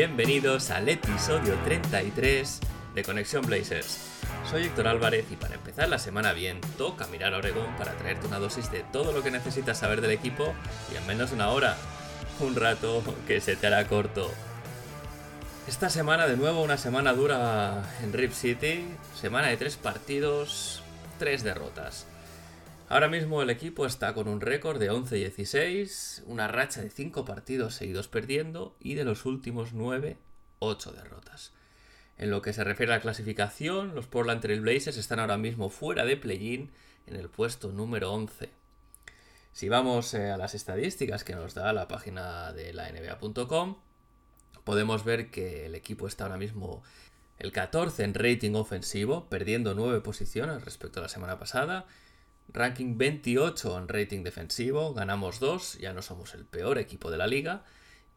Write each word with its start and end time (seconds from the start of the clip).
Bienvenidos 0.00 0.70
al 0.70 0.88
episodio 0.88 1.56
33 1.62 2.60
de 2.94 3.02
Conexión 3.04 3.44
Blazers. 3.44 3.98
Soy 4.50 4.62
Héctor 4.62 4.88
Álvarez 4.88 5.26
y 5.30 5.36
para 5.36 5.56
empezar 5.56 5.90
la 5.90 5.98
semana 5.98 6.32
bien, 6.32 6.58
toca 6.78 7.06
mirar 7.08 7.34
a 7.34 7.36
Oregón 7.36 7.76
para 7.76 7.92
traerte 7.98 8.26
una 8.26 8.38
dosis 8.38 8.72
de 8.72 8.82
todo 8.94 9.12
lo 9.12 9.22
que 9.22 9.30
necesitas 9.30 9.78
saber 9.78 10.00
del 10.00 10.12
equipo 10.12 10.54
y 10.90 10.96
en 10.96 11.06
menos 11.06 11.28
de 11.28 11.36
una 11.36 11.50
hora. 11.50 11.76
Un 12.40 12.56
rato 12.56 13.02
que 13.26 13.42
se 13.42 13.56
te 13.56 13.66
hará 13.66 13.86
corto. 13.88 14.30
Esta 15.68 15.90
semana 15.90 16.26
de 16.26 16.38
nuevo 16.38 16.62
una 16.62 16.78
semana 16.78 17.12
dura 17.12 17.84
en 18.02 18.14
Rip 18.14 18.32
City, 18.32 18.86
semana 19.14 19.48
de 19.48 19.58
tres 19.58 19.76
partidos, 19.76 20.82
tres 21.18 21.42
derrotas. 21.42 22.06
Ahora 22.90 23.06
mismo 23.06 23.40
el 23.40 23.50
equipo 23.50 23.86
está 23.86 24.14
con 24.14 24.26
un 24.26 24.40
récord 24.40 24.80
de 24.80 24.90
11-16, 24.90 26.24
una 26.26 26.48
racha 26.48 26.82
de 26.82 26.90
5 26.90 27.24
partidos 27.24 27.76
seguidos 27.76 28.08
perdiendo 28.08 28.74
y 28.80 28.94
de 28.94 29.04
los 29.04 29.26
últimos 29.26 29.72
9, 29.72 30.18
8 30.58 30.90
derrotas. 30.90 31.52
En 32.18 32.32
lo 32.32 32.42
que 32.42 32.52
se 32.52 32.64
refiere 32.64 32.92
a 32.92 32.96
la 32.96 33.00
clasificación, 33.00 33.94
los 33.94 34.08
Portland 34.08 34.40
Trail 34.40 34.60
Blazers 34.60 34.96
están 34.96 35.20
ahora 35.20 35.38
mismo 35.38 35.70
fuera 35.70 36.04
de 36.04 36.16
play-in 36.16 36.72
en 37.06 37.14
el 37.14 37.28
puesto 37.28 37.70
número 37.70 38.12
11. 38.12 38.50
Si 39.52 39.68
vamos 39.68 40.12
eh, 40.14 40.32
a 40.32 40.36
las 40.36 40.56
estadísticas 40.56 41.22
que 41.22 41.36
nos 41.36 41.54
da 41.54 41.72
la 41.72 41.86
página 41.86 42.52
de 42.52 42.72
la 42.72 42.90
NBA.com, 42.90 43.76
podemos 44.64 45.04
ver 45.04 45.30
que 45.30 45.66
el 45.66 45.76
equipo 45.76 46.08
está 46.08 46.24
ahora 46.24 46.38
mismo 46.38 46.82
el 47.38 47.52
14 47.52 48.02
en 48.02 48.14
rating 48.14 48.54
ofensivo, 48.54 49.28
perdiendo 49.28 49.76
9 49.76 50.00
posiciones 50.00 50.64
respecto 50.64 50.98
a 50.98 51.04
la 51.04 51.08
semana 51.08 51.38
pasada. 51.38 51.86
Ranking 52.52 52.98
28 52.98 53.78
en 53.78 53.88
rating 53.88 54.22
defensivo, 54.22 54.94
ganamos 54.94 55.40
2, 55.40 55.78
ya 55.78 55.92
no 55.92 56.02
somos 56.02 56.34
el 56.34 56.44
peor 56.44 56.78
equipo 56.78 57.10
de 57.10 57.18
la 57.18 57.26
liga. 57.26 57.64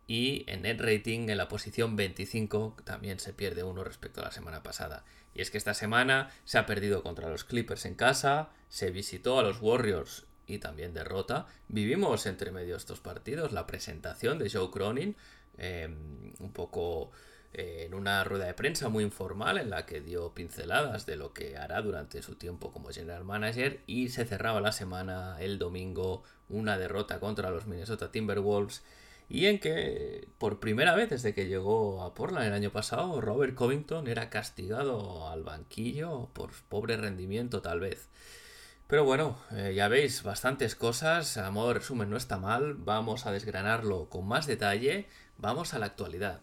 Y 0.06 0.44
en 0.48 0.64
net 0.64 0.82
rating 0.82 1.30
en 1.30 1.38
la 1.38 1.48
posición 1.48 1.96
25 1.96 2.78
también 2.84 3.20
se 3.20 3.34
pierde 3.34 3.64
uno 3.64 3.84
respecto 3.84 4.22
a 4.22 4.26
la 4.26 4.32
semana 4.32 4.62
pasada. 4.62 5.06
Y 5.34 5.42
es 5.42 5.50
que 5.50 5.58
esta 5.58 5.74
semana 5.74 6.30
se 6.44 6.58
ha 6.58 6.66
perdido 6.66 7.04
contra 7.04 7.30
los 7.30 7.44
Clippers 7.44 7.86
en 7.86 7.96
casa, 7.96 8.50
se 8.70 8.92
visitó 8.92 9.40
a 9.40 9.44
los 9.44 9.62
Warriors 9.62 10.26
y 10.46 10.58
también 10.58 10.94
derrota. 10.94 11.48
Vivimos 11.70 12.26
entre 12.26 12.52
medio 12.52 12.76
estos 12.76 13.00
partidos 13.00 13.54
la 13.54 13.66
presentación 13.66 14.40
de 14.40 14.50
Joe 14.50 14.70
Cronin, 14.72 15.16
eh, 15.58 15.88
un 15.88 16.52
poco 16.52 17.12
en 17.54 17.94
una 17.94 18.24
rueda 18.24 18.46
de 18.46 18.54
prensa 18.56 18.90
muy 18.90 19.04
informal 19.04 19.58
en 19.60 19.70
la 19.70 19.86
que 19.86 20.02
dio 20.02 20.34
pinceladas 20.34 21.06
de 21.06 21.16
lo 21.16 21.34
que 21.34 21.56
hará 21.58 21.82
durante 21.82 22.24
su 22.24 22.36
tiempo 22.36 22.72
como 22.72 22.90
general 22.90 23.24
manager 23.24 23.82
y 23.86 24.10
se 24.10 24.26
cerraba 24.26 24.60
la 24.60 24.72
semana 24.72 25.38
el 25.40 25.60
domingo 25.60 26.24
una 26.50 26.78
derrota 26.78 27.20
contra 27.20 27.52
los 27.52 27.68
Minnesota 27.68 28.12
Timberwolves 28.12 28.84
y 29.30 29.46
en 29.46 29.60
que 29.60 30.28
por 30.38 30.60
primera 30.60 30.96
vez 30.96 31.10
desde 31.12 31.34
que 31.34 31.48
llegó 31.48 32.02
a 32.04 32.14
Portland 32.16 32.48
el 32.48 32.54
año 32.54 32.72
pasado 32.72 33.22
Robert 33.22 33.54
Covington 33.56 34.08
era 34.08 34.30
castigado 34.30 35.30
al 35.30 35.44
banquillo 35.44 36.30
por 36.34 36.52
pobre 36.70 36.98
rendimiento 36.98 37.62
tal 37.62 37.80
vez. 37.80 38.10
Pero 38.88 39.06
bueno, 39.06 39.38
eh, 39.52 39.74
ya 39.76 39.88
veis, 39.88 40.24
bastantes 40.24 40.76
cosas, 40.76 41.38
a 41.38 41.50
modo 41.52 41.70
de 41.70 41.76
resumen 41.76 42.10
no 42.10 42.18
está 42.18 42.38
mal, 42.38 42.76
vamos 42.76 43.26
a 43.26 43.32
desgranarlo 43.32 44.10
con 44.10 44.28
más 44.28 44.46
detalle, 44.46 45.08
vamos 45.38 45.74
a 45.74 45.80
la 45.80 45.88
actualidad. 45.88 46.42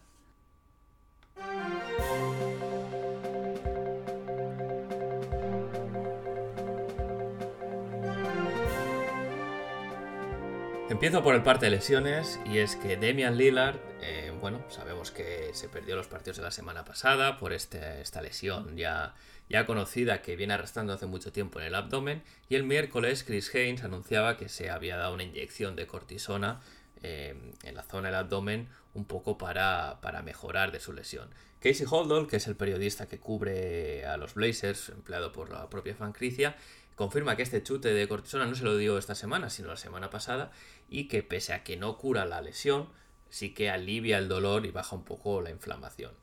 Empiezo 11.01 11.23
por 11.23 11.33
el 11.33 11.41
parte 11.41 11.65
de 11.65 11.71
lesiones 11.71 12.39
y 12.45 12.59
es 12.59 12.75
que 12.75 12.95
Damian 12.95 13.35
Lillard, 13.35 13.77
eh, 14.01 14.31
bueno, 14.39 14.63
sabemos 14.69 15.09
que 15.09 15.49
se 15.53 15.67
perdió 15.67 15.95
los 15.95 16.07
partidos 16.07 16.37
de 16.37 16.43
la 16.43 16.51
semana 16.51 16.85
pasada 16.85 17.37
por 17.37 17.53
este, 17.53 18.01
esta 18.01 18.21
lesión 18.21 18.77
ya, 18.77 19.15
ya 19.49 19.65
conocida 19.65 20.21
que 20.21 20.35
viene 20.35 20.53
arrastrando 20.53 20.93
hace 20.93 21.07
mucho 21.07 21.31
tiempo 21.31 21.59
en 21.59 21.65
el 21.65 21.73
abdomen 21.73 22.21
y 22.49 22.55
el 22.55 22.65
miércoles 22.65 23.23
Chris 23.23 23.49
Haynes 23.55 23.83
anunciaba 23.83 24.37
que 24.37 24.47
se 24.47 24.69
había 24.69 24.95
dado 24.97 25.15
una 25.15 25.23
inyección 25.23 25.75
de 25.75 25.87
cortisona 25.87 26.59
eh, 27.03 27.53
en 27.63 27.75
la 27.75 27.83
zona 27.83 28.09
del 28.09 28.15
abdomen 28.15 28.69
un 28.93 29.05
poco 29.05 29.37
para, 29.37 29.99
para 30.01 30.21
mejorar 30.21 30.71
de 30.71 30.79
su 30.79 30.93
lesión. 30.93 31.29
Casey 31.59 31.85
Holdall, 31.89 32.27
que 32.27 32.37
es 32.37 32.47
el 32.47 32.55
periodista 32.55 33.07
que 33.07 33.19
cubre 33.19 34.05
a 34.05 34.17
los 34.17 34.33
Blazers, 34.33 34.89
empleado 34.89 35.31
por 35.31 35.49
la 35.49 35.69
propia 35.69 35.95
franquicia, 35.95 36.55
confirma 36.95 37.35
que 37.35 37.43
este 37.43 37.63
chute 37.63 37.93
de 37.93 38.07
cortisona 38.07 38.45
no 38.45 38.55
se 38.55 38.63
lo 38.63 38.77
dio 38.77 38.97
esta 38.97 39.15
semana, 39.15 39.49
sino 39.49 39.69
la 39.69 39.77
semana 39.77 40.09
pasada, 40.09 40.51
y 40.89 41.07
que 41.07 41.23
pese 41.23 41.53
a 41.53 41.63
que 41.63 41.77
no 41.77 41.97
cura 41.97 42.25
la 42.25 42.41
lesión, 42.41 42.89
sí 43.29 43.53
que 43.53 43.69
alivia 43.69 44.17
el 44.17 44.27
dolor 44.27 44.65
y 44.65 44.71
baja 44.71 44.95
un 44.95 45.05
poco 45.05 45.41
la 45.41 45.49
inflamación. 45.49 46.13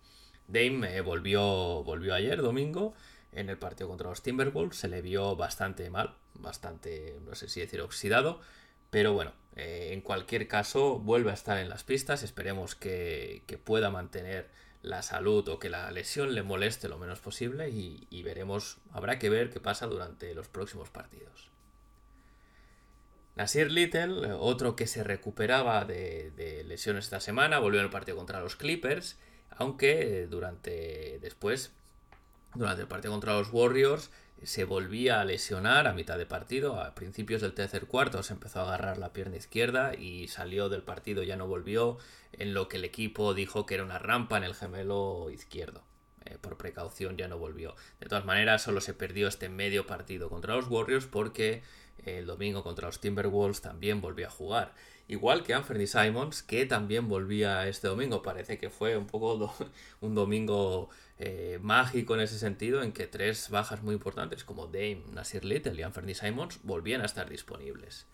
Dame 0.46 0.96
eh, 0.96 1.00
volvió, 1.00 1.82
volvió 1.84 2.14
ayer, 2.14 2.40
domingo, 2.40 2.94
en 3.32 3.48
el 3.48 3.58
partido 3.58 3.88
contra 3.88 4.08
los 4.08 4.22
Timberwolves, 4.22 4.78
se 4.78 4.88
le 4.88 5.02
vio 5.02 5.36
bastante 5.36 5.90
mal, 5.90 6.16
bastante, 6.34 7.18
no 7.24 7.34
sé 7.34 7.48
si 7.48 7.60
decir 7.60 7.80
oxidado, 7.80 8.40
pero 8.90 9.12
bueno, 9.12 9.32
eh, 9.56 9.90
en 9.92 10.00
cualquier 10.00 10.48
caso 10.48 10.98
vuelve 10.98 11.30
a 11.30 11.34
estar 11.34 11.58
en 11.58 11.68
las 11.68 11.84
pistas, 11.84 12.22
esperemos 12.22 12.74
que, 12.74 13.42
que 13.46 13.58
pueda 13.58 13.90
mantener 13.90 14.48
la 14.82 15.02
salud 15.02 15.48
o 15.48 15.58
que 15.58 15.68
la 15.68 15.90
lesión 15.90 16.34
le 16.34 16.42
moleste 16.42 16.88
lo 16.88 16.98
menos 16.98 17.20
posible 17.20 17.68
y, 17.70 18.22
veremos, 18.22 18.78
habrá 18.92 19.18
que 19.18 19.28
ver 19.28 19.50
qué 19.50 19.60
pasa 19.60 19.86
durante 19.86 20.34
los 20.34 20.48
próximos 20.48 20.90
partidos. 20.90 21.50
Nasir 23.34 23.70
Little, 23.70 24.32
otro 24.32 24.74
que 24.74 24.86
se 24.86 25.04
recuperaba 25.04 25.84
de, 25.84 26.32
de 26.32 26.64
lesiones 26.64 27.04
esta 27.04 27.20
semana, 27.20 27.58
volvió 27.58 27.80
el 27.80 27.90
partido 27.90 28.16
contra 28.16 28.40
los 28.40 28.56
Clippers, 28.56 29.16
aunque 29.50 30.26
durante 30.28 31.18
después, 31.20 31.72
durante 32.54 32.82
el 32.82 32.88
partido 32.88 33.12
contra 33.12 33.34
los 33.34 33.52
Warriors, 33.52 34.10
se 34.42 34.64
volvía 34.64 35.20
a 35.20 35.24
lesionar 35.24 35.86
a 35.86 35.92
mitad 35.92 36.18
de 36.18 36.26
partido. 36.26 36.80
A 36.80 36.94
principios 36.94 37.42
del 37.42 37.54
tercer 37.54 37.86
cuarto 37.86 38.22
se 38.22 38.32
empezó 38.32 38.60
a 38.60 38.64
agarrar 38.64 38.98
la 38.98 39.12
pierna 39.12 39.36
izquierda 39.36 39.94
y 39.94 40.28
salió 40.28 40.68
del 40.68 40.82
partido, 40.82 41.22
ya 41.22 41.36
no 41.36 41.46
volvió, 41.46 41.98
en 42.32 42.54
lo 42.54 42.68
que 42.68 42.76
el 42.76 42.84
equipo 42.84 43.34
dijo 43.34 43.66
que 43.66 43.74
era 43.74 43.84
una 43.84 43.98
rampa 43.98 44.36
en 44.36 44.44
el 44.44 44.54
gemelo 44.54 45.30
izquierdo. 45.30 45.82
Eh, 46.24 46.36
por 46.40 46.56
precaución 46.56 47.16
ya 47.16 47.28
no 47.28 47.38
volvió. 47.38 47.74
De 48.00 48.06
todas 48.06 48.24
maneras, 48.24 48.62
solo 48.62 48.80
se 48.80 48.94
perdió 48.94 49.28
este 49.28 49.48
medio 49.48 49.86
partido 49.86 50.28
contra 50.28 50.56
los 50.56 50.68
Warriors 50.68 51.06
porque 51.06 51.62
el 52.04 52.26
domingo 52.26 52.62
contra 52.62 52.86
los 52.86 53.00
Timberwolves 53.00 53.60
también 53.60 54.00
volvió 54.00 54.26
a 54.26 54.30
jugar. 54.30 54.74
Igual 55.08 55.42
que 55.42 55.54
Anthony 55.54 55.86
Simons, 55.86 56.42
que 56.42 56.66
también 56.66 57.08
volvía 57.08 57.66
este 57.66 57.88
domingo. 57.88 58.22
Parece 58.22 58.58
que 58.58 58.68
fue 58.68 58.96
un 58.96 59.06
poco 59.06 59.54
un 60.00 60.14
domingo 60.14 60.90
eh, 61.20 61.58
mágico 61.60 62.14
en 62.14 62.20
ese 62.20 62.38
sentido, 62.38 62.82
en 62.82 62.92
que 62.92 63.06
tres 63.06 63.50
bajas 63.50 63.82
muy 63.82 63.94
importantes 63.94 64.44
como 64.44 64.66
Dame, 64.66 65.02
Nasir 65.12 65.44
Little 65.44 65.74
y 65.74 65.82
Anthony 65.82 66.14
Simons 66.14 66.60
volvían 66.62 67.00
a 67.00 67.06
estar 67.06 67.28
disponibles. 67.28 68.06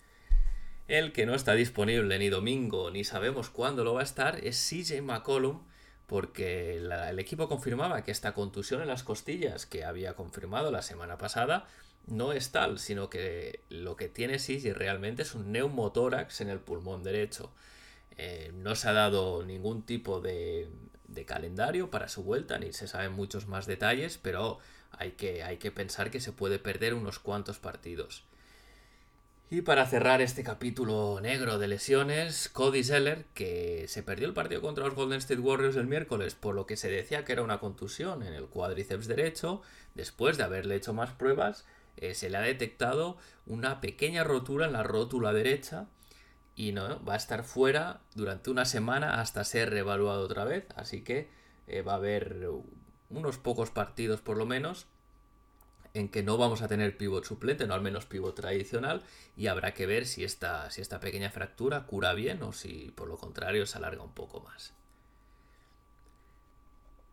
El 0.87 1.13
que 1.13 1.25
no 1.25 1.35
está 1.35 1.53
disponible 1.53 2.17
ni 2.19 2.29
domingo 2.29 2.91
ni 2.91 3.03
sabemos 3.03 3.49
cuándo 3.49 3.83
lo 3.83 3.93
va 3.93 4.01
a 4.01 4.03
estar 4.03 4.43
es 4.43 4.57
CJ 4.57 5.01
McCollum, 5.01 5.63
porque 6.07 6.77
el 6.77 7.19
equipo 7.19 7.47
confirmaba 7.47 8.03
que 8.03 8.11
esta 8.11 8.33
contusión 8.33 8.81
en 8.81 8.87
las 8.87 9.03
costillas 9.03 9.65
que 9.65 9.85
había 9.85 10.13
confirmado 10.13 10.71
la 10.71 10.83
semana 10.83 11.17
pasada 11.17 11.67
no 12.07 12.33
es 12.33 12.51
tal, 12.51 12.77
sino 12.77 13.09
que 13.09 13.61
lo 13.69 13.95
que 13.95 14.09
tiene 14.09 14.37
CJ 14.37 14.73
realmente 14.73 15.23
es 15.23 15.33
un 15.33 15.51
neumotórax 15.51 16.41
en 16.41 16.49
el 16.49 16.59
pulmón 16.59 17.03
derecho. 17.03 17.51
Eh, 18.17 18.51
no 18.53 18.75
se 18.75 18.87
ha 18.87 18.93
dado 18.93 19.43
ningún 19.43 19.83
tipo 19.83 20.21
de, 20.21 20.69
de, 21.07 21.25
calendario 21.25 21.89
para 21.89 22.07
su 22.07 22.23
vuelta, 22.23 22.57
ni 22.59 22.73
se 22.73 22.87
saben 22.87 23.13
muchos 23.13 23.47
más 23.47 23.65
detalles, 23.65 24.17
pero 24.17 24.59
hay 24.91 25.11
que, 25.11 25.43
hay 25.43 25.57
que 25.57 25.71
pensar 25.71 26.11
que 26.11 26.19
se 26.19 26.31
puede 26.31 26.59
perder 26.59 26.93
unos 26.93 27.19
cuantos 27.19 27.59
partidos. 27.59 28.23
Y 29.49 29.61
para 29.61 29.85
cerrar 29.85 30.21
este 30.21 30.43
capítulo 30.43 31.19
negro 31.21 31.59
de 31.59 31.67
lesiones, 31.67 32.49
Cody 32.49 32.83
Zeller, 32.83 33.25
que 33.35 33.85
se 33.87 34.01
perdió 34.01 34.27
el 34.27 34.33
partido 34.33 34.61
contra 34.61 34.85
los 34.85 34.95
Golden 34.95 35.19
State 35.19 35.39
Warriors 35.39 35.75
el 35.75 35.85
miércoles, 35.85 36.33
por 36.33 36.55
lo 36.55 36.65
que 36.65 36.77
se 36.77 36.89
decía 36.89 37.23
que 37.23 37.33
era 37.33 37.43
una 37.43 37.59
contusión 37.59 38.23
en 38.23 38.33
el 38.33 38.47
cuádriceps 38.47 39.07
derecho, 39.07 39.61
después 39.93 40.37
de 40.37 40.43
haberle 40.43 40.75
hecho 40.75 40.93
más 40.93 41.11
pruebas, 41.11 41.65
eh, 41.97 42.15
se 42.15 42.29
le 42.29 42.37
ha 42.37 42.41
detectado 42.41 43.17
una 43.45 43.81
pequeña 43.81 44.23
rotura 44.23 44.65
en 44.65 44.73
la 44.73 44.83
rótula 44.83 45.31
derecha 45.31 45.87
y 46.55 46.71
no 46.71 47.03
va 47.03 47.13
a 47.13 47.17
estar 47.17 47.43
fuera 47.43 48.01
durante 48.13 48.49
una 48.49 48.65
semana 48.65 49.19
hasta 49.19 49.43
ser 49.43 49.69
reevaluado 49.69 50.23
otra 50.23 50.45
vez. 50.45 50.65
Así 50.75 51.01
que 51.01 51.29
eh, 51.67 51.81
va 51.81 51.93
a 51.93 51.97
haber 51.97 52.47
unos 53.09 53.37
pocos 53.37 53.71
partidos 53.71 54.21
por 54.21 54.37
lo 54.37 54.45
menos 54.45 54.87
en 55.93 56.09
que 56.09 56.23
no 56.23 56.37
vamos 56.37 56.61
a 56.61 56.67
tener 56.67 56.97
pivot 56.97 57.23
suplente, 57.23 57.67
no 57.67 57.73
al 57.73 57.81
menos 57.81 58.05
pivot 58.05 58.35
tradicional, 58.35 59.01
y 59.37 59.47
habrá 59.47 59.73
que 59.73 59.85
ver 59.85 60.05
si 60.05 60.25
esta, 60.25 60.69
si 60.69 60.81
esta 60.81 60.99
pequeña 60.99 61.29
fractura 61.29 61.85
cura 61.85 62.13
bien 62.13 62.43
o 62.43 62.51
si 62.51 62.91
por 62.95 63.07
lo 63.07 63.17
contrario 63.17 63.65
se 63.65 63.77
alarga 63.77 64.03
un 64.03 64.13
poco 64.13 64.41
más. 64.41 64.73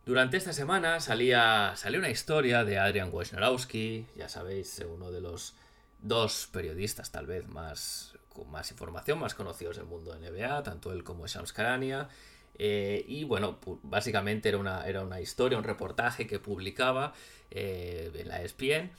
Durante 0.05 0.35
esta 0.35 0.51
semana 0.51 0.99
salía, 0.99 1.73
salió 1.77 1.99
una 1.99 2.09
historia 2.09 2.65
de 2.65 2.77
Adrian 2.77 3.09
Wojnarowski, 3.09 4.05
ya 4.17 4.27
sabéis, 4.27 4.83
uno 4.85 5.11
de 5.11 5.21
los 5.21 5.55
dos 5.99 6.49
periodistas 6.51 7.09
tal 7.09 7.25
vez 7.25 7.47
más 7.47 8.12
con 8.33 8.49
más 8.51 8.69
información, 8.71 9.19
más 9.19 9.35
conocidos 9.35 9.77
del 9.77 9.85
mundo 9.85 10.13
de 10.13 10.29
NBA, 10.29 10.63
tanto 10.63 10.91
él 10.91 11.03
como 11.03 11.27
Shams 11.27 11.53
Karania. 11.53 12.09
Eh, 12.55 13.03
y 13.07 13.23
bueno, 13.23 13.59
básicamente 13.83 14.49
era 14.49 14.57
una, 14.57 14.87
era 14.87 15.01
una 15.01 15.21
historia, 15.21 15.57
un 15.57 15.63
reportaje 15.63 16.27
que 16.27 16.39
publicaba 16.39 17.13
eh, 17.49 18.11
en 18.13 18.27
la 18.27 18.41
ESPN, 18.41 18.91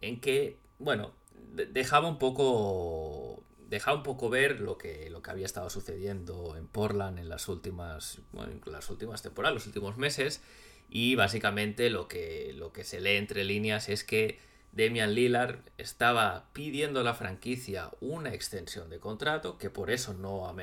en 0.00 0.20
que, 0.20 0.58
bueno, 0.78 1.12
dejaba 1.32 2.08
un 2.08 2.18
poco. 2.18 3.42
Dejaba 3.68 3.96
un 3.96 4.04
poco 4.04 4.30
ver 4.30 4.60
lo 4.60 4.78
que, 4.78 5.10
lo 5.10 5.22
que 5.22 5.30
había 5.32 5.44
estado 5.44 5.68
sucediendo 5.70 6.56
en 6.56 6.68
Portland 6.68 7.18
en 7.18 7.28
las 7.28 7.48
últimas, 7.48 8.20
las 8.64 8.90
últimas 8.90 9.22
temporadas, 9.22 9.54
los 9.54 9.66
últimos 9.66 9.96
meses. 9.96 10.40
Y 10.88 11.16
básicamente 11.16 11.90
lo 11.90 12.06
que, 12.06 12.52
lo 12.54 12.72
que 12.72 12.84
se 12.84 13.00
lee 13.00 13.16
entre 13.16 13.42
líneas 13.42 13.88
es 13.88 14.04
que 14.04 14.38
Demian 14.76 15.14
Lillard 15.14 15.60
estaba 15.78 16.50
pidiendo 16.52 17.00
a 17.00 17.02
la 17.02 17.14
franquicia 17.14 17.90
una 18.00 18.34
extensión 18.34 18.90
de 18.90 19.00
contrato, 19.00 19.56
que 19.56 19.70
por 19.70 19.90
eso 19.90 20.12
no 20.12 20.54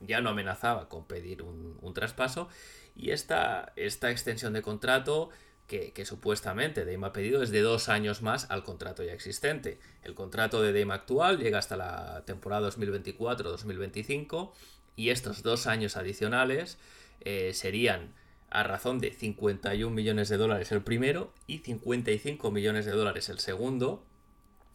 ya 0.00 0.22
no 0.22 0.30
amenazaba 0.30 0.88
con 0.88 1.06
pedir 1.06 1.42
un, 1.42 1.92
traspaso. 1.92 2.48
Y 2.96 3.10
esta, 3.10 3.74
esta, 3.76 4.10
extensión 4.10 4.54
de 4.54 4.62
contrato 4.62 5.28
que, 5.66 5.92
supuestamente 6.06 6.86
Dame 6.86 7.06
ha 7.06 7.12
pedido 7.12 7.42
es 7.42 7.50
de 7.50 7.60
dos 7.60 7.90
años 7.90 8.22
más 8.22 8.50
al 8.50 8.64
contrato 8.64 9.02
ya 9.02 9.12
existente. 9.12 9.78
El 10.02 10.14
contrato 10.14 10.62
de 10.62 10.72
Dame 10.72 10.94
actual 10.94 11.36
llega 11.38 11.58
hasta 11.58 11.76
la 11.76 12.24
temporada 12.24 12.70
2024-2025 12.70 14.52
y 14.96 15.10
estos 15.10 15.42
dos 15.42 15.66
años 15.66 15.98
adicionales 15.98 16.78
eh, 17.20 17.52
serían 17.52 18.14
a 18.50 18.62
razón 18.62 18.98
de 18.98 19.12
51 19.12 19.94
millones 19.94 20.28
de 20.28 20.36
dólares 20.36 20.72
el 20.72 20.82
primero 20.82 21.32
y 21.46 21.58
55 21.58 22.50
millones 22.50 22.86
de 22.86 22.92
dólares 22.92 23.28
el 23.28 23.38
segundo. 23.38 24.04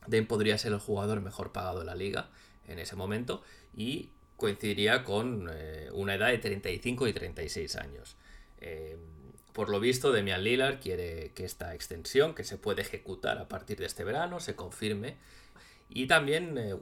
Dame 0.08 0.26
podría 0.26 0.58
ser 0.58 0.74
el 0.74 0.80
jugador 0.80 1.22
mejor 1.22 1.52
pagado 1.52 1.80
de 1.80 1.86
la 1.86 1.96
liga 1.96 2.30
en 2.68 2.80
ese 2.80 2.96
momento 2.96 3.44
y 3.76 4.10
coincidiría 4.38 5.04
con 5.04 5.50
eh, 5.52 5.90
una 5.94 6.16
edad 6.16 6.28
de 6.28 6.38
35 6.38 7.08
y 7.08 7.14
36 7.14 7.76
años. 7.78 8.16
Eh, 8.60 8.98
por 9.54 9.70
lo 9.70 9.80
visto, 9.80 10.12
Demian 10.12 10.44
Lillard 10.44 10.80
quiere 10.80 11.32
que 11.36 11.46
esta 11.46 11.76
extensión, 11.76 12.34
que 12.34 12.44
se 12.44 12.58
puede 12.58 12.82
ejecutar 12.82 13.38
a 13.38 13.48
partir 13.48 13.78
de 13.78 13.86
este 13.86 14.04
verano, 14.04 14.40
se 14.40 14.56
confirme. 14.56 15.16
Y 15.90 16.08
también 16.08 16.58
eh, 16.58 16.76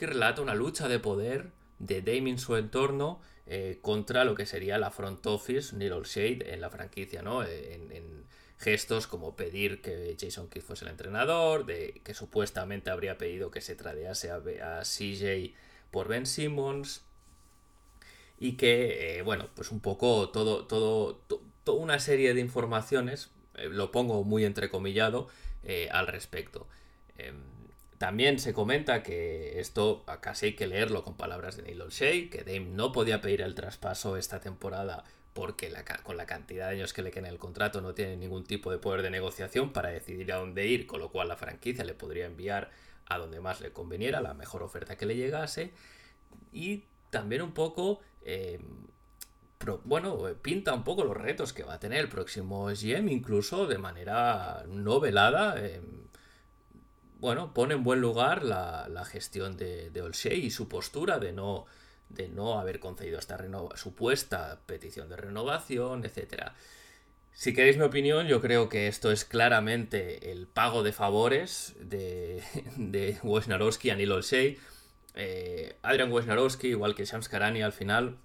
relata 0.00 0.42
una 0.42 0.54
lucha 0.54 0.88
de 0.88 0.98
poder 0.98 1.50
de 1.78 2.02
Dame 2.02 2.30
en 2.30 2.38
su 2.38 2.56
entorno 2.56 3.20
eh, 3.50 3.78
contra 3.80 4.24
lo 4.24 4.34
que 4.34 4.44
sería 4.44 4.76
la 4.76 4.90
front 4.90 5.24
office, 5.26 5.74
Neil 5.74 6.02
Shade, 6.04 6.52
en 6.52 6.60
la 6.60 6.68
franquicia, 6.68 7.22
¿no? 7.22 7.42
Eh, 7.42 7.74
en, 7.74 8.28
gestos 8.58 9.06
como 9.06 9.36
pedir 9.36 9.80
que 9.80 10.16
Jason 10.20 10.50
Kidd 10.50 10.62
fuese 10.62 10.84
el 10.84 10.90
entrenador, 10.90 11.64
de 11.64 12.00
que 12.02 12.12
supuestamente 12.12 12.90
habría 12.90 13.16
pedido 13.16 13.52
que 13.52 13.60
se 13.60 13.76
tradease 13.76 14.32
a, 14.32 14.82
CJ 14.82 15.54
por 15.92 16.08
Ben 16.08 16.26
Simmons 16.26 17.04
y 18.36 18.56
que, 18.56 19.18
eh, 19.18 19.22
bueno, 19.22 19.48
pues 19.54 19.70
un 19.70 19.78
poco 19.78 20.30
todo, 20.30 20.66
todo, 20.66 21.22
toda 21.62 21.78
una 21.78 22.00
serie 22.00 22.34
de 22.34 22.40
informaciones, 22.40 23.30
lo 23.54 23.92
pongo 23.92 24.24
muy 24.24 24.44
entrecomillado, 24.44 25.28
al 25.92 26.08
respecto. 26.08 26.66
También 27.98 28.38
se 28.38 28.52
comenta 28.52 29.02
que 29.02 29.58
esto 29.58 30.04
casi 30.20 30.46
hay 30.46 30.52
que 30.54 30.68
leerlo 30.68 31.02
con 31.02 31.16
palabras 31.16 31.56
de 31.56 31.64
Neil 31.64 31.82
O'Shea, 31.82 32.30
que 32.30 32.44
Dame 32.44 32.70
no 32.70 32.92
podía 32.92 33.20
pedir 33.20 33.42
el 33.42 33.56
traspaso 33.56 34.16
esta 34.16 34.40
temporada 34.40 35.04
porque 35.32 35.72
con 36.02 36.16
la 36.16 36.26
cantidad 36.26 36.66
de 36.66 36.76
años 36.76 36.92
que 36.92 37.02
le 37.02 37.10
queda 37.10 37.26
en 37.26 37.32
el 37.34 37.38
contrato 37.38 37.80
no 37.80 37.94
tiene 37.94 38.16
ningún 38.16 38.44
tipo 38.44 38.70
de 38.72 38.78
poder 38.78 39.02
de 39.02 39.10
negociación 39.10 39.72
para 39.72 39.90
decidir 39.90 40.32
a 40.32 40.36
dónde 40.36 40.66
ir, 40.66 40.86
con 40.86 40.98
lo 41.00 41.10
cual 41.10 41.28
la 41.28 41.36
franquicia 41.36 41.84
le 41.84 41.94
podría 41.94 42.26
enviar 42.26 42.70
a 43.06 43.18
donde 43.18 43.40
más 43.40 43.60
le 43.60 43.72
conveniera, 43.72 44.20
la 44.20 44.34
mejor 44.34 44.62
oferta 44.62 44.96
que 44.96 45.06
le 45.06 45.16
llegase. 45.16 45.72
Y 46.52 46.84
también 47.10 47.42
un 47.42 47.52
poco, 47.52 48.00
em, 48.24 48.88
bueno, 49.84 50.18
pinta 50.42 50.74
un 50.74 50.82
poco 50.84 51.04
los 51.04 51.16
retos 51.16 51.52
que 51.52 51.62
va 51.62 51.74
a 51.74 51.80
tener 51.80 52.00
el 52.00 52.08
próximo 52.08 52.66
GM, 52.66 53.10
incluso 53.12 53.66
de 53.66 53.78
manera 53.78 54.64
no 54.68 54.98
velada. 54.98 55.64
Em, 55.64 56.07
bueno, 57.20 57.52
pone 57.52 57.74
en 57.74 57.84
buen 57.84 58.00
lugar 58.00 58.44
la, 58.44 59.04
gestión 59.04 59.56
de, 59.56 59.90
de 59.90 60.36
y 60.36 60.50
su 60.50 60.68
postura 60.68 61.18
de 61.18 61.32
no, 61.32 61.66
de 62.08 62.28
no 62.28 62.58
haber 62.58 62.80
concedido 62.80 63.18
esta 63.18 63.38
supuesta 63.74 64.60
petición 64.66 65.08
de 65.08 65.16
renovación, 65.16 66.04
etc. 66.04 66.52
Si 67.32 67.54
queréis 67.54 67.76
mi 67.76 67.84
opinión, 67.84 68.26
yo 68.26 68.40
creo 68.40 68.68
que 68.68 68.88
esto 68.88 69.12
es 69.12 69.24
claramente 69.24 70.32
el 70.32 70.46
pago 70.46 70.82
de 70.82 70.92
favores 70.92 71.74
de, 71.80 72.42
de 72.76 73.18
Wojnarowski 73.22 73.90
a 73.90 73.96
Neil 73.96 74.12
Olshey. 74.12 74.58
Eh, 75.14 75.76
Adrian 75.82 76.12
Wojnarowski, 76.12 76.68
igual 76.68 76.94
que 76.94 77.04
Shams 77.04 77.28
Karani, 77.28 77.62
al 77.62 77.72
final, 77.72 78.16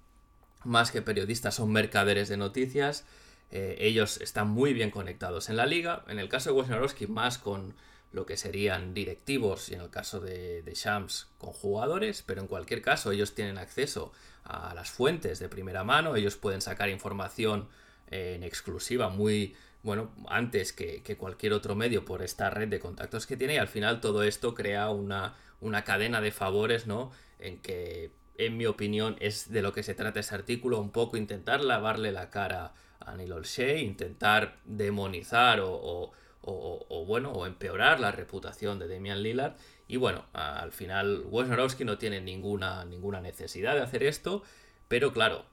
más 0.63 0.91
que 0.91 1.01
periodistas, 1.01 1.55
son 1.55 1.71
mercaderes 1.71 2.29
de 2.29 2.37
noticias. 2.37 3.05
Eh, 3.51 3.77
ellos 3.79 4.21
están 4.21 4.49
muy 4.49 4.73
bien 4.73 4.91
conectados 4.91 5.49
en 5.49 5.57
la 5.57 5.65
liga. 5.65 6.03
En 6.07 6.19
el 6.19 6.29
caso 6.29 6.49
de 6.49 6.55
Wojnarowski, 6.55 7.07
más 7.07 7.37
con 7.37 7.75
lo 8.13 8.25
que 8.25 8.37
serían 8.37 8.93
directivos 8.93 9.69
y 9.69 9.73
en 9.73 9.81
el 9.81 9.89
caso 9.89 10.19
de, 10.19 10.63
Shams 10.73 11.27
con 11.37 11.51
jugadores, 11.51 12.23
pero 12.25 12.41
en 12.41 12.47
cualquier 12.47 12.81
caso 12.81 13.11
ellos 13.11 13.35
tienen 13.35 13.57
acceso 13.57 14.13
a 14.45 14.73
las 14.75 14.91
fuentes 14.91 15.39
de 15.39 15.49
primera 15.49 15.83
mano, 15.83 16.15
ellos 16.15 16.37
pueden 16.37 16.61
sacar 16.61 16.89
información 16.89 17.67
eh, 18.11 18.35
en 18.35 18.43
exclusiva 18.43 19.09
muy, 19.09 19.55
bueno, 19.81 20.11
antes 20.27 20.73
que, 20.73 21.01
cualquier 21.17 21.53
otro 21.53 21.75
medio 21.75 22.05
por 22.05 22.21
esta 22.21 22.49
red 22.49 22.67
de 22.67 22.79
contactos 22.79 23.25
que 23.25 23.35
tiene 23.35 23.55
y 23.55 23.57
al 23.57 23.67
final 23.67 23.99
todo 23.99 24.23
esto 24.23 24.53
crea 24.53 24.89
una, 24.89 25.35
una 25.59 25.83
cadena 25.83 26.21
de 26.21 26.31
favores, 26.31 26.85
¿no? 26.85 27.11
En 27.39 27.59
que, 27.59 28.11
en 28.37 28.57
mi 28.57 28.67
opinión, 28.67 29.15
es 29.19 29.51
de 29.51 29.61
lo 29.61 29.73
que 29.73 29.83
se 29.83 29.95
trata 29.95 30.19
ese 30.19 30.35
artículo, 30.35 30.79
un 30.79 30.91
poco 30.91 31.17
intentar 31.17 31.63
lavarle 31.63 32.11
la 32.11 32.29
cara 32.29 32.73
a 32.99 33.15
Neil 33.15 33.33
Olshey, 33.33 33.83
intentar 33.83 34.57
demonizar 34.65 35.59
o, 35.61 36.11
bueno, 36.43 37.31
o 37.31 37.45
empeorar 37.45 37.99
la 37.99 38.11
reputación 38.11 38.79
de 38.79 38.87
Damian 38.87 39.23
Lillard. 39.23 39.55
Y 39.87 39.97
bueno, 39.97 40.25
al 40.33 40.71
final 40.71 41.23
Wojnarowski 41.25 41.85
no 41.85 41.97
tiene 41.97 42.21
ninguna, 42.21 42.85
ninguna 42.85 43.21
necesidad 43.21 43.75
de 43.75 43.81
hacer 43.81 44.03
esto, 44.03 44.43
pero 44.87 45.13
claro, 45.13 45.45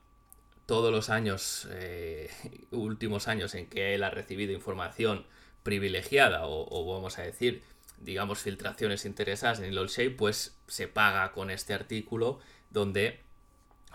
todos 0.66 0.92
los 0.92 1.10
años, 1.10 1.68
eh, 1.72 2.30
últimos 2.70 3.28
años 3.28 3.54
en 3.54 3.66
que 3.66 3.94
él 3.94 4.04
ha 4.04 4.10
recibido 4.10 4.52
información 4.52 5.26
privilegiada 5.62 6.42
o, 6.44 6.94
vamos 6.94 7.18
a 7.18 7.22
decir, 7.22 7.62
digamos, 7.98 8.38
filtraciones 8.38 9.04
interesadas 9.04 9.60
en 9.60 9.74
Neil 9.74 10.14
pues 10.16 10.56
se 10.68 10.88
paga 10.88 11.32
con 11.32 11.50
este 11.50 11.74
artículo 11.74 12.38
donde 12.70 13.20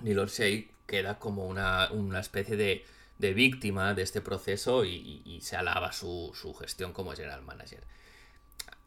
Olshey 0.01 0.69
queda 0.85 1.17
como 1.17 1.47
una, 1.47 1.89
una 1.91 2.19
especie 2.19 2.55
de 2.55 2.85
de 3.17 3.34
víctima 3.34 3.93
de 3.93 4.01
este 4.03 4.22
proceso 4.22 4.86
y, 4.86 5.39
se 5.41 5.55
alaba 5.55 5.91
su, 5.93 6.34
gestión 6.60 6.93
como 6.93 7.13
general 7.13 7.41
manager. 7.41 7.84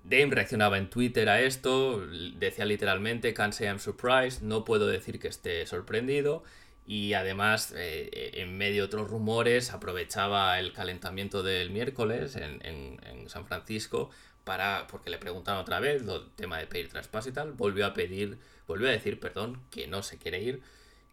Dame 0.04 0.34
reaccionaba 0.34 0.78
en 0.78 0.90
Twitter 0.90 1.28
a 1.28 1.40
esto, 1.40 2.06
decía 2.36 2.64
literalmente, 2.64 3.34
can't 3.34 3.52
say 3.52 3.66
I'm 3.66 3.78
surprised, 3.78 4.42
no 4.42 4.64
puedo 4.64 4.86
decir 4.86 5.18
que 5.18 5.28
esté 5.28 5.66
sorprendido, 5.66 6.44
y 6.86 7.12
además, 7.12 7.74
eh, 7.76 8.30
en 8.34 8.56
medio 8.56 8.82
de 8.82 8.86
otros 8.86 9.10
rumores, 9.10 9.72
aprovechaba 9.72 10.58
el 10.58 10.72
calentamiento 10.72 11.42
del 11.42 11.70
miércoles 11.70 12.36
en, 12.36 13.28
San 13.28 13.44
Francisco 13.46 14.08
para, 14.44 14.86
porque 14.86 15.10
le 15.10 15.18
preguntaron 15.18 15.60
otra 15.60 15.80
vez 15.80 16.00
el 16.00 16.30
tema 16.34 16.56
de 16.56 16.66
pedir 16.66 16.88
traspaso 16.88 17.28
y 17.28 17.32
tal, 17.32 17.52
volvió 17.52 17.84
a 17.84 17.92
pedir, 17.92 18.38
volvió 18.66 18.88
a 18.88 18.92
decir, 18.92 19.20
perdón, 19.20 19.60
que 19.70 19.86
no 19.86 20.02
se 20.02 20.16
quiere 20.16 20.40
ir, 20.42 20.62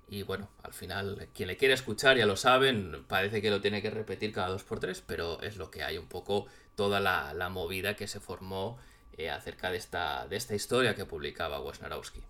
y 0.07 0.23
bueno, 0.23 0.49
al 0.63 0.73
final, 0.73 1.29
quien 1.33 1.47
le 1.47 1.57
quiere 1.57 1.73
escuchar 1.73 2.17
ya 2.17 2.25
lo 2.25 2.37
saben, 2.37 3.05
parece 3.07 3.41
que 3.41 3.49
lo 3.49 3.61
tiene 3.61 3.81
que 3.81 3.89
repetir 3.89 4.31
cada 4.31 4.49
dos 4.49 4.63
por 4.63 4.79
tres, 4.79 5.01
pero 5.05 5.41
es 5.41 5.57
lo 5.57 5.71
que 5.71 5.83
hay 5.83 5.97
un 5.97 6.07
poco 6.07 6.45
toda 6.75 6.99
la, 6.99 7.49
movida 7.49 7.95
que 7.95 8.07
se 8.07 8.19
formó 8.19 8.77
eh, 9.17 9.29
acerca 9.29 9.71
de 9.71 9.77
esta, 9.77 10.27
de 10.27 10.35
esta 10.35 10.55
historia 10.55 10.95
que 10.95 11.05
publicaba 11.05 11.61
Wesnarowski. 11.61 12.23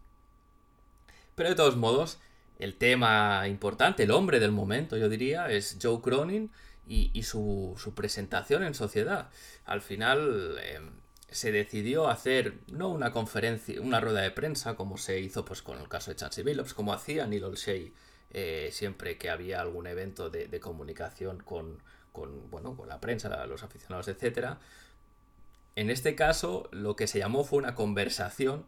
Pero 1.36 1.50
de 1.50 1.56
todos 1.56 1.76
modos, 1.76 2.20
el 2.60 2.76
tema 2.76 3.48
importante, 3.48 4.04
el 4.04 4.12
hombre 4.12 4.40
del 4.40 4.52
momento, 4.52 4.96
yo 4.96 5.10
diría, 5.10 5.50
es 5.50 5.78
Joe 5.82 6.02
Cronin 6.02 6.52
y, 6.88 7.24
su, 7.24 7.76
presentación 7.96 8.64
en 8.64 8.74
sociedad. 8.74 9.30
Al 9.66 9.82
final, 9.82 10.58
em, 10.64 10.92
se 11.36 11.52
decidió 11.52 12.08
hacer 12.08 12.60
no 12.72 12.88
una 12.88 13.12
conferencia, 13.12 13.82
una 13.82 14.00
rueda 14.00 14.22
de 14.22 14.32
prensa 14.32 14.76
como 14.76 14.98
se 14.98 15.20
hizo 15.20 15.44
pues 15.44 15.62
con 15.62 15.80
el 15.80 15.90
caso 15.90 16.12
de 16.12 16.16
Chansey 16.16 16.46
Billups, 16.46 16.74
como 16.74 16.94
hacía 16.94 17.28
Neil 17.28 17.44
Olshey 17.44 17.94
eh, 18.32 18.70
siempre 18.72 19.18
que 19.18 19.30
había 19.30 19.60
algún 19.60 19.86
evento 19.86 20.30
de, 20.30 20.60
comunicación 20.60 21.40
con, 21.40 21.84
con, 22.12 22.50
bueno, 22.50 22.76
con 22.76 22.88
la 22.88 23.02
prensa, 23.02 23.46
los 23.48 23.64
aficionados, 23.64 24.08
etc. 24.08 24.56
En 25.76 25.90
este 25.90 26.16
caso, 26.16 26.70
lo 26.72 26.96
que 26.96 27.08
se 27.08 27.20
llamó 27.20 27.44
fue 27.44 27.60
una 27.60 27.76
conversación 27.76 28.66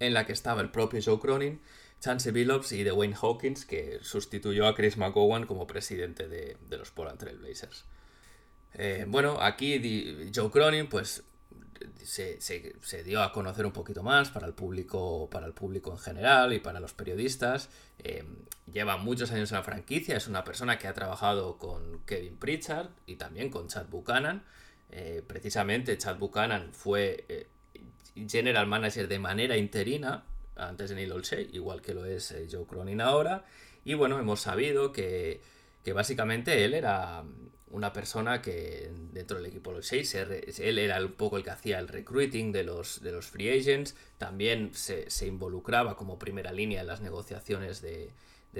en 0.00 0.14
la 0.14 0.26
que 0.26 0.32
estaba 0.32 0.60
el 0.62 0.70
propio 0.70 1.00
Joe 1.04 1.20
Cronin, 1.20 1.60
Chansey 2.00 2.32
Billups 2.32 2.72
y 2.72 2.82
Dwayne 2.82 3.14
Hawkins, 3.20 3.64
que 3.64 4.00
sustituyó 4.02 4.66
a 4.66 4.74
Chris 4.74 4.96
McGowan 4.96 5.46
como 5.46 5.68
presidente 5.68 6.26
de, 6.26 6.56
los 6.70 6.90
Portland 6.90 7.20
Trail 7.20 7.38
Blazers. 7.38 7.84
Eh, 8.74 9.06
bueno, 9.06 9.40
aquí 9.40 10.30
Joe 10.34 10.50
Cronin, 10.50 10.88
pues 10.88 11.22
se, 12.04 13.02
dio 13.04 13.22
a 13.22 13.32
conocer 13.32 13.66
un 13.66 13.72
poquito 13.72 14.02
más 14.02 14.30
para 14.30 14.46
el 14.46 14.54
público, 14.54 15.28
para 15.30 15.46
el 15.46 15.52
público 15.52 15.90
en 15.90 15.98
general 15.98 16.52
y 16.52 16.60
para 16.60 16.80
los 16.80 16.92
periodistas. 16.92 17.68
Eh, 17.98 18.24
lleva 18.72 18.96
muchos 18.96 19.30
años 19.32 19.50
en 19.52 19.58
la 19.58 19.62
franquicia, 19.62 20.16
es 20.16 20.28
una 20.28 20.44
persona 20.44 20.78
que 20.78 20.88
ha 20.88 20.94
trabajado 20.94 21.58
con 21.58 22.00
Kevin 22.06 22.36
Pritchard 22.36 22.88
y 23.06 23.16
también 23.16 23.50
con 23.50 23.68
Chad 23.68 23.86
Buchanan. 23.86 24.42
Eh, 24.90 25.22
precisamente 25.26 25.96
Chad 25.96 26.18
Buchanan 26.18 26.72
fue 26.72 27.24
eh, 27.28 27.46
general 28.28 28.66
manager 28.66 29.08
de 29.08 29.18
manera 29.18 29.56
interina 29.56 30.24
antes 30.56 30.90
de 30.90 30.96
Neil 30.96 31.12
Olshey, 31.12 31.50
igual 31.52 31.80
que 31.80 31.94
lo 31.94 32.04
es 32.04 32.34
Joe 32.50 32.66
Cronin 32.66 33.00
ahora. 33.00 33.44
Y 33.84 33.94
bueno, 33.94 34.18
hemos 34.18 34.40
sabido 34.40 34.92
que, 34.92 35.40
que 35.82 35.92
básicamente 35.92 36.64
él 36.64 36.74
era 36.74 37.24
una 37.72 37.92
persona 37.92 38.42
que 38.42 38.90
dentro 39.12 39.38
del 39.38 39.46
equipo 39.46 39.70
de 39.70 39.78
los 39.78 39.86
6, 39.86 40.14
él 40.58 40.78
era 40.78 41.00
un 41.02 41.12
poco 41.12 41.38
el 41.38 41.42
que 41.42 41.50
hacía 41.50 41.78
el 41.78 41.88
recruiting 41.88 42.52
de 42.52 42.64
los, 42.64 43.02
de 43.02 43.12
los 43.12 43.26
free 43.26 43.48
agents, 43.48 43.96
también 44.18 44.72
se, 44.74 45.08
involucraba 45.26 45.96
como 45.96 46.18
primera 46.18 46.52
línea 46.52 46.82
en 46.82 46.86
las 46.86 47.00
negociaciones 47.00 47.80
de, 47.80 48.12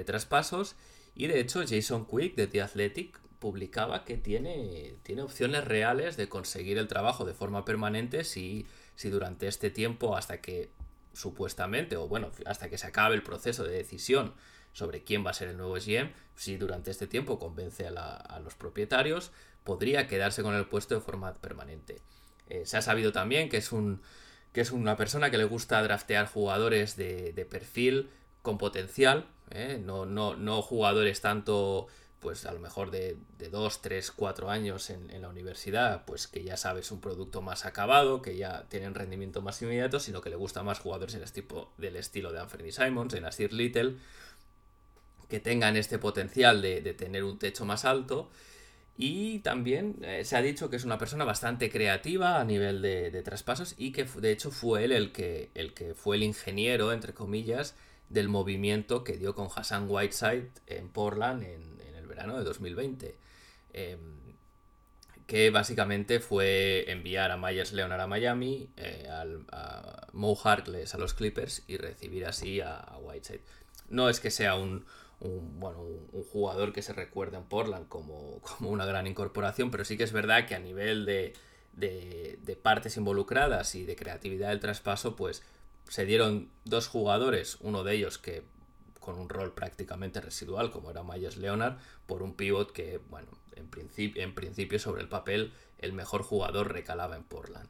traspasos 0.03 0.75
y 1.13 1.27
de 1.27 1.39
hecho 1.39 1.63
Jason 1.67 2.07
Quick 2.07 2.35
de 2.35 2.47
The 2.47 2.63
Athletic 2.63 3.19
publicaba 3.37 4.03
que 4.03 4.17
tiene, 4.17 4.95
tiene 5.03 5.21
opciones 5.21 5.65
reales 5.65 6.17
de 6.17 6.27
conseguir 6.27 6.79
el 6.79 6.87
trabajo 6.87 7.23
de 7.23 7.35
forma 7.35 7.63
permanente 7.63 8.23
si, 8.23 8.65
si 8.95 9.09
durante 9.09 9.47
este 9.47 9.69
tiempo 9.69 10.17
hasta 10.17 10.41
que 10.41 10.71
supuestamente 11.13 11.95
o 11.97 12.07
bueno 12.07 12.31
hasta 12.47 12.69
que 12.69 12.79
se 12.79 12.87
acabe 12.87 13.13
el 13.13 13.21
proceso 13.21 13.63
de 13.63 13.75
decisión 13.75 14.33
sobre 14.73 15.03
quién 15.03 15.25
va 15.25 15.29
a 15.29 15.33
ser 15.33 15.47
el 15.47 15.57
nuevo 15.57 15.75
GM, 15.75 16.11
si 16.35 16.57
durante 16.57 16.91
este 16.91 17.07
tiempo 17.07 17.39
convence 17.39 17.87
a, 17.87 18.39
los 18.43 18.55
propietarios, 18.55 19.31
podría 19.63 20.07
quedarse 20.07 20.43
con 20.43 20.55
el 20.55 20.65
puesto 20.65 20.95
de 20.95 21.01
forma 21.01 21.33
permanente. 21.35 22.01
Eh, 22.49 22.65
se 22.65 22.77
ha 22.77 22.81
sabido 22.81 23.11
también 23.11 23.49
que 23.49 23.57
es, 23.57 23.71
una 23.71 24.97
persona 24.97 25.29
que 25.29 25.37
le 25.37 25.45
gusta 25.45 25.81
draftear 25.81 26.27
jugadores 26.27 26.97
de, 26.97 27.47
perfil 27.49 28.09
con 28.41 28.57
potencial, 28.57 29.27
¿eh? 29.51 29.79
no, 29.81 30.61
jugadores 30.63 31.21
tanto, 31.21 31.87
pues 32.19 32.45
a 32.45 32.51
lo 32.51 32.59
mejor 32.59 32.89
de, 32.89 33.17
2, 33.37 33.81
3, 33.81 34.11
4 34.11 34.49
años 34.49 34.89
en, 34.89 35.21
la 35.21 35.29
universidad, 35.29 36.03
pues 36.05 36.27
que 36.27 36.43
ya 36.43 36.57
sabes 36.57 36.91
un 36.91 36.99
producto 36.99 37.43
más 37.43 37.65
acabado, 37.65 38.23
que 38.23 38.35
ya 38.37 38.65
tienen 38.69 38.95
rendimiento 38.95 39.43
más 39.43 39.61
inmediato, 39.61 39.99
sino 39.99 40.21
que 40.21 40.31
le 40.31 40.35
gusta 40.35 40.63
más 40.63 40.79
jugadores 40.79 41.13
del, 41.13 41.31
tipo, 41.31 41.71
del 41.77 41.95
estilo 41.95 42.31
de 42.31 42.39
Anthony 42.39 42.71
Simons, 42.71 43.13
de 43.13 43.21
Nasir 43.21 43.53
Little, 43.53 43.97
que 45.33 45.39
tengan 45.39 45.77
este 45.77 45.97
potencial 45.97 46.61
de, 46.61 46.93
tener 46.93 47.23
un 47.23 47.39
techo 47.39 47.65
más 47.65 47.85
alto. 47.85 48.29
Y 48.95 49.39
también 49.39 49.95
eh, 50.03 50.23
se 50.25 50.35
ha 50.37 50.43
dicho 50.43 50.69
que 50.69 50.75
es 50.75 50.83
una 50.83 50.99
persona 50.99 51.25
bastante 51.25 51.71
creativa 51.71 52.39
a 52.39 52.45
nivel 52.45 52.83
de, 52.83 53.19
traspasos 53.23 53.73
y 53.75 53.91
que 53.93 54.03
de 54.03 54.31
hecho 54.31 54.51
fue 54.51 54.83
él 54.83 54.91
el 54.91 55.11
que, 55.11 55.49
el 55.55 55.73
que 55.73 55.95
fue 55.95 56.17
el 56.17 56.23
ingeniero, 56.23 56.93
entre 56.93 57.15
comillas, 57.15 57.73
del 58.09 58.29
movimiento 58.29 59.03
que 59.03 59.17
dio 59.17 59.33
con 59.33 59.47
Hassan 59.47 59.87
Whiteside 59.89 60.51
en 60.67 60.89
Portland 60.89 61.41
en, 61.41 61.81
el 61.97 62.05
verano 62.05 62.37
de 62.37 62.43
2020. 62.43 63.17
Em, 63.73 64.35
que 65.25 65.49
básicamente 65.49 66.19
fue 66.19 66.91
enviar 66.91 67.31
a 67.31 67.37
Myers 67.37 67.73
Leonard 67.73 68.01
a 68.01 68.05
Miami, 68.05 68.69
eh, 68.77 69.07
a 69.09 70.05
Mo 70.11 70.35
Harkless 70.35 70.93
a 70.93 70.99
los 70.99 71.15
Clippers 71.15 71.63
y 71.65 71.77
recibir 71.77 72.27
así 72.27 72.61
a 72.61 72.99
Whiteside. 73.01 73.41
No 73.89 74.09
es 74.09 74.19
que 74.19 74.29
sea 74.29 74.55
un, 74.55 74.85
un, 75.23 75.59
bueno, 75.59 75.81
un, 75.81 76.23
jugador 76.23 76.73
que 76.73 76.81
se 76.81 76.93
recuerda 76.93 77.37
en 77.37 77.45
Portland 77.45 77.87
como, 77.87 78.39
como, 78.41 78.69
una 78.69 78.85
gran 78.85 79.07
incorporación, 79.07 79.71
pero 79.71 79.85
sí 79.85 79.97
que 79.97 80.03
es 80.03 80.11
verdad 80.11 80.47
que 80.47 80.55
a 80.55 80.59
nivel 80.59 81.05
de, 81.05 81.33
de, 81.73 82.59
partes 82.61 82.97
involucradas 82.97 83.75
y 83.75 83.85
de 83.85 83.95
creatividad 83.95 84.49
del 84.49 84.59
traspaso, 84.59 85.15
pues 85.15 85.43
se 85.89 86.05
dieron 86.05 86.49
dos 86.65 86.87
jugadores, 86.87 87.57
uno 87.61 87.83
de 87.83 87.95
ellos 87.95 88.17
que 88.17 88.43
con 88.99 89.19
un 89.19 89.27
rol 89.27 89.53
prácticamente 89.53 90.21
residual, 90.21 90.71
como 90.71 90.91
era 90.91 91.03
Myers 91.03 91.37
Leonard, 91.37 91.77
por 92.05 92.23
un 92.23 92.35
pivot 92.35 92.71
que, 92.71 92.99
bueno, 93.09 93.27
en, 93.55 93.67
principio, 93.69 94.23
en 94.23 94.33
principio 94.33 94.79
sobre 94.79 95.01
el 95.01 95.09
papel 95.09 95.51
el 95.79 95.91
mejor 95.91 96.23
jugador 96.23 96.71
recalaba 96.71 97.17
en 97.17 97.23
Portland. 97.23 97.67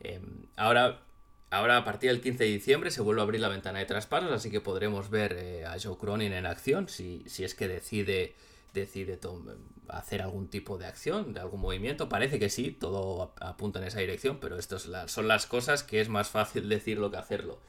Em, 0.00 0.46
ahora 0.56 1.05
Ahora 1.50 1.76
a 1.76 1.84
partir 1.84 2.10
del 2.10 2.20
15 2.20 2.44
de 2.44 2.50
diciembre 2.50 2.90
se 2.90 3.02
vuelve 3.02 3.20
a 3.20 3.24
abrir 3.24 3.40
la 3.40 3.48
ventana 3.48 3.78
de 3.78 3.86
traspasos, 3.86 4.32
así 4.32 4.50
que 4.50 4.60
podremos 4.60 5.10
ver 5.10 5.36
eh, 5.38 5.64
a 5.64 5.76
Joe 5.80 5.96
Cronin 5.96 6.32
en 6.32 6.44
acción 6.44 6.88
si, 6.88 7.22
si 7.26 7.44
es 7.44 7.54
que 7.54 7.68
decide, 7.68 8.34
decide 8.74 9.18
hacer 9.88 10.22
algún 10.22 10.48
tipo 10.48 10.76
de 10.76 10.86
acción, 10.86 11.32
de 11.32 11.40
algún 11.40 11.60
movimiento. 11.60 12.08
Parece 12.08 12.40
que 12.40 12.50
sí, 12.50 12.72
todo 12.72 13.32
apunta 13.40 13.78
en 13.78 13.86
esa 13.86 14.00
dirección, 14.00 14.38
pero 14.40 14.58
estas 14.58 14.88
son 15.06 15.28
las 15.28 15.46
cosas 15.46 15.84
que 15.84 16.00
es 16.00 16.08
más 16.08 16.28
fácil 16.30 16.68
decirlo 16.68 17.10
que 17.12 17.18
hacerlo. 17.18 17.60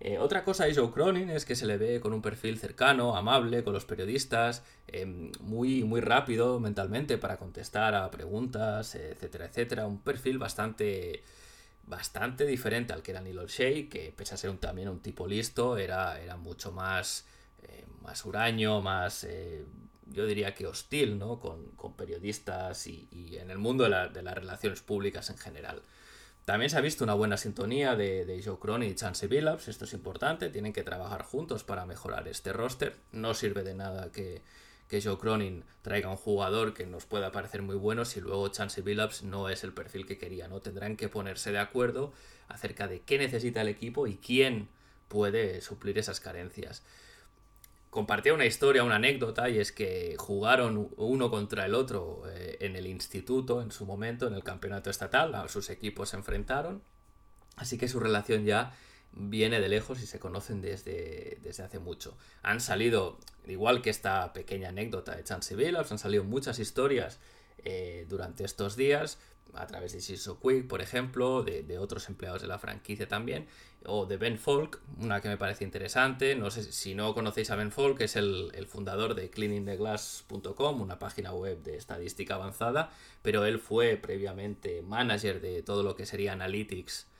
Eh, 0.00 0.18
otra 0.18 0.42
cosa 0.42 0.64
de 0.64 0.74
Joe 0.74 0.90
Cronin 0.90 1.30
es 1.30 1.44
que 1.44 1.54
se 1.54 1.64
le 1.64 1.76
ve 1.76 2.00
con 2.00 2.12
un 2.12 2.22
perfil 2.22 2.58
cercano, 2.58 3.14
amable, 3.16 3.62
con 3.62 3.72
los 3.72 3.84
periodistas, 3.84 4.64
em, 4.88 5.30
muy, 5.38 5.84
muy 5.84 6.00
rápido 6.00 6.58
mentalmente 6.58 7.18
para 7.18 7.36
contestar 7.36 7.94
a 7.94 8.10
preguntas, 8.10 8.96
etcétera, 8.96 9.44
etcétera. 9.46 9.86
Un 9.86 10.00
perfil 10.00 10.38
bastante 10.38 11.22
bastante 11.84 12.46
diferente 12.46 12.92
al 12.92 13.02
que 13.02 13.10
era 13.10 13.20
Neil 13.20 13.38
O'Shea, 13.38 13.88
que 13.88 14.12
pese 14.16 14.34
a 14.34 14.36
ser 14.36 14.56
también 14.58 14.88
un 14.88 15.00
tipo 15.00 15.26
listo, 15.26 15.76
era, 15.76 16.20
era 16.20 16.36
mucho 16.36 16.72
más, 16.72 17.26
eh, 17.62 17.84
más 18.00 18.24
huraño, 18.24 18.80
más, 18.80 19.24
eh, 19.24 19.64
yo 20.06 20.26
diría 20.26 20.54
que 20.54 20.66
hostil, 20.66 21.18
¿no? 21.18 21.38
Con, 21.38 21.72
periodistas 21.96 22.86
y, 22.86 23.36
en 23.36 23.50
el 23.50 23.58
mundo 23.58 23.84
de, 23.84 23.90
las 24.22 24.34
relaciones 24.34 24.80
públicas 24.80 25.28
en 25.30 25.36
general. 25.36 25.82
También 26.44 26.70
se 26.70 26.78
ha 26.78 26.80
visto 26.80 27.04
una 27.04 27.14
buena 27.14 27.36
sintonía 27.36 27.94
de, 27.94 28.24
de 28.24 28.42
Joe 28.42 28.58
Cronin 28.58 28.90
y 28.90 28.94
Chance 28.94 29.28
Billups, 29.28 29.68
esto 29.68 29.84
es 29.84 29.92
importante, 29.92 30.48
tienen 30.48 30.72
que 30.72 30.82
trabajar 30.82 31.22
juntos 31.22 31.62
para 31.62 31.86
mejorar 31.86 32.26
este 32.26 32.52
roster, 32.52 32.96
no 33.12 33.34
sirve 33.34 33.62
de 33.62 33.74
nada 33.74 34.10
que 34.10 34.42
que 34.92 35.00
Joe 35.00 35.16
Cronin 35.16 35.64
traiga 35.80 36.10
un 36.10 36.18
jugador 36.18 36.74
que 36.74 36.84
nos 36.84 37.06
pueda 37.06 37.32
parecer 37.32 37.62
muy 37.62 37.76
bueno 37.76 38.04
si 38.04 38.20
luego 38.20 38.48
Chance 38.48 38.82
Billups 38.82 39.22
no 39.22 39.48
es 39.48 39.64
el 39.64 39.72
perfil 39.72 40.04
que 40.04 40.18
quería, 40.18 40.48
¿no? 40.48 40.60
Tendrán 40.60 40.98
que 40.98 41.08
ponerse 41.08 41.50
de 41.50 41.60
acuerdo 41.60 42.12
acerca 42.46 42.88
de 42.88 43.00
qué 43.00 43.16
necesita 43.16 43.62
el 43.62 43.68
equipo 43.68 44.06
y 44.06 44.18
quién 44.18 44.68
puede 45.08 45.62
suplir 45.62 45.96
esas 45.96 46.20
carencias. 46.20 46.82
Compartía 47.88 48.34
una 48.34 48.44
historia, 48.44 48.84
una 48.84 48.96
anécdota, 48.96 49.48
y 49.48 49.60
es 49.60 49.72
que 49.72 50.14
jugaron 50.18 50.90
uno 50.98 51.30
contra 51.30 51.64
el 51.64 51.74
otro 51.74 52.24
eh, 52.26 52.58
en 52.60 52.76
el 52.76 52.86
instituto 52.86 53.62
en 53.62 53.70
su 53.70 53.86
momento, 53.86 54.26
en 54.26 54.34
el 54.34 54.44
campeonato 54.44 54.90
estatal, 54.90 55.48
sus 55.48 55.70
equipos 55.70 56.10
se 56.10 56.16
enfrentaron, 56.18 56.82
así 57.56 57.78
que 57.78 57.88
su 57.88 57.98
relación 57.98 58.44
ya 58.44 58.76
viene 59.12 59.60
de 59.60 59.68
lejos 59.68 60.00
y 60.02 60.06
se 60.06 60.18
conocen 60.18 60.60
desde, 60.60 61.38
desde 61.42 61.62
hace 61.62 61.78
mucho. 61.78 62.16
Han 62.42 62.60
salido, 62.60 63.18
igual 63.46 63.82
que 63.82 63.90
esta 63.90 64.32
pequeña 64.32 64.70
anécdota 64.70 65.14
de 65.14 65.24
Chance 65.24 65.54
Billups, 65.54 65.92
han 65.92 65.98
salido 65.98 66.24
muchas 66.24 66.58
historias 66.58 67.20
eh, 67.64 68.06
durante 68.08 68.44
estos 68.44 68.76
días, 68.76 69.18
a 69.54 69.66
través 69.66 69.92
de 69.92 70.00
Siso 70.00 70.40
Quick, 70.40 70.66
por 70.66 70.80
ejemplo, 70.80 71.42
de, 71.42 71.78
otros 71.78 72.08
empleados 72.08 72.40
de 72.40 72.48
la 72.48 72.58
franquicia 72.58 73.06
también, 73.06 73.46
o 73.84 74.06
de 74.06 74.16
Ben 74.16 74.38
Folk, 74.38 74.80
una 74.98 75.20
que 75.20 75.28
me 75.28 75.36
parece 75.36 75.64
interesante. 75.64 76.34
No 76.34 76.50
sé 76.50 76.62
si 76.62 76.94
no 76.94 77.12
conocéis 77.12 77.50
a 77.50 77.56
Ben 77.56 77.70
Folk, 77.70 78.00
es 78.00 78.16
el, 78.16 78.50
el 78.54 78.66
fundador 78.66 79.14
de 79.14 79.28
cleaningtheglass.com, 79.28 80.80
una 80.80 80.98
página 80.98 81.34
web 81.34 81.62
de 81.62 81.76
estadística 81.76 82.36
avanzada, 82.36 82.90
pero 83.20 83.44
él 83.44 83.58
fue 83.58 83.96
previamente 83.96 84.80
manager 84.80 85.42
de 85.42 85.62
todo 85.62 85.82
lo 85.82 85.96
que 85.96 86.06
sería 86.06 86.32
Analytics 86.32 87.11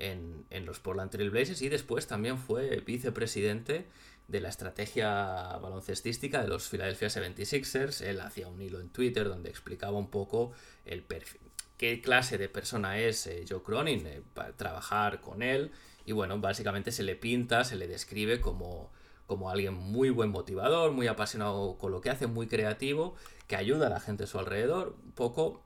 en, 0.00 0.66
los 0.66 0.80
Portland 0.80 1.10
Trail 1.10 1.30
Blazers 1.30 1.62
y 1.62 1.68
después 1.68 2.06
también 2.06 2.38
fue 2.38 2.80
vicepresidente 2.80 3.86
de 4.28 4.40
la 4.40 4.48
estrategia 4.48 5.56
baloncestística 5.58 6.42
de 6.42 6.48
los 6.48 6.68
Philadelphia 6.68 7.08
76ers. 7.08 8.02
Él 8.02 8.20
hacía 8.20 8.48
un 8.48 8.60
hilo 8.60 8.80
en 8.80 8.88
Twitter 8.90 9.28
donde 9.28 9.50
explicaba 9.50 9.98
un 9.98 10.10
poco 10.10 10.52
el 10.84 11.02
perfil, 11.02 11.40
qué 11.76 12.00
clase 12.00 12.38
de 12.38 12.48
persona 12.48 12.98
es 12.98 13.26
eh, 13.26 13.44
Joe 13.48 13.62
Cronin 13.62 14.06
eh, 14.06 14.22
para 14.34 14.52
trabajar 14.52 15.20
con 15.20 15.42
él. 15.42 15.72
Y 16.04 16.12
bueno, 16.12 16.38
básicamente 16.38 16.92
se 16.92 17.02
le 17.02 17.16
pinta, 17.16 17.64
se 17.64 17.76
le 17.76 17.86
describe 17.86 18.40
como, 18.40 18.90
como 19.26 19.50
alguien 19.50 19.74
muy 19.74 20.10
buen 20.10 20.30
motivador, 20.30 20.92
muy 20.92 21.06
apasionado 21.06 21.76
con 21.78 21.92
lo 21.92 22.00
que 22.00 22.10
hace, 22.10 22.26
muy 22.26 22.46
creativo, 22.46 23.14
que 23.46 23.56
ayuda 23.56 23.88
a 23.88 23.90
la 23.90 24.00
gente 24.00 24.24
a 24.24 24.26
su 24.26 24.38
alrededor. 24.38 24.96
Un 25.04 25.12
poco 25.12 25.62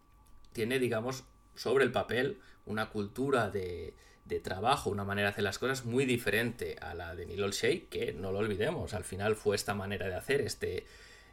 tiene, 0.52 0.78
digamos, 0.78 1.24
sobre 1.54 1.84
el 1.84 1.92
papel 1.92 2.40
una 2.66 2.90
cultura 2.90 3.50
de, 3.50 3.94
trabajo, 4.42 4.90
una 4.90 5.04
manera 5.04 5.28
de 5.28 5.32
hacer 5.32 5.44
las 5.44 5.58
cosas 5.58 5.84
muy 5.84 6.04
diferente 6.04 6.76
a 6.80 6.94
la 6.94 7.14
de 7.14 7.26
Neil 7.26 7.42
Olshey, 7.42 7.86
que 7.90 8.12
no 8.12 8.32
lo 8.32 8.38
olvidemos, 8.38 8.94
al 8.94 9.04
final 9.04 9.36
fue 9.36 9.56
esta 9.56 9.74
manera 9.74 10.08
de 10.08 10.14
hacer, 10.14 10.40
este, 10.40 10.86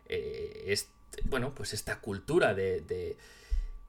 este 0.07 0.91
bueno, 1.23 1.53
pues 1.53 1.73
esta 1.73 1.99
cultura 1.99 2.53
de, 2.53 2.81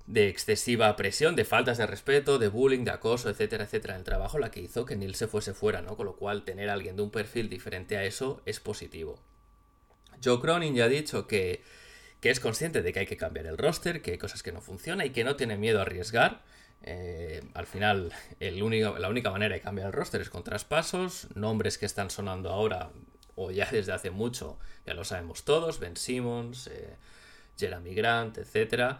de, 0.06 0.28
excesiva 0.28 0.94
presión, 0.96 1.36
de 1.36 1.44
faltas 1.44 1.78
de 1.78 1.86
respeto, 1.86 2.38
de 2.38 2.48
bullying, 2.48 2.84
de 2.84 2.90
acoso, 2.90 3.30
etcétera, 3.30 3.64
etcétera, 3.64 3.94
en 3.94 4.00
el 4.00 4.04
trabajo, 4.04 4.38
la 4.38 4.50
que 4.50 4.60
hizo 4.60 4.84
que 4.84 4.96
Neil 4.96 5.14
se 5.14 5.28
fuese 5.28 5.54
fuera, 5.54 5.82
¿no? 5.82 5.96
Con 5.96 6.06
lo 6.06 6.16
cual, 6.16 6.44
tener 6.44 6.70
a 6.70 6.74
alguien 6.74 6.96
de 6.96 7.02
un 7.02 7.10
perfil 7.10 7.48
diferente 7.48 7.96
a 7.96 8.04
eso 8.04 8.42
es 8.44 8.60
positivo. 8.60 9.20
Joe 10.22 10.40
Cronin 10.40 10.74
ya 10.74 10.84
ha 10.84 10.88
dicho 10.88 11.26
que, 11.26 11.62
que 12.20 12.30
es 12.30 12.40
consciente 12.40 12.82
de 12.82 12.92
que 12.92 13.00
hay 13.00 13.06
que 13.06 13.16
cambiar 13.16 13.46
el 13.46 13.58
roster, 13.58 14.02
que 14.02 14.12
hay 14.12 14.18
cosas 14.18 14.42
que 14.42 14.52
no 14.52 14.60
funcionan 14.60 15.06
y 15.06 15.10
que 15.10 15.24
no 15.24 15.36
tiene 15.36 15.56
miedo 15.56 15.78
a 15.78 15.82
arriesgar. 15.82 16.42
Eh, 16.84 17.42
al 17.54 17.66
final, 17.66 18.12
la 18.40 19.08
única 19.08 19.30
manera 19.30 19.54
de 19.54 19.60
cambiar 19.60 19.88
el 19.88 19.92
roster 19.92 20.20
es 20.20 20.30
con 20.30 20.42
traspasos, 20.42 21.28
nombres 21.34 21.78
que 21.78 21.86
están 21.86 22.10
sonando 22.10 22.50
ahora 22.50 22.90
o 23.34 23.50
ya 23.50 23.68
desde 23.70 23.92
hace 23.92 24.10
mucho, 24.10 24.58
ya 24.84 24.94
lo 24.94 25.04
sabemos 25.04 25.44
todos, 25.44 25.78
Ben 25.78 25.96
Simmons, 25.96 26.66
eh, 26.66 26.96
Jeremy 27.58 27.94
Grant, 27.94 28.38
etc. 28.38 28.96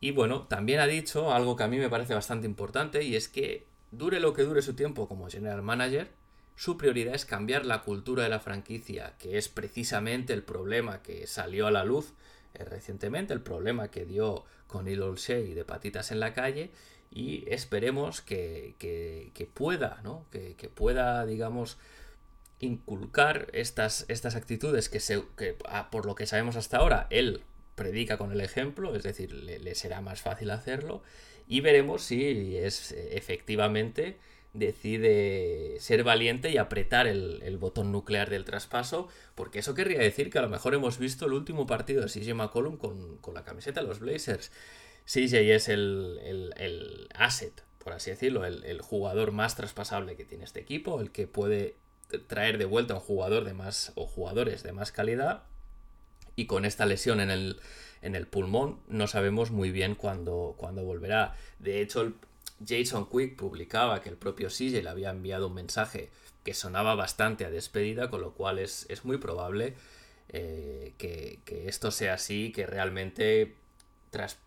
Y 0.00 0.12
bueno, 0.12 0.46
también 0.46 0.80
ha 0.80 0.86
dicho 0.86 1.32
algo 1.32 1.56
que 1.56 1.64
a 1.64 1.68
mí 1.68 1.78
me 1.78 1.88
parece 1.88 2.14
bastante 2.14 2.46
importante 2.46 3.02
y 3.02 3.16
es 3.16 3.28
que 3.28 3.66
dure 3.90 4.20
lo 4.20 4.32
que 4.32 4.42
dure 4.42 4.62
su 4.62 4.74
tiempo 4.74 5.08
como 5.08 5.28
general 5.28 5.62
manager, 5.62 6.08
su 6.54 6.78
prioridad 6.78 7.14
es 7.14 7.26
cambiar 7.26 7.66
la 7.66 7.82
cultura 7.82 8.22
de 8.22 8.30
la 8.30 8.40
franquicia, 8.40 9.14
que 9.18 9.36
es 9.36 9.48
precisamente 9.48 10.32
el 10.32 10.42
problema 10.42 11.02
que 11.02 11.26
salió 11.26 11.66
a 11.66 11.70
la 11.70 11.84
luz 11.84 12.14
eh, 12.54 12.64
recientemente, 12.64 13.34
el 13.34 13.42
problema 13.42 13.88
que 13.88 14.06
dio 14.06 14.44
con 14.66 14.88
Il 14.88 15.02
Olshey 15.02 15.52
de 15.52 15.64
patitas 15.64 16.10
en 16.12 16.20
la 16.20 16.32
calle, 16.32 16.70
y 17.16 17.44
esperemos 17.48 18.20
que, 18.20 18.74
pueda, 19.54 20.00
¿no? 20.04 20.26
Que, 20.30 20.54
que, 20.54 20.68
pueda, 20.68 21.24
digamos, 21.24 21.78
inculcar 22.60 23.48
estas, 23.54 24.04
estas 24.08 24.36
actitudes 24.36 24.90
que, 24.90 25.00
se, 25.00 25.22
que 25.34 25.56
ah, 25.66 25.88
por 25.90 26.04
lo 26.04 26.14
que 26.14 26.26
sabemos 26.26 26.56
hasta 26.56 26.76
ahora, 26.76 27.06
él 27.08 27.40
predica 27.74 28.18
con 28.18 28.32
el 28.32 28.42
ejemplo, 28.42 28.94
es 28.94 29.02
decir, 29.02 29.32
le, 29.32 29.74
será 29.74 30.02
más 30.02 30.20
fácil 30.20 30.50
hacerlo, 30.50 31.02
y 31.48 31.62
veremos 31.62 32.02
si 32.02 32.58
es 32.58 32.92
efectivamente 32.92 34.18
decide 34.52 35.76
ser 35.80 36.04
valiente 36.04 36.50
y 36.50 36.58
apretar 36.58 37.06
el, 37.06 37.56
botón 37.58 37.92
nuclear 37.92 38.28
del 38.28 38.44
traspaso, 38.44 39.08
porque 39.34 39.60
eso 39.60 39.74
querría 39.74 40.00
decir 40.00 40.28
que 40.28 40.38
a 40.38 40.42
lo 40.42 40.50
mejor 40.50 40.74
hemos 40.74 40.98
visto 40.98 41.24
el 41.24 41.32
último 41.32 41.66
partido 41.66 42.02
de 42.02 42.08
CJ 42.08 42.34
McCollum 42.34 42.76
con, 42.76 43.16
con 43.18 43.32
la 43.32 43.44
camiseta 43.44 43.80
de 43.80 43.86
los 43.86 44.00
Blazers. 44.00 44.52
CJ 45.06 45.54
es 45.54 45.68
el, 45.68 46.20
el 46.56 47.08
asset, 47.14 47.66
por 47.86 47.92
así 47.92 48.10
decirlo, 48.10 48.44
el, 48.44 48.82
jugador 48.82 49.30
más 49.30 49.54
traspasable 49.54 50.16
que 50.16 50.24
tiene 50.24 50.42
este 50.42 50.58
equipo, 50.58 51.00
el 51.00 51.12
que 51.12 51.28
puede 51.28 51.76
traer 52.26 52.58
de 52.58 52.64
vuelta 52.64 52.94
a 52.94 52.96
un 52.96 53.02
jugador 53.02 53.44
de 53.44 53.54
más 53.54 53.92
o 53.94 54.06
jugadores 54.06 54.64
de 54.64 54.72
más 54.72 54.90
calidad 54.90 55.44
y 56.34 56.46
con 56.46 56.64
esta 56.64 56.84
lesión 56.84 57.20
en 57.20 57.30
el, 57.30 57.60
en 58.02 58.16
el 58.16 58.26
pulmón 58.26 58.80
no 58.88 59.06
sabemos 59.06 59.52
muy 59.52 59.70
bien 59.70 59.94
cuándo, 59.94 60.56
volverá. 60.58 61.36
De 61.60 61.80
hecho, 61.80 62.12
Jason 62.66 63.08
Quick 63.08 63.36
publicaba 63.36 64.00
que 64.02 64.08
el 64.08 64.16
propio 64.16 64.48
CJ 64.48 64.82
le 64.82 64.88
había 64.88 65.10
enviado 65.10 65.46
un 65.46 65.54
mensaje 65.54 66.10
que 66.42 66.54
sonaba 66.54 66.96
bastante 66.96 67.44
a 67.44 67.50
despedida, 67.50 68.10
con 68.10 68.20
lo 68.20 68.32
cual 68.32 68.58
es, 68.58 68.88
muy 69.04 69.18
probable 69.18 69.74
eh, 70.30 70.92
que, 70.98 71.38
esto 71.68 71.92
sea 71.92 72.14
así, 72.14 72.50
que 72.50 72.66
realmente 72.66 73.54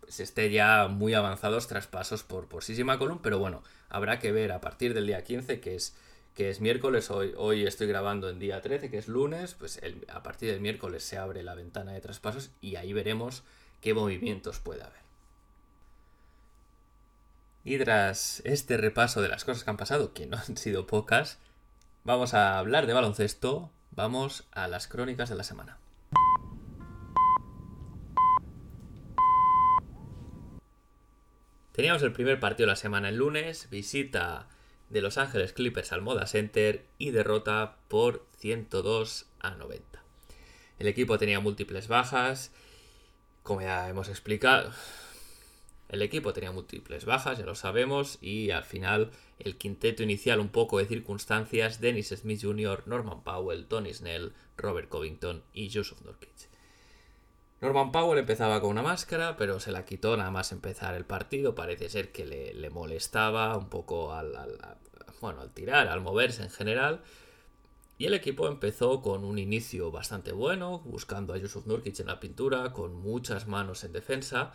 se 0.08 0.22
esté 0.22 0.50
ya 0.50 0.88
muy 0.88 1.14
avanzados 1.14 1.68
traspasos 1.68 2.22
por, 2.22 2.48
por 2.48 2.64
CJ 2.64 2.84
McCollum, 2.84 3.18
pero 3.22 3.38
bueno, 3.38 3.62
habrá 3.88 4.18
que 4.18 4.32
ver 4.32 4.52
a 4.52 4.60
partir 4.60 4.94
del 4.94 5.06
día 5.06 5.24
15, 5.24 5.60
que 5.60 5.74
es 5.74 5.96
que 6.34 6.48
es 6.48 6.60
miércoles, 6.60 7.10
hoy, 7.10 7.34
hoy 7.36 7.66
estoy 7.66 7.86
grabando 7.86 8.30
en 8.30 8.38
día 8.38 8.60
13, 8.60 8.90
que 8.90 8.98
es 8.98 9.08
lunes, 9.08 9.54
pues 9.54 9.80
a 10.08 10.22
partir 10.22 10.50
del 10.50 10.60
miércoles 10.60 11.02
se 11.02 11.18
abre 11.18 11.42
la 11.42 11.54
ventana 11.54 11.92
de 11.92 12.00
traspasos 12.00 12.50
y 12.60 12.76
ahí 12.76 12.92
veremos 12.92 13.42
qué 13.80 13.94
movimientos 13.94 14.60
puede 14.60 14.82
haber. 14.82 15.00
Y 17.64 17.78
tras 17.78 18.40
este 18.44 18.76
repaso 18.76 19.20
de 19.20 19.28
las 19.28 19.44
cosas 19.44 19.64
que 19.64 19.70
han 19.70 19.76
pasado, 19.76 20.14
que 20.14 20.26
no 20.26 20.36
han 20.48 20.56
sido 20.56 20.86
pocas, 20.86 21.38
vamos 22.04 22.34
a 22.34 22.58
hablar 22.58 22.86
de 22.86 22.94
baloncesto, 22.94 23.70
vamos 23.90 24.44
a 24.52 24.68
las 24.68 24.86
crónicas 24.86 25.28
de 25.28 25.34
la 25.34 25.44
semana. 25.44 25.78
Teníamos 31.80 32.02
el 32.02 32.12
primer 32.12 32.38
partido 32.38 32.66
de 32.66 32.72
la 32.72 32.76
semana 32.76 33.08
el 33.08 33.16
lunes, 33.16 33.70
visita 33.70 34.50
de 34.90 35.00
Los 35.00 35.16
Ángeles 35.16 35.54
Clippers 35.54 35.92
al 35.92 36.02
Moda 36.02 36.26
Center 36.26 36.84
y 36.98 37.10
derrota 37.10 37.78
por 37.88 38.26
102 38.36 39.24
a 39.38 39.52
90. 39.52 40.04
El 40.78 40.88
equipo 40.88 41.16
tenía 41.16 41.40
múltiples 41.40 41.88
bajas, 41.88 42.52
como 43.42 43.62
ya 43.62 43.88
hemos 43.88 44.10
explicado. 44.10 44.74
El 45.88 46.02
equipo 46.02 46.34
tenía 46.34 46.52
múltiples 46.52 47.06
bajas, 47.06 47.38
ya 47.38 47.46
lo 47.46 47.54
sabemos, 47.54 48.18
y 48.20 48.50
al 48.50 48.64
final 48.64 49.10
el 49.38 49.56
quinteto 49.56 50.02
inicial 50.02 50.38
un 50.38 50.50
poco 50.50 50.76
de 50.76 50.84
circunstancias, 50.84 51.80
Dennis 51.80 52.08
Smith 52.08 52.42
Jr., 52.42 52.82
Norman 52.84 53.22
Powell, 53.22 53.64
Tony 53.64 53.94
Snell, 53.94 54.34
Robert 54.58 54.90
Covington 54.90 55.42
y 55.54 55.72
Joseph 55.72 56.02
Nurkic. 56.04 56.49
Norman 57.60 57.92
Powell 57.92 58.18
empezaba 58.18 58.58
con 58.60 58.70
una 58.70 58.82
máscara, 58.82 59.36
pero 59.36 59.60
se 59.60 59.70
la 59.70 59.84
quitó 59.84 60.16
nada 60.16 60.30
más 60.30 60.50
empezar 60.50 60.94
el 60.94 61.04
partido. 61.04 61.54
Parece 61.54 61.90
ser 61.90 62.10
que 62.10 62.24
le, 62.24 62.70
molestaba 62.70 63.54
un 63.58 63.68
poco 63.68 64.14
al, 64.14 64.32
bueno, 65.20 65.42
al 65.42 65.50
tirar, 65.52 65.88
al 65.88 66.00
moverse 66.00 66.42
en 66.42 66.50
general. 66.50 67.02
Y 67.98 68.06
el 68.06 68.14
equipo 68.14 68.48
empezó 68.48 69.02
con 69.02 69.24
un 69.24 69.38
inicio 69.38 69.90
bastante 69.90 70.32
bueno, 70.32 70.78
buscando 70.86 71.34
a 71.34 71.36
Yusuf 71.36 71.66
Nurkic 71.66 72.00
en 72.00 72.06
la 72.06 72.18
pintura, 72.18 72.72
con 72.72 72.94
muchas 72.94 73.46
manos 73.46 73.84
en 73.84 73.92
defensa. 73.92 74.52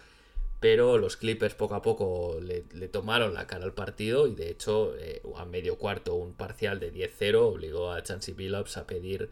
Pero 0.59 0.97
los 0.97 1.15
Clippers 1.15 1.53
poco 1.53 1.75
a 1.75 1.83
poco 1.83 2.39
le, 2.41 2.61
tomaron 2.87 3.35
la 3.35 3.45
cara 3.45 3.65
al 3.65 3.73
partido 3.73 4.25
y 4.25 4.33
de 4.33 4.49
hecho 4.49 4.95
eh, 4.97 5.21
a 5.35 5.45
medio 5.45 5.77
cuarto 5.77 6.15
un 6.15 6.33
parcial 6.33 6.79
de 6.79 6.91
10-0 6.91 7.35
obligó 7.35 7.91
a 7.91 8.01
Chansey 8.01 8.33
Billups 8.33 8.77
a 8.77 8.87
pedir, 8.87 9.29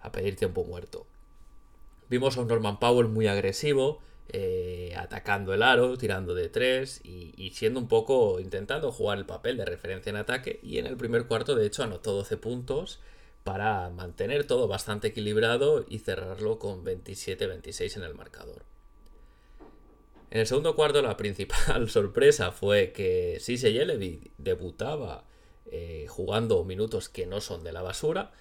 a 0.00 0.10
pedir 0.12 0.36
tiempo 0.36 0.64
muerto. 0.64 1.06
Vimos 2.12 2.36
a 2.36 2.42
un 2.42 2.48
Norman 2.48 2.78
Powell 2.78 3.08
muy 3.08 3.26
agresivo, 3.26 4.02
eh, 4.28 4.94
atacando 4.98 5.54
el 5.54 5.62
aro, 5.62 5.96
tirando 5.96 6.34
de 6.34 6.50
tres 6.50 7.00
y, 7.02 7.52
siendo 7.54 7.80
un 7.80 7.88
poco 7.88 8.38
intentando 8.38 8.92
jugar 8.92 9.16
el 9.16 9.24
papel 9.24 9.56
de 9.56 9.64
referencia 9.64 10.10
en 10.10 10.16
ataque. 10.16 10.60
Y 10.62 10.76
en 10.76 10.84
el 10.84 10.98
primer 10.98 11.26
cuarto, 11.26 11.54
de 11.54 11.64
hecho, 11.64 11.82
anotó 11.82 12.12
12 12.12 12.36
puntos 12.36 13.00
para 13.44 13.88
mantener 13.88 14.46
todo 14.46 14.68
bastante 14.68 15.08
equilibrado 15.08 15.86
y 15.88 16.00
cerrarlo 16.00 16.58
con 16.58 16.84
27-26 16.84 17.96
en 17.96 18.02
el 18.02 18.14
marcador. 18.14 18.66
En 20.30 20.40
el 20.40 20.46
segundo 20.46 20.76
cuarto, 20.76 21.00
la 21.00 21.16
principal 21.16 21.88
sorpresa 21.88 22.52
fue 22.52 22.92
que 22.92 23.38
Sise 23.40 23.72
Yelevi 23.72 24.32
debutaba 24.36 25.24
eh, 25.64 26.04
jugando 26.10 26.62
minutos 26.64 27.08
que 27.08 27.24
no 27.24 27.40
son 27.40 27.64
de 27.64 27.72
la 27.72 27.80
basura 27.80 28.32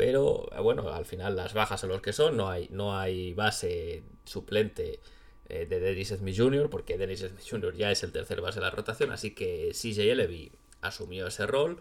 pero 0.00 0.48
bueno, 0.62 0.88
al 0.88 1.04
final 1.04 1.36
las 1.36 1.52
bajas 1.52 1.82
son 1.82 1.90
los 1.90 2.00
que 2.00 2.14
son, 2.14 2.34
no 2.34 2.48
hay, 2.48 2.68
no 2.70 2.96
hay 2.96 3.34
base 3.34 4.02
suplente 4.24 4.98
eh, 5.46 5.66
de 5.66 5.78
Dennis 5.78 6.08
Smith 6.08 6.34
Jr., 6.38 6.70
porque 6.70 6.96
Dennis 6.96 7.18
Smith 7.18 7.46
Jr. 7.46 7.74
ya 7.76 7.90
es 7.90 8.02
el 8.02 8.10
tercer 8.10 8.40
base 8.40 8.60
de 8.60 8.64
la 8.64 8.70
rotación, 8.70 9.12
así 9.12 9.34
que 9.34 9.72
CJ 9.74 10.14
Levy 10.14 10.52
asumió 10.80 11.26
ese 11.26 11.46
rol, 11.46 11.80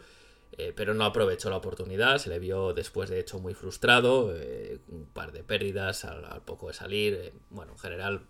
eh, 0.58 0.74
pero 0.76 0.94
no 0.94 1.06
aprovechó 1.06 1.50
la 1.50 1.56
oportunidad, 1.56 2.18
se 2.18 2.28
le 2.28 2.40
vio 2.40 2.74
después 2.74 3.10
de 3.10 3.22
hecho 3.22 3.40
muy 3.40 3.54
frustrado, 3.54 4.36
eh, 4.36 4.80
un 4.90 5.06
par 5.06 5.32
de 5.32 5.46
pérdidas 5.46 6.04
al, 6.04 6.42
poco 6.42 6.68
de 6.68 6.74
salir, 6.74 7.32
bueno, 7.50 7.72
en 7.72 7.80
general 7.80 8.28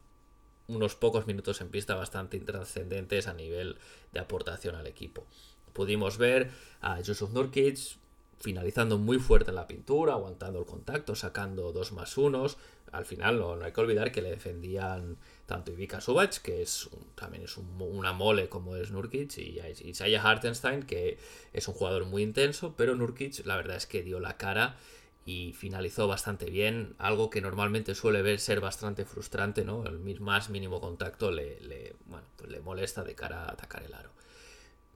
unos 0.68 0.94
pocos 0.94 1.26
minutos 1.26 1.62
en 1.62 1.70
pista 1.70 1.96
bastante 1.96 2.38
intrascendentes 2.38 3.26
a 3.26 3.34
nivel 3.34 3.80
de 4.12 4.20
aportación 4.20 4.76
al 4.76 4.86
equipo. 4.86 5.26
Pudimos 5.74 6.20
ver 6.20 6.52
a 6.80 7.02
Yusuf 7.02 7.32
Nurkic 7.32 7.98
finalizando 8.40 8.98
muy 8.98 9.20
fuerte 9.20 9.52
en 9.52 9.56
la 9.56 9.68
pintura, 9.68 10.14
aguantando 10.14 10.60
el 10.60 10.66
contacto, 10.66 11.16
sacando 11.16 11.72
dos 11.72 11.92
más 11.92 12.18
unos. 12.18 12.58
Al 12.92 13.06
final 13.06 13.38
no, 13.38 13.54
hay 13.62 13.72
que 13.72 13.82
olvidar 13.82 14.12
que 14.12 14.22
le 14.22 14.32
defendían 14.32 15.18
tanto 15.46 15.72
Ivica 15.72 16.02
Subac, 16.02 16.42
que 16.42 16.62
es 16.62 16.90
también 17.16 17.44
es 17.44 17.58
una 17.58 18.14
mole 18.14 18.50
como 18.50 18.76
es 18.76 18.92
Nurkic, 18.92 19.38
y 19.38 19.60
Isaiah 19.84 20.24
Hartenstein, 20.24 20.84
que 20.84 21.18
es 21.54 21.68
un 21.68 21.74
jugador 21.74 22.06
muy 22.06 22.24
intenso, 22.24 22.74
pero 22.78 22.96
Nurkic 22.96 23.46
la 23.46 23.58
verdad 23.58 23.76
es 23.76 23.86
que 23.86 24.04
dio 24.04 24.20
la 24.20 24.38
cara 24.38 24.78
y 25.26 25.54
finalizó 25.54 26.08
bastante 26.08 26.50
bien, 26.50 26.96
algo 26.98 27.30
que 27.30 27.42
normalmente 27.42 27.94
suele 27.94 28.22
ver 28.22 28.40
ser 28.40 28.62
bastante 28.62 29.06
frustrante, 29.06 29.64
¿no? 29.64 29.86
El 29.86 30.20
más 30.20 30.50
mínimo 30.50 30.82
contacto 30.82 31.30
le, 31.30 31.60
pues 32.08 32.50
le 32.50 32.60
molesta 32.62 33.04
de 33.04 33.14
cara 33.14 33.44
a 33.44 33.52
atacar 33.52 33.84
el 33.84 33.94
aro. 33.94 34.10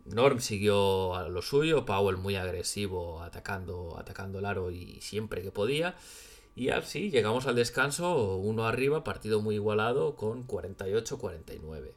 Norm 0.06 0.39
siguió 0.39 1.16
a 1.16 1.30
lo 1.30 1.42
suyo, 1.42 1.86
Powell 1.86 2.18
muy 2.18 2.36
agresivo 2.36 3.22
atacando, 3.22 3.98
atacando 3.98 4.39
el 4.39 4.46
aro 4.46 4.72
y 4.72 5.00
siempre 5.02 5.42
que 5.42 5.52
podía. 5.52 5.96
Y 6.56 6.70
así 6.70 7.10
llegamos 7.10 7.48
al 7.48 7.56
descanso, 7.56 8.36
uno 8.38 8.68
arriba, 8.68 9.04
partido 9.04 9.42
muy 9.42 9.56
igualado 9.56 10.16
con 10.16 10.46
48-49. 10.48 11.92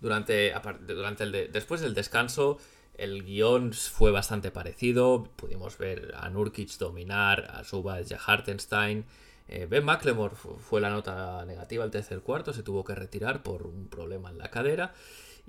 Durante, 0.00 0.52
durante 0.86 1.24
el 1.24 1.52
después 1.52 1.80
del 1.80 1.94
descanso, 1.94 2.58
el 2.94 3.22
guion 3.24 3.72
fue 3.72 4.10
bastante 4.10 4.50
parecido. 4.50 5.24
Pudimos 5.36 5.78
ver 5.78 6.14
a 6.16 6.28
Nurkic 6.30 6.76
dominar, 6.78 7.50
a 7.50 7.64
Subas 7.64 8.10
y 8.10 8.14
a 8.14 8.18
Hartenstein. 8.18 9.04
Eh, 9.48 9.66
ben 9.68 9.84
McLemore 9.84 10.36
fue 10.36 10.80
la 10.80 10.90
nota 10.90 11.44
negativa 11.44 11.82
al 11.82 11.90
tercer 11.90 12.20
cuarto, 12.20 12.52
se 12.52 12.62
tuvo 12.62 12.84
que 12.84 12.94
retirar 12.94 13.42
por 13.42 13.66
un 13.66 13.88
problema 13.88 14.30
en 14.30 14.38
la 14.38 14.50
cadera. 14.50 14.94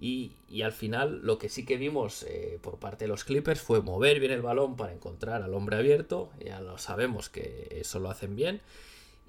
Y, 0.02 0.64
al 0.64 0.72
final 0.72 1.22
lo 1.22 1.38
que 1.38 1.48
sí 1.48 1.64
que 1.64 1.78
vimos 1.78 2.24
eh, 2.24 2.58
por 2.64 2.80
parte 2.80 3.06
de 3.06 3.08
los 3.08 3.24
Clippers 3.24 3.62
fue 3.62 3.84
mover 3.84 4.20
bien 4.20 4.32
el 4.32 4.42
balón 4.42 4.76
para 4.76 4.94
encontrar 4.94 5.44
al 5.44 5.54
hombre 5.54 5.78
abierto. 5.78 6.32
Ya 6.44 6.60
lo 6.60 6.80
sabemos 6.80 7.30
que 7.30 7.68
eso 7.70 8.00
lo 8.00 8.10
hacen 8.10 8.36
bien. 8.36 8.62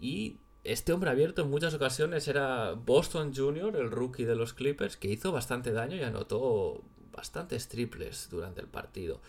Y 0.00 0.38
este 0.64 0.94
hombre 0.94 1.10
abierto 1.10 1.42
en 1.42 1.50
muchas 1.50 1.74
ocasiones 1.74 2.26
era 2.26 2.72
Boston 2.72 3.34
Jr., 3.36 3.76
el 3.76 3.90
rookie 3.90 4.24
de 4.24 4.34
los 4.34 4.54
Clippers, 4.54 4.96
que 4.96 5.08
hizo 5.08 5.30
bastante 5.30 5.72
daño 5.72 5.96
y 5.96 6.02
anotó 6.04 6.82
bastantes 7.12 7.68
triples 7.68 8.28
durante 8.30 8.62
el 8.62 8.68
partido. 8.68 9.20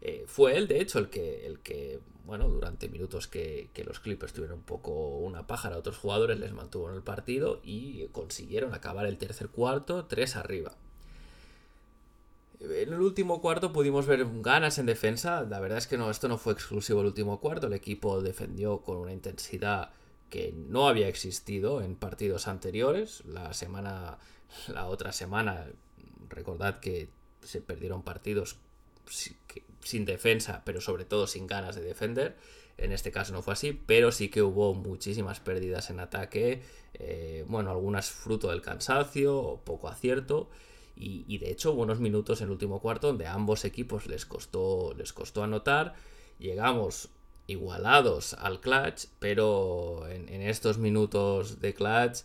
Eh, 0.00 0.22
fue 0.28 0.56
él, 0.56 0.68
de 0.68 0.80
hecho, 0.80 1.00
el 1.00 1.10
que, 1.10 1.46
el 1.46 1.58
que 1.60 1.98
bueno, 2.24 2.48
durante 2.48 2.88
minutos 2.88 3.26
que, 3.26 3.70
que, 3.74 3.82
los 3.82 3.98
Clippers 3.98 4.32
tuvieron 4.32 4.58
un 4.58 4.64
poco 4.64 5.18
una 5.18 5.48
pájara 5.48 5.74
a 5.74 5.78
otros 5.80 5.98
jugadores, 5.98 6.38
les 6.38 6.52
mantuvo 6.52 6.88
en 6.90 6.94
el 6.94 7.02
partido 7.02 7.60
y 7.64 8.06
consiguieron 8.12 8.72
acabar 8.72 9.06
el 9.06 9.18
tercer 9.18 9.48
cuarto 9.48 10.06
tres 10.06 10.36
arriba. 10.36 10.76
En 12.62 12.92
el 12.92 13.00
último 13.00 13.40
cuarto 13.40 13.72
pudimos 13.72 14.06
ver 14.06 14.24
ganas 14.40 14.78
en 14.78 14.86
defensa. 14.86 15.42
La 15.42 15.58
verdad 15.58 15.78
es 15.78 15.88
que 15.88 15.98
no, 15.98 16.10
esto 16.10 16.28
no 16.28 16.38
fue 16.38 16.52
exclusivo 16.52 17.00
el 17.00 17.08
último 17.08 17.40
cuarto. 17.40 17.66
El 17.66 17.72
equipo 17.72 18.22
defendió 18.22 18.82
con 18.82 18.98
una 18.98 19.12
intensidad 19.12 19.90
que 20.30 20.54
no 20.56 20.86
había 20.88 21.08
existido 21.08 21.82
en 21.82 21.96
partidos 21.96 22.46
anteriores. 22.46 23.24
La 23.26 23.52
semana, 23.52 24.18
la 24.68 24.86
otra 24.86 25.12
semana, 25.12 25.66
recordad 26.28 26.78
que 26.78 27.10
se 27.42 27.60
perdieron 27.60 28.02
partidos 28.02 28.58
sin 29.80 30.04
defensa, 30.04 30.62
pero 30.64 30.80
sobre 30.80 31.04
todo 31.04 31.26
sin 31.26 31.48
ganas 31.48 31.74
de 31.74 31.82
defender. 31.82 32.36
En 32.78 32.92
este 32.92 33.10
caso 33.10 33.32
no 33.32 33.42
fue 33.42 33.54
así, 33.54 33.72
pero 33.72 34.12
sí 34.12 34.28
que 34.28 34.42
hubo 34.42 34.72
muchísimas 34.72 35.40
pérdidas 35.40 35.90
en 35.90 36.00
ataque. 36.00 36.62
Eh, 36.94 37.44
bueno, 37.48 37.70
algunas 37.70 38.10
fruto 38.10 38.50
del 38.50 38.62
cansancio 38.62 39.36
o 39.36 39.60
poco 39.60 39.88
acierto. 39.88 40.48
Y, 40.94 41.38
de 41.38 41.50
hecho 41.50 41.72
hubo 41.72 41.82
unos 41.82 42.00
minutos 42.00 42.40
en 42.40 42.46
el 42.46 42.52
último 42.52 42.80
cuarto 42.80 43.08
donde 43.08 43.26
a 43.26 43.34
ambos 43.34 43.64
equipos 43.64 44.06
les 44.06 44.24
costó, 44.26 44.94
les 44.96 45.12
costó 45.12 45.42
anotar. 45.42 45.94
Llegamos 46.38 47.08
igualados 47.46 48.34
al 48.34 48.60
clutch, 48.60 49.06
pero 49.18 50.06
en, 50.08 50.28
en 50.28 50.42
estos 50.42 50.78
minutos 50.78 51.60
de 51.60 51.74
clutch, 51.74 52.20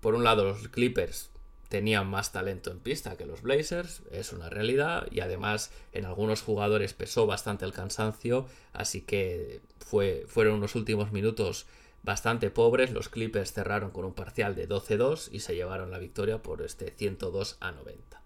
por 0.00 0.14
un 0.14 0.24
lado 0.24 0.44
los 0.44 0.68
Clippers 0.68 1.30
tenían 1.68 2.08
más 2.08 2.32
talento 2.32 2.70
en 2.70 2.78
pista 2.78 3.16
que 3.16 3.26
los 3.26 3.42
Blazers, 3.42 4.02
es 4.10 4.32
una 4.32 4.48
realidad, 4.48 5.08
y 5.10 5.20
además 5.20 5.70
en 5.92 6.04
algunos 6.04 6.42
jugadores 6.42 6.94
pesó 6.94 7.26
bastante 7.26 7.64
el 7.64 7.72
cansancio, 7.72 8.46
así 8.72 9.02
que 9.02 9.60
fue, 9.80 10.24
fueron 10.28 10.54
unos 10.54 10.74
últimos 10.74 11.12
minutos 11.12 11.66
bastante 12.06 12.50
pobres, 12.50 12.92
los 12.92 13.08
Clippers 13.08 13.52
cerraron 13.52 13.90
con 13.90 14.04
un 14.04 14.14
parcial 14.14 14.54
de 14.54 14.68
12-2 14.68 15.28
y 15.32 15.40
se 15.40 15.56
llevaron 15.56 15.90
la 15.90 15.98
victoria 15.98 16.40
por 16.40 16.62
este 16.62 16.92
102 16.92 17.58
a 17.60 17.72
90. 17.72 18.22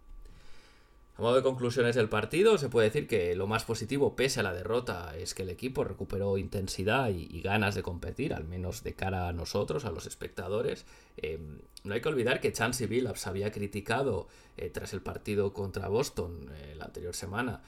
A 1.16 1.22
modo 1.22 1.36
de 1.36 1.42
conclusiones 1.42 1.96
del 1.96 2.10
partido, 2.10 2.58
se 2.58 2.68
puede 2.68 2.88
decir 2.88 3.08
que 3.08 3.34
lo 3.34 3.46
más 3.46 3.64
positivo, 3.64 4.16
pese 4.16 4.40
a 4.40 4.42
la 4.42 4.52
derrota, 4.52 5.16
es 5.16 5.34
que 5.34 5.42
el 5.42 5.50
equipo 5.50 5.82
recuperó 5.82 6.36
intensidad 6.36 7.08
y, 7.08 7.40
ganas 7.40 7.74
de 7.74 7.82
competir, 7.82 8.34
al 8.34 8.44
menos 8.44 8.82
de 8.84 8.94
cara 8.94 9.28
a 9.28 9.32
nosotros, 9.32 9.86
a 9.86 9.90
los 9.90 10.06
espectadores. 10.06 10.84
Em, 11.16 11.58
no 11.84 11.94
hay 11.94 12.02
que 12.02 12.08
olvidar 12.08 12.40
que 12.40 12.52
Chansey 12.52 12.86
Billups 12.86 13.26
había 13.26 13.50
criticado 13.50 14.28
eh, 14.58 14.68
tras 14.68 14.92
el 14.92 15.00
partido 15.00 15.54
contra 15.54 15.88
Boston 15.88 16.50
eh, 16.54 16.74
la 16.76 16.84
anterior 16.84 17.14
semana 17.14 17.62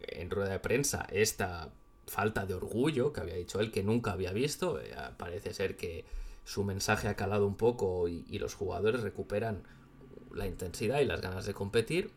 en 0.00 0.30
rueda 0.30 0.50
de 0.50 0.60
prensa 0.60 1.06
esta 1.10 1.70
falta 2.08 2.46
de 2.46 2.54
orgullo 2.54 3.12
que 3.12 3.20
había 3.20 3.34
dicho 3.34 3.60
él 3.60 3.70
que 3.70 3.82
nunca 3.82 4.12
había 4.12 4.32
visto. 4.32 4.80
Eh, 4.80 4.94
parece 5.16 5.54
ser 5.54 5.76
que 5.76 6.04
su 6.44 6.64
mensaje 6.64 7.08
ha 7.08 7.14
calado 7.14 7.46
un 7.46 7.56
poco 7.56 8.08
y 8.08 8.38
los 8.38 8.54
jugadores 8.54 9.02
recuperan 9.02 9.62
la 10.32 10.46
intensidad 10.46 11.00
y 11.00 11.04
las 11.04 11.20
ganas 11.20 11.46
de 11.46 11.54
competir 11.54 12.10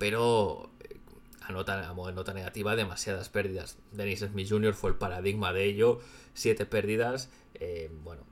pero 0.00 0.70
eh, 0.80 0.96
anota, 1.42 1.86
a 1.86 1.92
modo 1.92 2.10
nota 2.12 2.32
negativa 2.32 2.74
demasiadas 2.74 3.28
pérdidas. 3.28 3.76
Dennis 3.92 4.20
Smith 4.20 4.48
Jr. 4.48 4.72
fue 4.72 4.88
el 4.88 4.96
paradigma 4.96 5.52
de 5.52 5.66
ello, 5.66 6.00
siete 6.32 6.64
pérdidas, 6.64 7.28
eh, 7.52 7.90
bueno, 8.02 8.22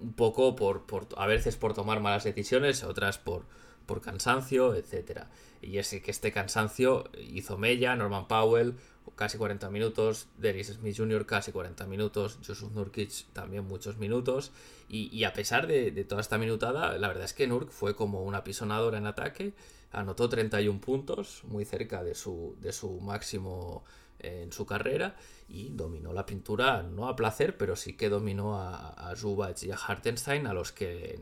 un 0.00 0.12
poco 0.14 0.56
por, 0.56 0.84
a 1.16 1.26
veces 1.28 1.54
por 1.54 1.74
tomar 1.74 2.00
malas 2.00 2.24
decisiones, 2.24 2.82
otras 2.82 3.18
por, 3.18 3.44
por 3.86 4.00
cansancio, 4.00 4.74
etc. 4.74 5.22
Y 5.60 5.78
es 5.78 5.90
que 5.90 6.10
este 6.10 6.32
cansancio 6.32 7.10
hizo 7.18 7.58
Mella, 7.58 7.96
Norman 7.96 8.28
Powell, 8.28 8.76
casi 9.16 9.38
40 9.38 9.70
minutos, 9.70 10.28
Dennis 10.38 10.68
Smith 10.68 10.96
Jr. 10.96 11.26
casi 11.26 11.52
40 11.52 11.86
minutos, 11.86 12.38
Joseph 12.46 12.72
Nurkic 12.72 13.26
también 13.32 13.64
muchos 13.66 13.98
minutos, 13.98 14.52
y, 14.88 15.24
a 15.24 15.32
pesar 15.32 15.66
de, 15.66 15.90
de, 15.90 16.04
toda 16.04 16.20
esta 16.20 16.38
minutada, 16.38 16.96
la 16.98 17.08
verdad 17.08 17.24
es 17.24 17.32
que 17.32 17.46
Nurk 17.46 17.70
fue 17.70 17.96
como 17.96 18.22
una 18.22 18.44
pisonadora 18.44 18.98
en 18.98 19.06
ataque, 19.06 19.54
anotó 19.90 20.28
31 20.28 20.80
puntos, 20.80 21.42
muy 21.44 21.64
cerca 21.64 22.04
de 22.04 22.14
su, 22.14 22.56
de 22.60 22.72
su 22.72 23.00
máximo 23.00 23.84
eh, 24.20 24.42
en 24.44 24.52
su 24.52 24.66
carrera 24.66 25.16
y 25.48 25.70
dominó 25.70 26.12
la 26.12 26.26
pintura 26.26 26.82
no 26.82 27.08
a 27.08 27.16
placer, 27.16 27.56
pero 27.56 27.76
sí 27.76 27.96
que 27.96 28.08
dominó 28.08 28.58
a, 28.58 28.90
a 28.90 29.16
Zubac 29.16 29.62
y 29.62 29.70
a 29.70 29.76
Hartenstein, 29.76 30.46
a 30.46 30.54
los 30.54 30.72
que 30.72 31.18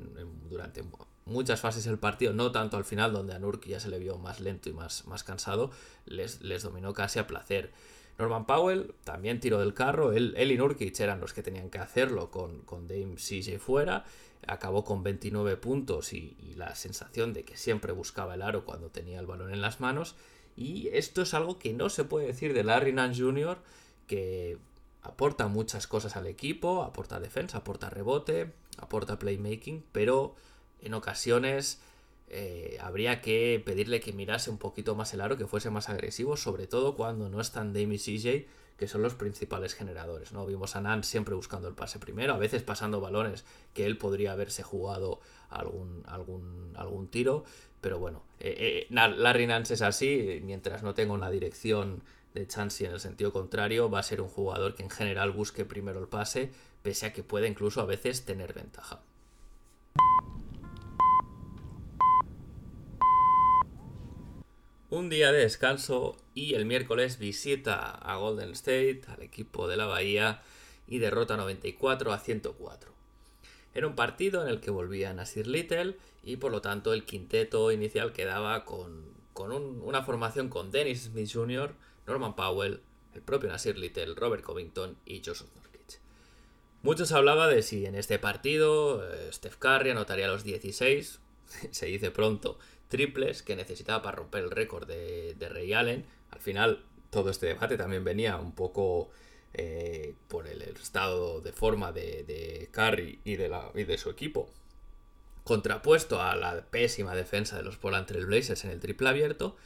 durante 0.48 0.83
muchas 1.25 1.61
fases 1.61 1.85
del 1.85 1.99
partido, 1.99 2.33
no 2.33 2.53
tanto 2.53 2.77
al 2.77 2.85
final 2.85 3.13
donde 3.13 3.35
a 3.35 3.39
Nurk 3.39 3.67
ya 3.67 3.81
se 3.81 3.89
le 3.89 3.99
vio 3.99 4.19
más 4.19 4.41
lento 4.41 4.69
y 4.69 4.73
más, 4.73 5.07
más 5.07 5.25
cansado, 5.25 5.71
les, 6.07 6.43
les 6.43 6.63
dominó 6.63 6.93
casi 6.95 7.19
a 7.19 7.27
placer. 7.27 7.73
Norman 8.19 8.47
Powell 8.47 8.95
también 9.05 9.41
tiró 9.41 9.59
del 9.59 9.75
carro, 9.75 10.13
él, 10.13 10.35
él 10.37 10.53
y 10.53 10.59
Nurkic 10.59 10.99
eran 11.01 11.21
los 11.21 11.33
que 11.33 11.43
tenían 11.43 11.71
que 11.71 11.79
hacerlo 11.79 12.31
con, 12.31 12.61
con 12.63 12.87
Dame 12.87 13.17
CJ 13.17 13.59
fuera 13.59 14.05
acabó 14.47 14.85
con 14.85 15.03
29 15.03 15.57
puntos 15.57 16.13
y, 16.13 16.37
la 16.57 16.75
sensación 16.75 17.33
de 17.33 17.45
que 17.45 17.57
siempre 17.57 17.93
buscaba 17.93 18.35
el 18.35 18.43
aro 18.43 18.65
cuando 18.65 18.91
tenía 18.91 19.19
el 19.19 19.27
balón 19.27 19.53
en 19.53 19.61
las 19.61 19.81
manos. 19.81 20.17
Y 20.57 20.89
esto 20.89 21.23
es 21.23 21.35
algo 21.35 21.59
que 21.59 21.73
no 21.73 21.89
se 21.89 22.05
puede 22.05 22.27
decir 22.27 22.53
de 22.53 22.65
Larry 22.65 22.93
Nance 22.93 23.23
Jr., 23.23 23.59
que 24.07 24.59
aporta 25.03 25.49
muchas 25.49 25.87
cosas 25.87 26.17
al 26.17 26.27
equipo, 26.27 26.83
aporta 26.83 27.21
defensa, 27.21 27.59
aporta 27.59 27.89
rebote, 27.89 28.53
aporta 28.79 29.19
playmaking, 29.19 29.85
pero 29.93 30.35
en 30.83 30.95
ocasiones 30.95 31.81
eh, 32.29 32.79
habría 32.81 33.21
que 33.21 33.62
pedirle 33.64 34.01
que 34.01 34.12
mirase 34.12 34.51
un 34.51 34.59
poquito 34.59 34.95
más 34.95 35.12
el 35.14 35.21
aro, 35.21 35.37
que 35.37 35.47
fuese 35.47 35.71
más 35.71 35.88
agresivo, 35.88 36.37
sobre 36.37 36.66
todo 36.66 36.97
cuando 36.97 37.29
no 37.29 37.40
están 37.40 37.73
Dame 37.73 37.95
y 37.95 37.99
CJ 37.99 38.47
que 38.83 38.88
son 38.88 39.03
los 39.03 39.14
principales 39.14 39.75
generadores. 39.75 40.33
¿no? 40.33 40.45
Vimos 40.45 40.75
a 40.75 40.81
Nance 40.81 41.09
siempre 41.09 41.37
buscando 41.37 41.68
el 41.68 41.75
pase 41.75 42.01
primero, 42.01 42.35
a 42.35 42.38
veces 42.38 42.64
pasando 42.64 43.01
balones 43.01 43.45
que 43.75 43.87
él 43.87 43.97
podría 43.97 44.33
haberse 44.33 44.64
jugado 44.64 45.21
algún, 45.51 46.03
algún, 46.07 46.73
algún 46.75 47.07
tiro, 47.07 47.45
pero 47.81 48.01
bueno, 48.01 48.25
eh, 48.40 48.87
eh, 48.90 48.92
Larry 48.92 49.47
Nance 49.47 49.75
es 49.75 49.83
así, 49.83 50.40
mientras 50.42 50.83
no 50.83 50.95
tenga 50.95 51.12
una 51.12 51.31
dirección 51.31 52.03
de 52.35 52.47
Chansey 52.49 52.87
en 52.87 52.95
el 52.95 52.99
sentido 52.99 53.33
contrario, 53.33 53.88
va 53.88 54.01
a 54.01 54.03
ser 54.03 54.21
un 54.21 54.29
jugador 54.29 54.75
que 54.75 54.83
en 54.83 54.90
general 54.90 55.31
busque 55.31 55.64
primero 55.64 56.01
el 56.01 56.09
pase, 56.09 56.51
pese 56.83 57.07
a 57.07 57.12
que 57.12 57.23
puede 57.23 57.47
incluso 57.47 57.83
a 57.83 57.85
veces 57.85 58.25
tener 58.25 58.53
ventaja. 58.53 59.01
Un 64.92 65.09
día 65.09 65.33
de 65.33 65.38
descanso 65.38 66.18
y 66.35 66.52
el 66.52 66.66
miércoles 66.66 67.18
visita 67.18 67.92
a 67.92 68.16
Golden 68.16 68.50
State, 68.50 69.00
al 69.09 69.22
equipo 69.22 69.66
de 69.66 69.78
la 69.78 69.87
Bahía, 69.87 70.42
y 70.87 70.98
derrota 70.98 71.38
94 71.38 72.12
a 72.12 72.18
104. 72.18 72.92
Era 73.72 73.87
un 73.87 73.94
partido 73.94 74.42
en 74.42 74.50
el 74.50 74.61
que 74.61 74.70
volvían 74.70 75.18
a 75.18 75.24
Little 75.35 75.96
y 76.22 76.37
por 76.37 76.52
lo 76.52 76.61
tanto 76.61 76.92
el 76.92 77.07
quinteto 77.07 77.72
inicial 77.72 78.12
quedaba 78.12 78.66
con, 78.66 79.14
una 79.35 80.02
formación 80.02 80.50
con 80.50 80.70
Dennis 80.70 81.05
Smith 81.05 81.31
Jr., 81.33 81.74
Norman 82.07 82.37
Powell, 82.37 82.83
el 83.14 83.22
propio 83.22 83.48
Nasir 83.48 83.78
Little, 83.78 84.14
Robert 84.14 84.44
Covington 84.44 84.98
y 85.07 85.22
Joseph 85.24 85.48
Nurkic. 85.57 86.00
Muchos 86.83 87.12
hablaba 87.12 87.48
de 87.48 87.62
si 87.62 87.87
en 87.87 87.94
este 87.94 88.18
partido 88.18 89.11
eh, 89.11 89.33
Steph 89.33 89.57
Curry 89.57 89.88
anotaría 89.88 90.26
los 90.28 90.44
16, 90.44 91.18
se 91.70 91.87
dice 91.87 92.11
pronto, 92.11 92.59
triples 92.92 93.42
que 93.42 93.57
necesitaba 93.57 94.02
para 94.02 94.18
romper 94.18 94.44
el 94.44 94.50
récord 94.50 94.87
de, 94.87 95.35
de 95.35 95.48
Ray 95.48 95.72
Allen. 95.72 96.05
Al 96.31 96.40
final, 96.40 96.85
todo 97.09 97.31
este 97.31 97.46
debate 97.46 97.78
también 97.78 98.05
venía 98.05 98.37
un 98.37 98.52
poco 98.52 99.09
eh, 99.55 100.14
por 100.28 100.46
el 100.46 100.61
estado 100.61 101.40
de 101.40 101.52
forma 101.52 101.90
de, 101.90 102.22
de 102.24 102.68
Curry 102.70 103.20
y 103.24 103.37
de, 103.37 103.50
y 103.74 103.98
su 103.98 104.11
equipo, 104.11 104.50
contrapuesto 105.42 106.20
a 106.20 106.37
la 106.37 106.66
pésima 106.66 107.14
defensa 107.14 107.57
de 107.57 107.62
los 107.62 107.78
Portland 107.78 108.07
Trail 108.07 108.26
Blazers 108.26 108.62
en 108.66 108.72
el 108.72 108.81
triple 108.81 109.09
abierto. 109.09 109.57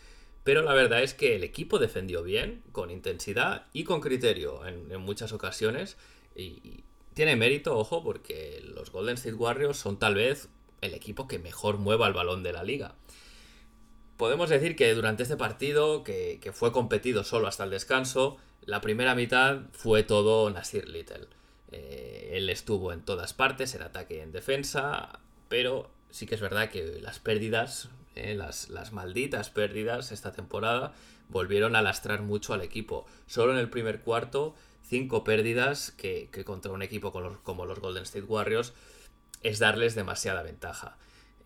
Pero 0.45 0.63
la 0.63 0.75
verdad 0.75 1.03
es 1.03 1.13
que 1.13 1.35
el 1.35 1.43
equipo 1.43 1.81
defendió 1.81 2.23
bien, 2.23 2.63
con 2.71 2.93
intensidad 2.93 3.67
y 3.73 3.83
con 3.83 4.01
criterio 4.01 4.65
en, 4.65 4.93
en 4.93 5.01
muchas 5.01 5.33
ocasiones. 5.33 5.97
Y, 6.37 6.85
tiene 7.15 7.35
mérito, 7.35 7.77
ojo, 7.77 8.05
porque 8.05 8.63
los 8.63 8.93
Golden 8.93 9.15
State 9.15 9.35
Warriors 9.35 9.79
son 9.79 9.99
tal 9.99 10.15
vez 10.15 10.51
el 10.83 10.95
equipo 10.95 11.27
que 11.27 11.39
mejor 11.39 11.79
mueva 11.79 12.07
el 12.07 12.13
balón 12.13 12.43
de 12.43 12.53
la 12.53 12.63
liga. 12.63 12.95
Podemos 14.17 14.49
decir 14.49 14.77
que 14.77 14.95
durante 14.95 15.23
este 15.23 15.37
partido, 15.37 16.03
que, 16.03 16.51
fue 16.55 16.73
competido 16.73 17.23
solo 17.25 17.49
hasta 17.49 17.65
el 17.65 17.71
descanso, 17.71 18.39
la 18.65 18.81
primera 18.81 19.15
mitad 19.15 19.63
fue 19.73 20.03
todo 20.03 20.49
Nasir 20.51 20.89
Little. 20.89 21.29
Eh, 21.73 22.31
él 22.33 22.49
estuvo 22.49 22.93
en 22.93 23.03
todas 23.03 23.35
partes, 23.35 23.75
en 23.75 23.83
ataque 23.83 24.17
y 24.17 24.21
en 24.21 24.33
defensa, 24.33 25.21
pero 25.49 25.91
sí 26.11 26.27
que 26.27 26.35
es 26.35 26.41
verdad 26.41 26.71
que 26.71 27.01
las 27.03 27.19
pérdidas, 27.19 27.91
eh, 28.15 28.35
las, 28.35 28.71
las, 28.71 28.93
malditas 28.93 29.51
pérdidas 29.51 30.13
esta 30.13 30.33
temporada, 30.33 30.95
volvieron 31.29 31.77
a 31.77 31.83
lastrar 31.83 32.23
mucho 32.23 32.55
al 32.55 32.63
equipo. 32.63 33.07
Solo 33.27 33.53
en 33.53 33.59
el 33.59 33.69
primer 33.69 34.01
cuarto, 34.01 34.55
cinco 34.83 35.25
pérdidas 35.25 35.91
que, 35.91 36.31
contra 36.45 36.73
un 36.73 36.83
equipo 36.83 37.13
como 37.13 37.67
los 37.67 37.81
Golden 37.81 38.05
State 38.05 38.25
Warriors 38.25 38.73
es 39.43 39.59
darles 39.59 39.95
demasiada 39.95 40.43
ventaja. 40.43 40.97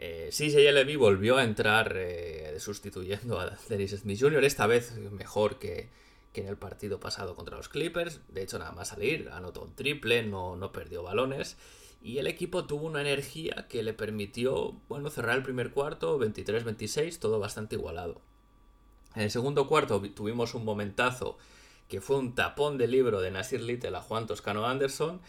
Eh, 0.03 0.31
CJ 0.33 0.73
Levy 0.73 0.97
volvió 0.97 1.37
a 1.37 1.45
entrar 1.45 1.93
eh, 1.95 2.57
sustituyendo 2.59 3.39
a 3.39 3.51
Dennis 3.69 3.91
Smith 3.91 4.19
Jr., 4.19 4.43
esta 4.45 4.67
vez 4.67 4.97
mejor 5.11 5.59
que, 5.59 5.91
en 6.33 6.49
el 6.49 6.57
partido 6.57 6.99
pasado 6.99 7.37
contra 7.37 7.59
los 7.59 7.69
Clippers. 7.69 8.23
De 8.29 8.43
hecho, 8.43 8.59
nada 8.59 8.73
más 8.73 8.89
salir, 8.89 9.29
anotó 9.31 9.61
un 9.63 9.77
triple, 9.77 10.23
no, 10.23 10.57
no 10.57 10.73
perdió 10.73 11.03
balones. 11.03 11.59
Y 12.01 12.17
el 12.17 12.29
equipo 12.29 12.65
tuvo 12.65 12.87
una 12.87 13.03
energía 13.03 13.67
que 13.69 13.83
le 13.83 13.93
permitió 13.93 14.81
bueno, 14.89 15.11
cerrar 15.11 15.37
el 15.37 15.43
primer 15.43 15.71
cuarto, 15.71 16.19
23-26, 16.19 17.19
todo 17.19 17.39
bastante 17.39 17.77
igualado. 17.77 18.23
En 19.15 19.25
el 19.25 19.31
segundo 19.31 19.69
cuarto 19.69 20.01
tuvimos 20.01 20.55
un 20.55 20.65
momentazo 20.65 21.37
que 21.89 22.01
fue 22.01 22.17
un 22.17 22.35
tapón 22.35 22.79
de 22.79 22.87
libro 22.87 23.21
de 23.21 23.33
Nasir 23.33 23.61
Little 23.61 23.95
a 23.95 24.01
Juan 24.01 24.27
Toscano 24.27 24.65
Anderson. 24.65 25.21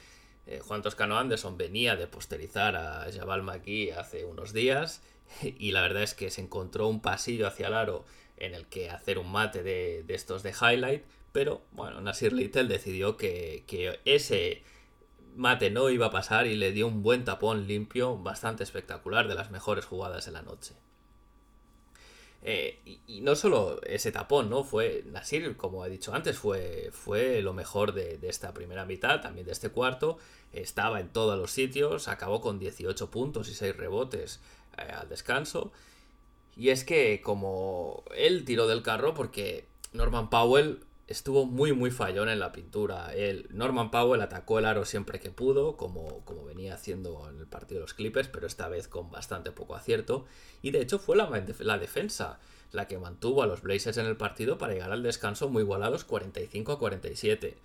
Eh, 0.47 0.60
Juan 0.60 0.82
Toscano 0.82 1.17
Anderson 1.17 1.58
venía 1.58 1.95
de 1.95 2.08
posterizar 2.08 2.75
a 2.75 3.08
Jabal 3.12 3.43
McGee 3.43 3.91
hace 3.91 4.25
unos 4.25 4.54
días 4.54 5.01
y 5.43 5.71
la 5.71 5.82
verdad 5.82 6.04
es 6.04 6.13
que 6.13 6.30
se 6.30 6.41
encontró 6.41 6.88
un 6.88 7.01
pasillo 7.01 7.47
hacia 7.47 7.67
el 7.67 7.73
aro 7.73 8.06
en 8.38 8.54
el 8.54 8.65
que 8.67 8.89
hacer 8.89 9.19
un 9.19 9.32
mate 9.32 9.62
de, 9.62 10.04
estos 10.08 10.41
de 10.41 10.51
highlight, 10.51 11.04
pero 11.32 11.62
bueno, 11.71 12.01
Nasir 12.01 12.34
Little 12.34 12.63
decidió 12.63 13.15
que, 13.15 13.63
que 13.67 13.99
ese 14.06 14.63
mate 15.36 15.69
no 15.69 15.89
iba 15.89 16.08
a 16.08 16.12
pasar 16.12 16.47
y 16.47 16.56
le 16.56 16.71
dio 16.71 16.88
un 16.88 17.04
buen 17.04 17.23
tapón 17.23 17.67
limpio, 17.67 18.17
bastante 18.17 18.63
espectacular, 18.63 19.27
de 19.27 19.36
las 19.36 19.51
mejores 19.51 19.86
jugadas 19.86 20.25
de 20.25 20.32
la 20.32 20.41
noche. 20.41 20.73
Eh, 22.43 22.99
y, 23.08 23.21
no 23.21 23.36
solo 23.36 23.82
ese 23.84 24.12
tapón, 24.12 24.49
¿no? 24.49 24.63
Fue 24.63 25.04
Nasir, 25.06 25.56
como 25.58 25.86
he 25.86 25.89
dicho 25.89 26.13
antes, 26.13 26.38
fue, 26.38 26.89
fue 26.91 27.41
lo 27.41 27.54
mejor 27.54 27.93
de, 27.93 28.19
esta 28.23 28.54
primera 28.54 28.86
mitad, 28.86 29.21
también 29.21 29.45
de 29.45 29.51
este 29.51 29.69
cuarto. 29.69 30.17
Estaba 30.51 30.99
en 30.99 31.10
todos 31.10 31.38
los 31.38 31.51
sitios, 31.51 32.08
acabó 32.08 32.41
con 32.41 32.60
18 32.60 33.12
puntos 33.12 33.47
y 33.49 33.54
6 33.54 33.75
rebotes 33.77 34.39
eh, 34.77 34.91
al 34.91 35.08
descanso. 35.08 35.71
Y 36.56 36.69
es 36.69 36.84
que 36.84 37.21
como 37.21 38.04
él 38.15 38.43
tiró 38.43 38.67
del 38.67 38.82
carro 38.84 39.13
porque 39.13 39.67
Norman 39.93 40.30
Powell 40.30 40.80
estuvo 41.12 41.45
muy 41.45 41.74
muy 41.74 41.91
fallón 41.91 42.30
en 42.30 42.39
la 42.39 42.52
pintura. 42.52 43.13
El 43.13 43.47
Norman 43.52 43.91
Powell 43.91 44.21
atacó 44.21 44.60
el 44.60 44.65
aro 44.65 44.86
siempre 44.86 45.19
que 45.19 45.30
pudo, 45.30 45.78
como, 45.78 46.26
como 46.26 46.43
venía 46.45 46.74
haciendo 46.74 47.30
en 47.30 47.39
el 47.39 47.47
partido 47.47 47.80
de 47.80 47.84
los 47.84 47.93
Clippers, 47.93 48.28
pero 48.28 48.47
esta 48.47 48.67
vez 48.67 48.88
con 48.88 49.12
bastante 49.12 49.52
poco 49.52 49.76
acierto. 49.76 50.26
Y 50.62 50.71
de 50.71 50.82
hecho 50.82 51.00
fue 51.00 51.15
la, 51.15 51.30
la 51.60 51.78
defensa 51.78 52.39
la 52.71 52.88
que 52.88 52.97
mantuvo 52.97 53.43
a 53.43 53.47
los 53.47 53.62
Blazers 53.62 53.97
en 53.97 54.06
el 54.06 54.17
partido 54.17 54.58
para 54.58 54.74
llegar 54.74 54.91
al 54.91 55.04
descanso 55.04 55.50
muy 55.50 55.63
igualados 55.63 56.06
45 56.06 56.71
a 56.71 56.80
47. 56.80 57.58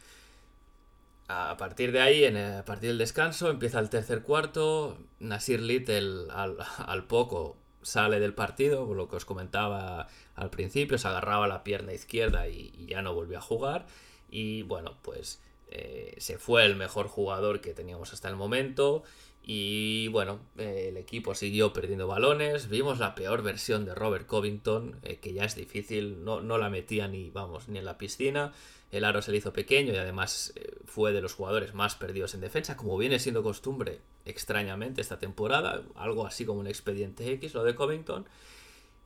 A 1.28 1.56
partir 1.56 1.90
de 1.92 2.00
ahí, 2.00 2.24
en 2.24 2.36
el, 2.36 2.58
a 2.58 2.64
partir 2.64 2.90
del 2.90 2.98
descanso, 2.98 3.50
empieza 3.50 3.80
el 3.80 3.90
tercer 3.90 4.22
cuarto. 4.22 4.98
Nasir 5.18 5.60
Little 5.60 6.28
al 6.30 7.04
poco 7.06 7.56
sale 7.86 8.18
del 8.18 8.34
partido, 8.34 8.92
lo 8.94 9.08
que 9.08 9.16
os 9.16 9.24
comentaba 9.24 10.08
al 10.34 10.50
principio, 10.50 10.98
se 10.98 11.06
agarraba 11.06 11.46
la 11.46 11.62
pierna 11.62 11.92
izquierda 11.92 12.48
y, 12.48 12.86
ya 12.88 13.00
no 13.00 13.14
volvió 13.14 13.38
a 13.38 13.40
jugar. 13.40 13.86
Y 14.28 14.62
bueno, 14.62 14.96
pues 15.02 15.40
eh, 15.70 16.14
se 16.18 16.38
fue 16.38 16.64
el 16.66 16.74
mejor 16.74 17.06
jugador 17.06 17.60
que 17.60 17.74
teníamos 17.74 18.12
hasta 18.12 18.28
el 18.28 18.34
momento. 18.36 19.04
Y 19.44 20.08
bueno, 20.08 20.40
eh, 20.58 20.86
el 20.88 20.96
equipo 20.96 21.36
siguió 21.36 21.72
perdiendo 21.72 22.08
balones. 22.08 22.68
Vimos 22.68 22.98
la 22.98 23.14
peor 23.14 23.42
versión 23.42 23.84
de 23.84 23.94
Robert 23.94 24.26
Covington, 24.26 24.98
eh, 25.04 25.18
que 25.20 25.32
ya 25.32 25.44
es 25.44 25.54
difícil, 25.54 26.24
no, 26.24 26.40
no, 26.40 26.58
la 26.58 26.68
metía 26.68 27.06
ni, 27.06 27.30
vamos, 27.30 27.68
ni 27.68 27.78
en 27.78 27.84
la 27.84 27.98
piscina. 27.98 28.52
El 28.96 29.04
aro 29.04 29.22
se 29.22 29.30
le 29.30 29.38
hizo 29.38 29.52
pequeño 29.52 29.92
y 29.92 29.96
además 29.96 30.54
fue 30.86 31.12
de 31.12 31.20
los 31.20 31.34
jugadores 31.34 31.74
más 31.74 31.94
perdidos 31.94 32.34
en 32.34 32.40
defensa, 32.40 32.76
como 32.76 32.96
viene 32.96 33.18
siendo 33.18 33.42
costumbre 33.42 34.00
extrañamente 34.24 35.00
esta 35.00 35.18
temporada. 35.18 35.82
Algo 35.94 36.26
así 36.26 36.44
como 36.44 36.60
un 36.60 36.66
expediente 36.66 37.30
X, 37.32 37.54
lo 37.54 37.64
de 37.64 37.74
Covington. 37.74 38.26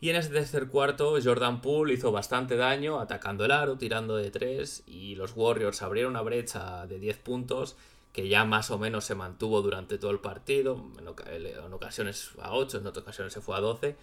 Y 0.00 0.08
en 0.08 0.16
ese 0.16 0.30
tercer 0.30 0.68
cuarto, 0.68 1.18
Jordan 1.22 1.60
Poole 1.60 1.92
hizo 1.92 2.10
bastante 2.10 2.56
daño 2.56 3.00
atacando 3.00 3.44
el 3.44 3.50
aro, 3.50 3.76
tirando 3.76 4.16
de 4.16 4.30
3 4.30 4.84
y 4.86 5.14
los 5.14 5.32
Warriors 5.36 5.82
abrieron 5.82 6.12
una 6.12 6.22
brecha 6.22 6.86
de 6.86 6.98
10 6.98 7.18
puntos 7.18 7.76
que 8.12 8.28
ya 8.28 8.44
más 8.44 8.70
o 8.70 8.78
menos 8.78 9.04
se 9.04 9.14
mantuvo 9.14 9.62
durante 9.62 9.98
todo 9.98 10.10
el 10.10 10.18
partido, 10.18 10.84
en, 10.98 11.72
ocasiones 11.72 12.30
a 12.40 12.54
8, 12.54 12.78
en 12.78 12.86
otras 12.86 13.02
ocasiones 13.02 13.32
se 13.32 13.40
fue 13.40 13.56
a 13.56 13.60
12, 13.60 13.96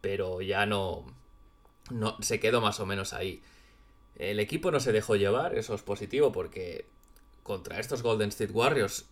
pero 0.00 0.42
ya 0.42 0.66
no, 0.66 1.06
no 1.90 2.16
se 2.20 2.40
quedó 2.40 2.60
más 2.60 2.80
o 2.80 2.86
menos 2.86 3.12
ahí. 3.12 3.42
El 4.16 4.40
equipo 4.40 4.70
no 4.70 4.80
se 4.80 4.92
dejó 4.92 5.16
llevar, 5.16 5.56
eso 5.56 5.74
es 5.74 5.82
positivo 5.82 6.32
porque 6.32 6.86
contra 7.42 7.80
estos 7.80 8.02
Golden 8.02 8.28
State 8.28 8.52
Warriors 8.52 9.06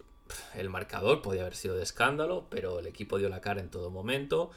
el 0.55 0.71
marcador 0.71 1.23
podía 1.23 1.43
haber 1.43 1.57
sido 1.57 1.75
de 1.75 1.83
escándalo, 1.83 2.47
pero 2.49 2.79
el 2.79 2.87
equipo 2.87 3.19
dio 3.19 3.29
la 3.29 3.41
cara 3.41 3.61
en 3.61 3.69
todo 3.69 3.91
momento 3.91 4.51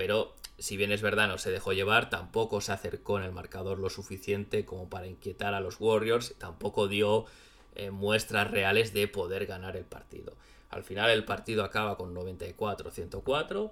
pero 0.00 0.34
si 0.58 0.78
bien 0.78 0.92
es 0.92 1.02
verdad 1.02 1.28
no 1.28 1.36
se 1.36 1.50
dejó 1.50 1.74
llevar, 1.74 2.10
tampoco 2.10 2.60
se 2.62 2.72
acercó 2.72 3.18
en 3.18 3.24
el 3.24 3.32
marcador 3.32 3.78
lo 3.78 3.90
suficiente 3.90 4.64
como 4.64 4.88
para 4.88 5.06
inquietar 5.06 5.52
a 5.52 5.60
los 5.60 5.80
Warriors, 5.80 6.34
tampoco 6.38 6.88
dio 6.88 7.26
eh, 7.74 7.90
muestras 7.90 8.50
reales 8.50 8.94
de 8.94 9.08
poder 9.08 9.44
ganar 9.44 9.76
el 9.76 9.84
partido. 9.84 10.34
Al 10.70 10.84
final 10.84 11.10
el 11.10 11.24
partido 11.24 11.64
acaba 11.64 11.96
con 11.96 12.14
94-104 12.14 13.70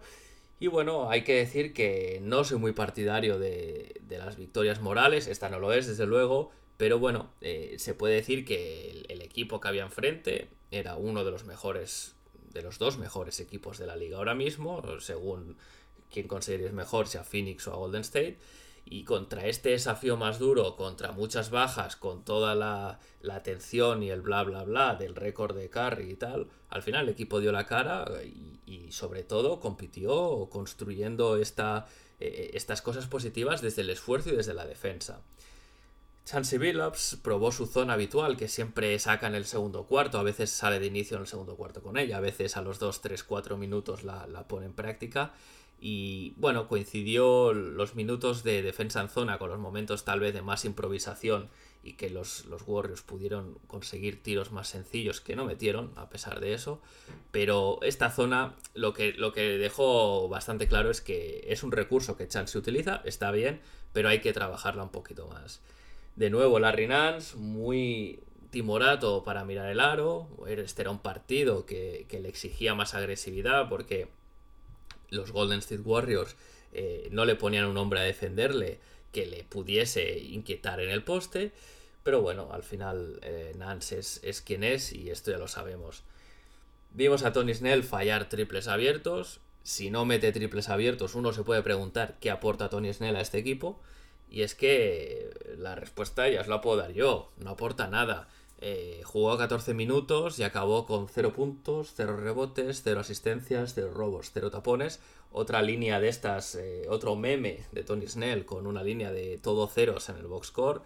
y 0.61 0.66
bueno, 0.66 1.09
hay 1.09 1.23
que 1.23 1.35
decir 1.35 1.73
que 1.73 2.21
no 2.23 2.44
soy 2.44 2.59
muy 2.59 2.73
partidario 2.73 3.38
de, 3.38 4.01
las 4.09 4.37
victorias 4.37 4.81
morales, 4.81 5.29
esta 5.29 5.49
no 5.49 5.61
lo 5.61 5.73
es 5.73 5.87
desde 5.87 6.07
luego, 6.07 6.51
pero 6.77 6.99
bueno, 6.99 7.33
eh, 7.40 7.77
se 7.79 7.94
puede 7.94 8.14
decir 8.14 8.44
que 8.44 9.05
el, 9.09 9.23
equipo 9.23 9.61
que 9.61 9.68
había 9.68 9.85
enfrente 9.85 10.49
era 10.71 10.97
uno 10.97 11.25
de 11.25 11.31
los 11.31 11.44
mejores, 11.44 12.16
de 12.53 12.62
los 12.62 12.79
dos 12.79 12.99
mejores 12.99 13.38
equipos 13.38 13.79
de 13.79 13.87
la 13.87 13.94
liga 13.94 14.18
ahora 14.18 14.35
mismo, 14.35 14.83
según 15.01 15.57
quién 16.11 16.27
consideres 16.27 16.73
mejor, 16.73 17.07
sea 17.07 17.23
Phoenix 17.23 17.68
o 17.68 17.73
a 17.73 17.77
Golden 17.77 18.01
State. 18.01 18.38
Y 18.90 19.05
contra 19.05 19.46
este 19.46 19.70
desafío 19.70 20.16
más 20.16 20.38
duro, 20.38 20.74
contra 20.77 21.12
muchas 21.12 21.51
bajas, 21.51 21.96
con 21.96 22.24
toda 22.24 22.55
la, 22.55 23.01
la 23.20 23.37
atención 23.37 24.03
y 24.03 24.11
el 24.11 24.22
bla 24.22 24.44
bla 24.44 24.64
bla 24.64 24.94
del 24.94 25.14
récord 25.14 25.55
de 25.57 25.68
Curry 25.68 26.12
y 26.12 26.16
tal, 26.16 26.48
al 26.70 26.83
final 26.83 27.05
el 27.05 27.11
equipo 27.11 27.40
dio 27.40 27.53
la 27.53 27.66
cara 27.66 28.07
y, 28.24 28.90
sobre 28.90 29.22
todo 29.22 29.61
compitió 29.61 30.48
construyendo 30.51 31.37
esta, 31.37 31.87
eh, 32.20 32.51
estas 32.55 32.81
cosas 32.81 33.07
positivas 33.07 33.61
desde 33.61 33.83
el 33.83 33.90
esfuerzo 33.90 34.31
y 34.31 34.37
desde 34.37 34.55
la 34.55 34.64
defensa. 34.64 35.20
Chansey 36.24 36.59
Billups 36.59 37.18
probó 37.22 37.53
su 37.53 37.66
zona 37.66 37.94
habitual, 37.94 38.37
que 38.37 38.48
siempre 38.48 38.98
saca 38.98 39.27
en 39.27 39.35
el 39.35 39.44
segundo 39.44 39.85
cuarto, 39.85 40.18
a 40.18 40.22
veces 40.22 40.51
sale 40.51 40.79
de 40.79 40.87
inicio 40.87 41.16
en 41.16 41.22
el 41.22 41.27
segundo 41.27 41.57
cuarto 41.57 41.83
con 41.83 41.96
ella, 41.98 42.18
a 42.18 42.20
veces 42.20 42.57
a 42.57 42.62
los 42.62 42.79
2, 42.79 43.01
3, 43.01 43.24
4 43.24 43.57
minutos 43.57 44.05
la, 44.05 44.27
la 44.27 44.46
pone 44.46 44.66
en 44.66 44.74
práctica 44.74 45.33
y 45.81 46.35
bueno, 46.37 46.67
coincidió 46.67 47.53
los 47.53 47.95
minutos 47.95 48.43
de 48.43 48.62
defensa 48.62 49.01
en 49.01 49.09
zona 49.09 49.38
con 49.38 49.51
los 49.51 49.59
momentos 49.59 50.05
tal 50.05 50.21
vez 50.21 50.35
de 50.35 50.43
más 50.43 50.64
improvisación 50.64 51.49
y 51.85 51.93
que 51.95 52.11
los, 52.11 52.47
los, 52.47 52.62
Warriors 52.67 53.03
pudieron 53.03 53.55
conseguir 53.69 54.23
tiros 54.23 54.51
más 54.51 54.69
sencillos 54.69 55.21
que 55.21 55.37
no 55.37 55.45
metieron, 55.45 55.93
a 55.97 56.09
pesar 56.11 56.41
de 56.41 56.53
eso. 56.53 56.83
Pero 57.31 57.79
esta 57.83 58.11
zona 58.11 58.57
lo 58.75 58.93
que, 58.93 59.12
lo 59.12 59.33
que 59.33 59.59
dejó 59.59 60.29
bastante 60.29 60.67
claro 60.67 60.91
es 60.91 61.01
que 61.01 61.45
es 61.49 61.62
un 61.62 61.71
recurso 61.71 62.17
que 62.17 62.27
Chan 62.27 62.49
se 62.49 62.59
utiliza, 62.59 63.01
está 63.05 63.31
bien, 63.31 63.61
pero 63.93 64.09
hay 64.09 64.21
que 64.21 64.33
trabajarla 64.33 64.83
un 64.83 64.91
poquito 64.91 65.29
más. 65.29 65.62
De 66.17 66.31
nuevo, 66.31 66.59
Larry 66.59 66.88
Nance, 66.88 67.37
muy 67.37 68.21
timorato 68.51 69.23
para 69.23 69.45
mirar 69.45 69.71
el 69.71 69.79
aro. 69.79 70.29
Este 70.49 70.83
era 70.83 70.91
un 70.91 70.99
partido 70.99 71.64
que, 71.64 72.07
que 72.09 72.19
le 72.19 72.29
exigía 72.29 72.75
más 72.75 72.95
agresividad 72.95 73.69
porque 73.69 74.09
los 75.11 75.33
Golden 75.33 75.61
State 75.61 75.83
Warriors 75.83 76.37
eh, 76.73 77.09
no 77.11 77.25
le 77.25 77.35
ponían 77.35 77.64
un 77.66 77.77
hombre 77.77 78.01
a 78.01 78.05
defenderle 78.05 78.79
que 79.12 79.27
le 79.27 79.44
pudiese 79.44 80.18
inquietar 80.18 80.81
en 80.81 80.90
el 80.90 81.03
poste. 81.03 81.53
Pero 82.03 82.23
bueno, 82.23 82.49
al 82.53 82.62
final 82.62 83.18
eh, 83.23 83.53
Nance 83.57 83.99
es, 83.99 84.42
quien 84.42 84.64
es 84.64 84.92
y 84.92 85.11
esto 85.11 85.31
ya 85.31 85.38
lo 85.38 85.49
sabemos. 85.49 86.03
Vimos 86.92 87.23
a 87.23 87.33
Tony 87.33 87.55
Snell 87.55 87.85
fallar 87.85 88.29
triples 88.29 88.68
abiertos. 88.68 89.40
Si 89.62 89.90
no 89.90 90.05
mete 90.05 90.33
triples 90.33 90.68
abiertos, 90.68 91.14
uno 91.14 91.33
se 91.33 91.42
puede 91.42 91.62
preguntar 91.62 92.16
qué 92.21 92.31
aporta 92.31 92.71
Tony 92.71 92.92
Snell 92.92 93.16
a 93.16 93.21
este 93.21 93.38
equipo. 93.38 93.81
Y 94.31 94.42
es 94.42 94.55
que 94.55 95.31
la 95.59 95.75
respuesta 95.75 96.29
ya 96.29 96.40
os 96.40 96.49
la 96.49 96.61
puedo 96.61 96.79
dar 96.79 96.92
yo. 96.92 97.31
No 97.38 97.51
aporta 97.51 97.88
nada. 97.88 98.29
Eh, 98.61 99.03
jugó 99.05 99.38
14 99.38 99.73
minutos 99.73 100.38
y 100.38 100.42
acabó 100.42 100.85
con 100.85 101.09
0 101.09 101.33
puntos, 101.33 101.92
0 101.94 102.16
rebotes, 102.16 102.83
0 102.83 103.01
asistencias, 103.01 103.73
0 103.75 103.92
robos, 103.94 104.31
0 104.33 104.51
tapones. 104.51 105.01
Otra 105.31 105.62
línea 105.62 106.01
de 106.01 106.09
estas, 106.09 106.57
eh, 106.57 106.87
otro 106.88 107.14
meme 107.14 107.66
de 107.71 107.85
Tony 107.85 108.07
Snell 108.09 108.44
con 108.44 108.66
una 108.66 108.83
línea 108.83 109.12
de 109.12 109.38
todo 109.38 109.68
ceros 109.68 110.09
en 110.09 110.16
el 110.16 110.27
box 110.27 110.49
score. 110.49 110.83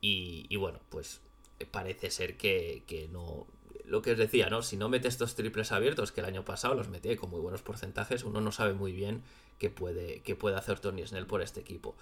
Y, 0.00 0.54
bueno, 0.56 0.78
pues 0.90 1.20
eh, 1.58 1.66
parece 1.66 2.10
ser 2.10 2.36
que, 2.36 2.84
que, 2.86 3.08
no. 3.08 3.46
Lo 3.84 4.02
que 4.02 4.12
os 4.12 4.18
decía, 4.18 4.50
¿no? 4.50 4.62
Si 4.62 4.76
no 4.76 4.88
mete 4.88 5.08
estos 5.08 5.34
triples 5.34 5.72
abiertos, 5.72 6.12
que 6.12 6.20
el 6.20 6.26
año 6.26 6.44
pasado 6.44 6.74
los 6.74 6.88
metí 6.88 7.16
con 7.16 7.30
muy 7.30 7.40
buenos 7.40 7.62
porcentajes, 7.62 8.24
uno 8.24 8.40
no 8.40 8.52
sabe 8.52 8.74
muy 8.74 8.92
bien 8.92 9.22
qué 9.58 9.70
puede, 9.70 10.20
qué 10.22 10.34
puede 10.36 10.56
hacer 10.56 10.80
Tony 10.80 11.06
Snell 11.06 11.26
por 11.26 11.40
este 11.40 11.60
equipo. 11.60 11.96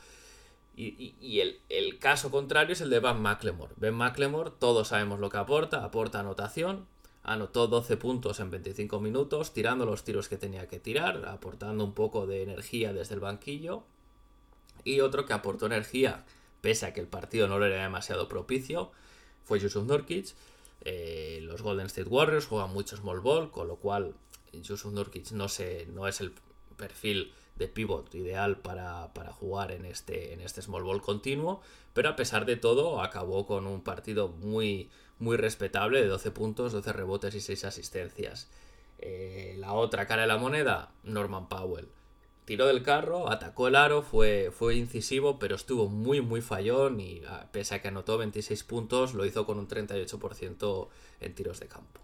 Y, 0.76 1.40
el, 1.40 1.98
caso 1.98 2.30
contrario 2.30 2.72
es 2.72 2.80
el 2.80 2.90
de 2.90 3.00
Ben 3.00 3.20
McLemore. 3.20 3.74
Ben 3.76 3.94
McLemore, 3.94 4.50
todos 4.58 4.88
sabemos 4.88 5.20
lo 5.20 5.30
que 5.30 5.36
aporta, 5.36 5.84
aporta 5.84 6.20
anotación, 6.20 6.86
anotó 7.22 7.68
12 7.68 7.96
puntos 7.96 8.40
en 8.40 8.50
25 8.50 9.00
minutos, 9.00 9.52
tirando 9.52 9.86
los 9.86 10.04
tiros 10.04 10.28
que 10.28 10.36
tenía 10.36 10.66
que 10.66 10.80
tirar, 10.80 11.26
aportando 11.26 11.84
un 11.84 11.94
poco 11.94 12.26
de 12.26 12.42
energía 12.42 12.92
desde 12.92 13.14
el 13.14 13.20
banquillo. 13.20 13.84
Y 14.82 15.00
otro 15.00 15.26
que 15.26 15.32
aportó 15.32 15.66
energía, 15.66 16.24
pese 16.60 16.86
a 16.86 16.92
que 16.92 17.00
el 17.00 17.06
partido 17.06 17.46
no 17.46 17.58
le 17.58 17.66
era 17.66 17.82
demasiado 17.82 18.28
propicio, 18.28 18.90
fue 19.44 19.60
Yusuf 19.60 19.84
Nurkic. 19.84 20.34
Eh, 20.86 21.38
los 21.42 21.62
Golden 21.62 21.86
State 21.86 22.08
Warriors 22.08 22.46
juegan 22.46 22.72
mucho 22.72 22.96
small 22.96 23.20
ball, 23.20 23.50
con 23.50 23.68
lo 23.68 23.76
cual 23.76 24.14
Yusuf 24.52 24.92
Nurkic 24.92 25.30
no, 25.30 25.46
no 25.94 26.08
es 26.08 26.20
el 26.20 26.32
perfil 26.74 27.32
de 27.56 27.68
pivot 27.68 28.14
ideal 28.14 28.58
para, 28.58 29.08
jugar 29.32 29.72
en 29.72 29.84
este, 29.84 30.32
en 30.32 30.40
este 30.40 30.62
small 30.62 30.82
ball 30.82 31.02
continuo, 31.02 31.60
pero 31.92 32.08
a 32.08 32.16
pesar 32.16 32.46
de 32.46 32.56
todo 32.56 33.00
acabó 33.00 33.46
con 33.46 33.66
un 33.66 33.82
partido 33.82 34.28
muy, 34.28 34.90
muy 35.18 35.36
respetable 35.36 36.00
de 36.00 36.08
12 36.08 36.30
puntos, 36.32 36.72
12 36.72 36.92
rebotes 36.92 37.34
y 37.34 37.40
6 37.40 37.64
asistencias. 37.64 38.48
Eh, 38.98 39.54
la 39.58 39.72
otra 39.72 40.06
cara 40.06 40.22
de 40.22 40.28
la 40.28 40.38
moneda, 40.38 40.92
Norman 41.04 41.48
Powell. 41.48 41.88
Tiró 42.44 42.66
del 42.66 42.82
carro, 42.82 43.30
atacó 43.30 43.68
el 43.68 43.76
aro, 43.76 44.02
fue, 44.02 44.50
fue 44.52 44.76
incisivo, 44.76 45.38
pero 45.38 45.56
estuvo 45.56 45.88
muy 45.88 46.20
muy 46.20 46.42
fallón 46.42 47.00
y 47.00 47.22
pese 47.52 47.76
a 47.76 47.80
que 47.80 47.88
anotó 47.88 48.18
26 48.18 48.64
puntos, 48.64 49.14
lo 49.14 49.24
hizo 49.24 49.46
con 49.46 49.58
un 49.58 49.66
38% 49.66 50.88
en 51.20 51.34
tiros 51.34 51.60
de 51.60 51.68
campo. 51.68 52.03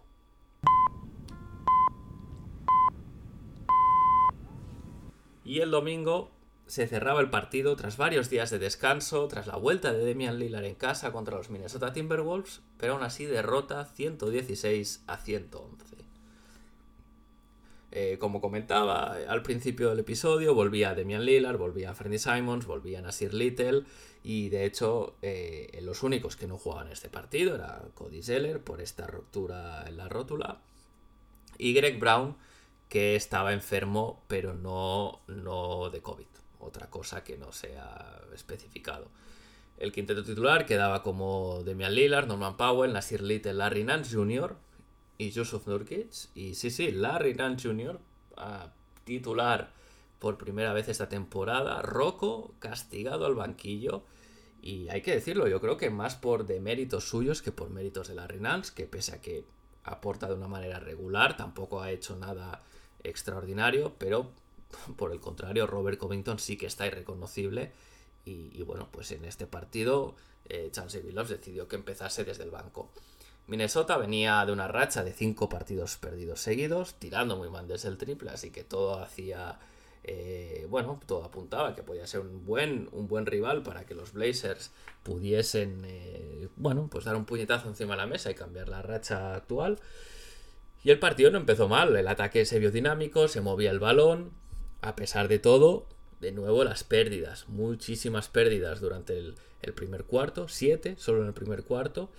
Y 5.51 5.59
el 5.59 5.69
domingo 5.69 6.31
se 6.65 6.87
cerraba 6.87 7.19
el 7.19 7.29
partido 7.29 7.75
tras 7.75 7.97
varios 7.97 8.29
días 8.29 8.51
de 8.51 8.57
descanso, 8.57 9.27
tras 9.27 9.47
la 9.47 9.57
vuelta 9.57 9.91
de 9.91 10.01
Demian 10.05 10.39
Lillard 10.39 10.63
en 10.63 10.75
casa 10.75 11.11
contra 11.11 11.35
los 11.35 11.49
Minnesota 11.49 11.91
Timberwolves, 11.91 12.61
pero 12.77 12.93
aún 12.93 13.03
así 13.03 13.25
derrota 13.25 13.83
116 13.83 15.03
a 15.07 15.17
111. 15.17 15.97
Eh, 17.91 18.17
como 18.17 18.39
comentaba 18.39 19.17
al 19.27 19.41
principio 19.41 19.89
del 19.89 19.99
episodio, 19.99 20.55
volvía 20.55 20.95
Demian 20.95 21.25
Lillard, 21.25 21.57
volvía 21.57 21.93
Fernie 21.93 22.17
Simons, 22.17 22.65
volvía 22.65 23.01
Nasir 23.01 23.33
Little 23.33 23.83
y 24.23 24.47
de 24.47 24.63
hecho 24.63 25.17
eh, 25.21 25.81
los 25.81 26.01
únicos 26.01 26.37
que 26.37 26.47
no 26.47 26.57
jugaban 26.57 26.87
este 26.93 27.09
partido 27.09 27.55
era 27.55 27.83
Cody 27.93 28.23
Zeller 28.23 28.61
por 28.61 28.79
esta 28.79 29.05
ruptura 29.05 29.83
en 29.85 29.97
la 29.97 30.07
rótula 30.07 30.61
y 31.57 31.73
Greg 31.73 31.99
Brown 31.99 32.37
que 32.91 33.15
estaba 33.15 33.53
enfermo, 33.53 34.21
pero 34.27 34.53
no, 34.53 35.21
no 35.27 35.89
de 35.89 36.01
COVID. 36.01 36.27
Otra 36.59 36.89
cosa 36.89 37.23
que 37.23 37.37
no 37.37 37.53
se 37.53 37.77
ha 37.77 38.19
especificado. 38.35 39.07
El 39.77 39.93
quinteto 39.93 40.25
titular 40.25 40.65
quedaba 40.65 41.01
como 41.01 41.63
Demian 41.63 41.95
Lillard, 41.95 42.27
Norman 42.27 42.57
Powell, 42.57 42.91
Nasir 42.91 43.21
Little, 43.21 43.53
Larry 43.53 43.85
Nance 43.85 44.13
Jr. 44.13 44.57
y 45.17 45.31
Joseph 45.31 45.67
Nurkic. 45.67 46.11
Y 46.35 46.55
sí, 46.55 46.69
sí, 46.69 46.91
Larry 46.91 47.33
Nance 47.33 47.65
Jr. 47.65 47.97
a 48.35 48.73
titular 49.05 49.71
por 50.19 50.37
primera 50.37 50.73
vez 50.73 50.89
esta 50.89 51.07
temporada. 51.07 51.81
Rocco 51.81 52.55
castigado 52.59 53.25
al 53.25 53.35
banquillo. 53.35 54.03
Y 54.61 54.89
hay 54.89 55.01
que 55.01 55.13
decirlo, 55.13 55.47
yo 55.47 55.61
creo 55.61 55.77
que 55.77 55.89
más 55.89 56.17
por 56.17 56.45
deméritos 56.45 57.07
suyos 57.07 57.41
que 57.41 57.53
por 57.53 57.69
méritos 57.69 58.09
de 58.09 58.15
Larry 58.15 58.41
Nance, 58.41 58.73
que 58.75 58.85
pese 58.85 59.15
a 59.15 59.21
que 59.21 59.45
aporta 59.85 60.27
de 60.27 60.33
una 60.33 60.49
manera 60.49 60.81
regular, 60.81 61.37
tampoco 61.37 61.81
ha 61.81 61.89
hecho 61.89 62.17
nada 62.17 62.61
extraordinario, 63.03 63.93
pero 63.97 64.31
por 64.97 65.11
el 65.11 65.19
contrario, 65.19 65.67
Robert 65.67 65.97
Covington 65.97 66.39
sí 66.39 66.57
que 66.57 66.65
está 66.65 66.87
irreconocible. 66.87 67.71
Y, 68.23 68.61
bueno, 68.61 68.87
pues 68.91 69.11
en 69.11 69.25
este 69.25 69.47
partido, 69.47 70.15
eh, 70.45 70.69
Chance 70.71 71.01
decidió 71.01 71.67
que 71.67 71.75
empezase 71.75 72.23
desde 72.23 72.43
el 72.43 72.51
banco. 72.51 72.91
Minnesota 73.47 73.97
venía 73.97 74.45
de 74.45 74.51
una 74.51 74.67
racha 74.67 75.03
de 75.03 75.11
cinco 75.11 75.49
partidos 75.49 75.97
perdidos 75.97 76.39
seguidos, 76.39 76.93
tirando 76.99 77.35
muy 77.35 77.49
mal 77.49 77.67
desde 77.67 77.89
el 77.89 77.97
triple, 77.97 78.29
así 78.29 78.51
que 78.51 78.63
todo 78.63 79.01
hacía. 79.01 79.59
Eh, 80.03 80.65
bueno, 80.69 80.99
todo 81.05 81.23
apuntaba 81.23 81.75
que 81.75 81.83
podía 81.83 82.07
ser 82.07 82.21
un 82.21 82.45
buen, 82.45 82.89
un 82.91 83.07
buen 83.07 83.25
rival 83.25 83.61
para 83.61 83.85
que 83.85 83.93
los 83.93 84.13
Blazers 84.13 84.71
pudiesen, 85.03 85.83
eh, 85.85 86.47
bueno, 86.55 86.87
pues 86.89 87.05
dar 87.05 87.15
un 87.15 87.25
puñetazo 87.25 87.67
encima 87.67 87.93
de 87.93 87.97
la 87.97 88.07
mesa 88.07 88.31
y 88.31 88.35
cambiar 88.35 88.67
la 88.69 88.81
racha 88.81 89.35
actual. 89.35 89.79
Y 90.83 90.89
el 90.89 90.99
partido 90.99 91.29
no 91.29 91.37
empezó 91.37 91.67
mal, 91.67 91.95
el 91.95 92.07
ataque 92.07 92.45
se 92.45 92.59
vio 92.59 92.71
dinámico, 92.71 93.27
se 93.27 93.41
movía 93.41 93.69
el 93.71 93.79
balón, 93.79 94.31
a 94.81 94.95
pesar 94.95 95.27
de 95.27 95.37
todo, 95.37 95.87
de 96.19 96.31
nuevo 96.31 96.63
las 96.63 96.83
pérdidas, 96.83 97.47
muchísimas 97.49 98.29
pérdidas 98.29 98.81
durante 98.81 99.17
el, 99.17 99.35
primer 99.75 100.05
cuarto, 100.05 100.47
siete 100.47 100.95
solo 100.97 101.21
en 101.21 101.27
el 101.27 101.33
primer 101.33 101.63
cuarto, 101.63 102.11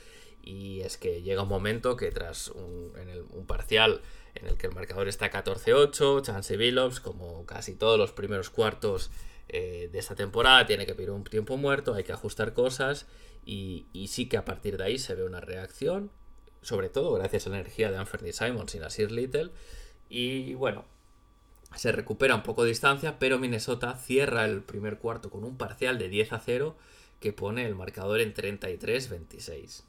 y 0.42 0.81
es 0.81 0.96
que 0.96 1.22
llega 1.22 1.42
un 1.42 1.48
momento 1.48 1.96
que 1.96 2.11
tras 2.12 2.48
un, 2.48 2.92
un 3.31 3.46
parcial 3.46 4.01
en 4.35 4.46
el 4.46 4.57
que 4.57 4.68
el 4.68 4.75
marcador 4.75 5.09
está 5.09 5.31
14-8, 5.31 6.22
Chance 6.22 6.57
Billups, 6.57 7.01
como 7.01 7.44
casi 7.46 7.75
todos 7.75 7.98
los 7.98 8.12
primeros 8.12 8.48
cuartos 8.48 9.11
eh, 9.48 9.88
de 9.92 9.98
esta 9.98 10.14
temporada, 10.14 10.66
tiene 10.66 10.87
que 10.87 10.94
pedir 10.94 11.11
un 11.11 11.25
tiempo 11.25 11.57
muerto, 11.57 11.94
hay 11.94 12.05
que 12.05 12.12
ajustar 12.12 12.55
cosas, 12.55 13.07
y 13.44 14.07
sí 14.09 14.29
que 14.29 14.37
a 14.37 14.44
partir 14.44 14.77
de 14.77 14.85
ahí 14.85 14.98
se 14.98 15.16
ve 15.16 15.25
una 15.25 15.40
reacción, 15.40 16.12
sobre 16.62 16.88
todo 16.88 17.12
gracias 17.14 17.46
a 17.46 17.51
la 17.51 17.59
energía 17.59 17.90
de 17.90 17.98
Anthony 17.98 18.33
Simons 18.33 18.75
y 18.75 18.79
Nasir 18.79 19.12
Little. 19.12 19.51
Y 20.09 20.55
bueno, 20.55 20.85
se 21.77 21.92
recupera 21.92 22.35
un 22.35 22.42
poco 22.42 22.62
de 22.62 22.70
distancia, 22.70 23.18
pero 23.18 23.38
Minnesota 23.38 23.96
cierra 23.96 24.44
el 24.44 24.62
primer 24.62 24.98
cuarto 24.98 25.31
con 25.31 25.44
un 25.44 25.57
parcial 25.57 25.98
de 25.98 26.09
10 26.09 26.33
a 26.33 26.38
0 26.38 26.77
que 27.20 27.33
pone 27.33 27.66
el 27.66 27.75
marcador 27.75 28.20
en 28.20 28.35
33-26. 28.35 29.85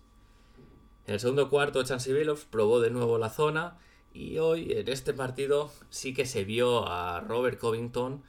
En 1.06 1.14
el 1.14 1.20
segundo 1.20 1.50
cuarto, 1.50 1.84
Chansey 1.84 2.14
Billups 2.14 2.46
probó 2.46 2.80
de 2.80 2.90
nuevo 2.90 3.18
la 3.18 3.30
zona 3.30 3.78
y 4.14 4.38
hoy 4.38 4.72
en 4.72 4.88
este 4.88 5.14
partido 5.14 5.72
sí 5.90 6.14
que 6.14 6.26
se 6.26 6.46
vio 6.46 6.88
a 6.88 7.20
Robert 7.22 7.60
Covington 7.60 8.24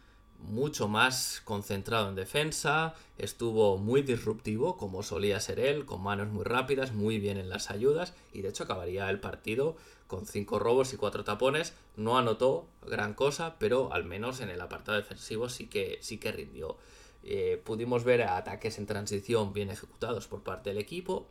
mucho 0.45 0.89
más 0.89 1.43
concentrado 1.45 2.09
en 2.09 2.15
defensa, 2.15 2.95
estuvo 3.19 3.79
muy 3.79 4.03
disruptivo 4.03 4.77
como 4.77 5.03
solía 5.03 5.41
ser 5.41 5.61
él, 5.61 5.85
con 5.85 6.03
manos 6.03 6.29
muy 6.29 6.45
rápidas, 6.45 6.93
muy 6.93 7.19
bien 7.19 7.39
en 7.39 7.49
las 7.49 7.71
ayudas 7.71 8.15
y 8.33 8.43
de 8.43 8.49
hecho 8.49 8.65
acabaría 8.65 9.09
el 9.11 9.21
partido 9.21 9.77
con 10.07 10.27
5 10.27 10.59
robos 10.59 10.93
y 10.93 10.97
4 10.97 11.25
tapones, 11.25 11.75
no 11.97 12.19
anotó 12.19 12.67
gran 12.87 13.15
cosa, 13.15 13.57
pero 13.59 13.93
al 13.93 14.05
menos 14.05 14.41
en 14.41 14.51
el 14.51 14.61
apartado 14.61 14.99
defensivo 14.99 15.49
sí 15.49 15.67
que, 15.67 15.99
sí 16.03 16.19
que 16.19 16.33
rindió. 16.33 16.77
Eh, 17.23 17.61
pudimos 17.65 18.05
ver 18.05 18.23
ataques 18.23 18.79
en 18.79 18.87
transición 18.87 19.53
bien 19.53 19.71
ejecutados 19.71 20.29
por 20.29 20.43
parte 20.43 20.71
del 20.71 20.79
equipo 20.79 21.27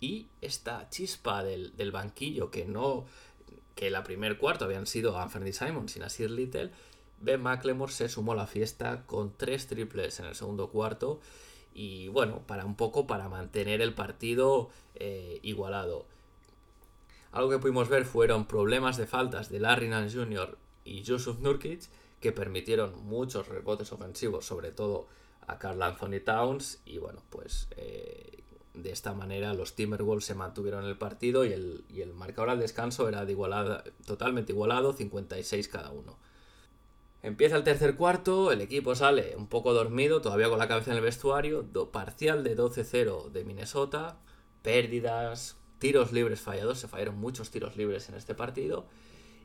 y 0.00 0.28
esta 0.40 0.88
chispa 0.88 1.44
del, 1.44 1.76
del 1.76 1.92
banquillo 1.92 2.50
que 2.50 2.64
no 2.64 3.04
que 3.74 3.90
la 3.90 4.04
primer 4.04 4.38
cuarto 4.38 4.64
habían 4.64 4.86
sido 4.86 5.18
Anthony 5.18 5.52
Simon 5.52 5.88
sin 5.88 6.02
Asir 6.02 6.30
Little 6.30 6.70
Ben 7.24 7.42
McLemore 7.42 7.92
se 7.92 8.08
sumó 8.08 8.32
a 8.32 8.36
la 8.36 8.46
fiesta 8.46 9.04
con 9.06 9.36
tres 9.36 9.66
triples 9.66 10.20
en 10.20 10.26
el 10.26 10.34
segundo 10.34 10.68
cuarto 10.68 11.20
y 11.74 12.08
bueno, 12.08 12.42
para 12.46 12.64
un 12.64 12.76
poco 12.76 13.06
para 13.06 13.28
mantener 13.28 13.80
el 13.80 13.94
partido 13.94 14.70
eh, 14.94 15.40
igualado. 15.42 16.06
Algo 17.32 17.50
que 17.50 17.58
pudimos 17.58 17.88
ver 17.88 18.04
fueron 18.04 18.46
problemas 18.46 18.96
de 18.96 19.06
faltas 19.06 19.48
de 19.48 19.58
Larry 19.58 19.88
Nance 19.88 20.16
Jr. 20.16 20.56
y 20.84 21.04
Joseph 21.04 21.40
Nurkic 21.40 21.88
que 22.20 22.32
permitieron 22.32 23.04
muchos 23.04 23.48
rebotes 23.48 23.92
ofensivos, 23.92 24.46
sobre 24.46 24.70
todo 24.70 25.08
a 25.46 25.58
Carl 25.58 25.82
Anthony 25.82 26.20
Towns 26.24 26.80
y 26.86 26.98
bueno, 26.98 27.22
pues 27.28 27.68
eh, 27.76 28.44
de 28.74 28.90
esta 28.90 29.14
manera 29.14 29.52
los 29.54 29.74
Timberwolves 29.74 30.24
se 30.24 30.34
mantuvieron 30.34 30.84
en 30.84 30.90
el 30.90 30.96
partido 30.96 31.44
y 31.44 31.52
el, 31.52 31.84
y 31.88 32.00
el 32.00 32.14
marcador 32.14 32.50
al 32.50 32.60
descanso 32.60 33.08
era 33.08 33.24
de 33.24 33.32
igualada, 33.32 33.84
totalmente 34.06 34.52
igualado, 34.52 34.92
56 34.92 35.68
cada 35.68 35.90
uno. 35.90 36.18
Empieza 37.24 37.56
el 37.56 37.64
tercer 37.64 37.96
cuarto, 37.96 38.52
el 38.52 38.60
equipo 38.60 38.94
sale 38.94 39.34
un 39.36 39.46
poco 39.46 39.72
dormido, 39.72 40.20
todavía 40.20 40.50
con 40.50 40.58
la 40.58 40.68
cabeza 40.68 40.90
en 40.90 40.98
el 40.98 41.02
vestuario, 41.02 41.66
parcial 41.90 42.44
de 42.44 42.54
12-0 42.54 43.30
de 43.30 43.44
Minnesota, 43.44 44.18
pérdidas, 44.60 45.56
tiros 45.78 46.12
libres 46.12 46.42
fallados, 46.42 46.78
se 46.78 46.86
fallaron 46.86 47.18
muchos 47.18 47.50
tiros 47.50 47.78
libres 47.78 48.10
en 48.10 48.14
este 48.14 48.34
partido. 48.34 48.86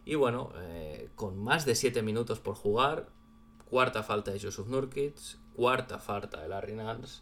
Y 0.03 0.15
bueno, 0.15 0.51
eh, 0.57 1.09
con 1.15 1.39
más 1.39 1.65
de 1.65 1.73
7 1.73 2.01
minutos 2.01 2.41
por 2.41 2.55
jugar, 2.55 3.07
cuarta 3.69 4.03
falta 4.03 4.31
de 4.31 4.41
Joseph 4.41 4.67
Nurkic, 4.67 5.15
cuarta 5.55 5.99
falta 5.99 6.41
de 6.41 6.49
Larry 6.49 6.75
Nance 6.75 7.21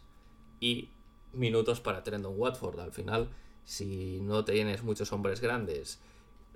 y 0.58 0.90
minutos 1.32 1.80
para 1.80 2.02
Trendon 2.02 2.34
Watford. 2.36 2.80
Al 2.80 2.92
final 2.92 3.30
si 3.68 4.18
no 4.22 4.44
tienes 4.44 4.82
muchos 4.82 5.12
hombres 5.12 5.42
grandes, 5.42 6.00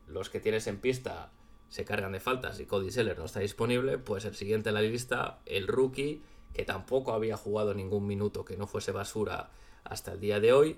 los 0.09 0.29
que 0.29 0.41
tienes 0.41 0.67
en 0.67 0.81
pista 0.81 1.31
se 1.73 1.87
cargan 1.87 2.13
de 2.13 2.21
faltas 2.21 2.61
y 2.61 2.67
Cody 2.67 2.91
Seller 2.91 3.19
no 3.19 3.25
está 3.25 3.41
disponible, 3.41 3.97
pues 3.97 4.27
el 4.27 4.35
siguiente 4.35 4.69
en 4.69 4.75
la 4.75 4.83
lista, 4.83 5.39
el 5.47 5.67
rookie, 5.67 6.23
que 6.53 6.67
tampoco 6.67 7.15
había 7.15 7.39
jugado 7.39 7.73
ningún 7.73 8.07
minuto 8.07 8.45
que 8.45 8.59
no 8.59 8.67
fuese 8.67 8.93
basura 8.93 9.49
hasta 9.83 10.13
el 10.13 10.21
día 10.21 10.39
de 10.39 10.53
hoy, 10.53 10.77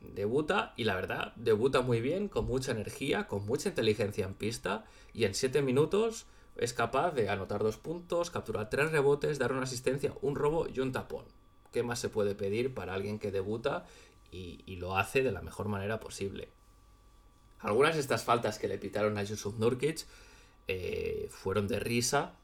debuta 0.00 0.74
y 0.76 0.84
la 0.84 0.94
verdad, 0.94 1.32
debuta 1.34 1.80
muy 1.80 2.00
bien, 2.00 2.28
con 2.28 2.44
mucha 2.44 2.70
energía, 2.70 3.26
con 3.26 3.46
mucha 3.46 3.70
inteligencia 3.70 4.26
en 4.26 4.34
pista 4.34 4.84
y 5.12 5.24
en 5.24 5.34
7 5.34 5.60
minutos 5.60 6.26
es 6.56 6.72
capaz 6.72 7.10
de 7.16 7.30
anotar 7.30 7.64
dos 7.64 7.76
puntos, 7.76 8.30
capturar 8.30 8.70
tres 8.70 8.92
rebotes, 8.92 9.40
dar 9.40 9.50
una 9.50 9.64
asistencia, 9.64 10.14
un 10.22 10.36
robo 10.36 10.68
y 10.72 10.78
un 10.78 10.92
tapón. 10.92 11.24
¿Qué 11.72 11.82
más 11.82 11.98
se 11.98 12.10
puede 12.10 12.36
pedir 12.36 12.74
para 12.74 12.94
alguien 12.94 13.18
que 13.18 13.32
debuta 13.32 13.86
y, 14.30 14.76
lo 14.76 14.96
hace 14.96 15.24
de 15.24 15.32
la 15.32 15.42
mejor 15.42 15.66
manera 15.66 15.98
posible? 15.98 16.48
Algunas 17.58 17.96
de 17.96 18.02
estas 18.02 18.22
faltas 18.22 18.60
que 18.60 18.68
le 18.68 18.78
pitaron 18.78 19.18
a 19.18 19.24
Yusuf 19.24 19.58
Nurkic 19.58 20.06
eh, 20.68 21.28
fueron 21.30 21.66
de 21.66 21.80
risa, 21.80 22.34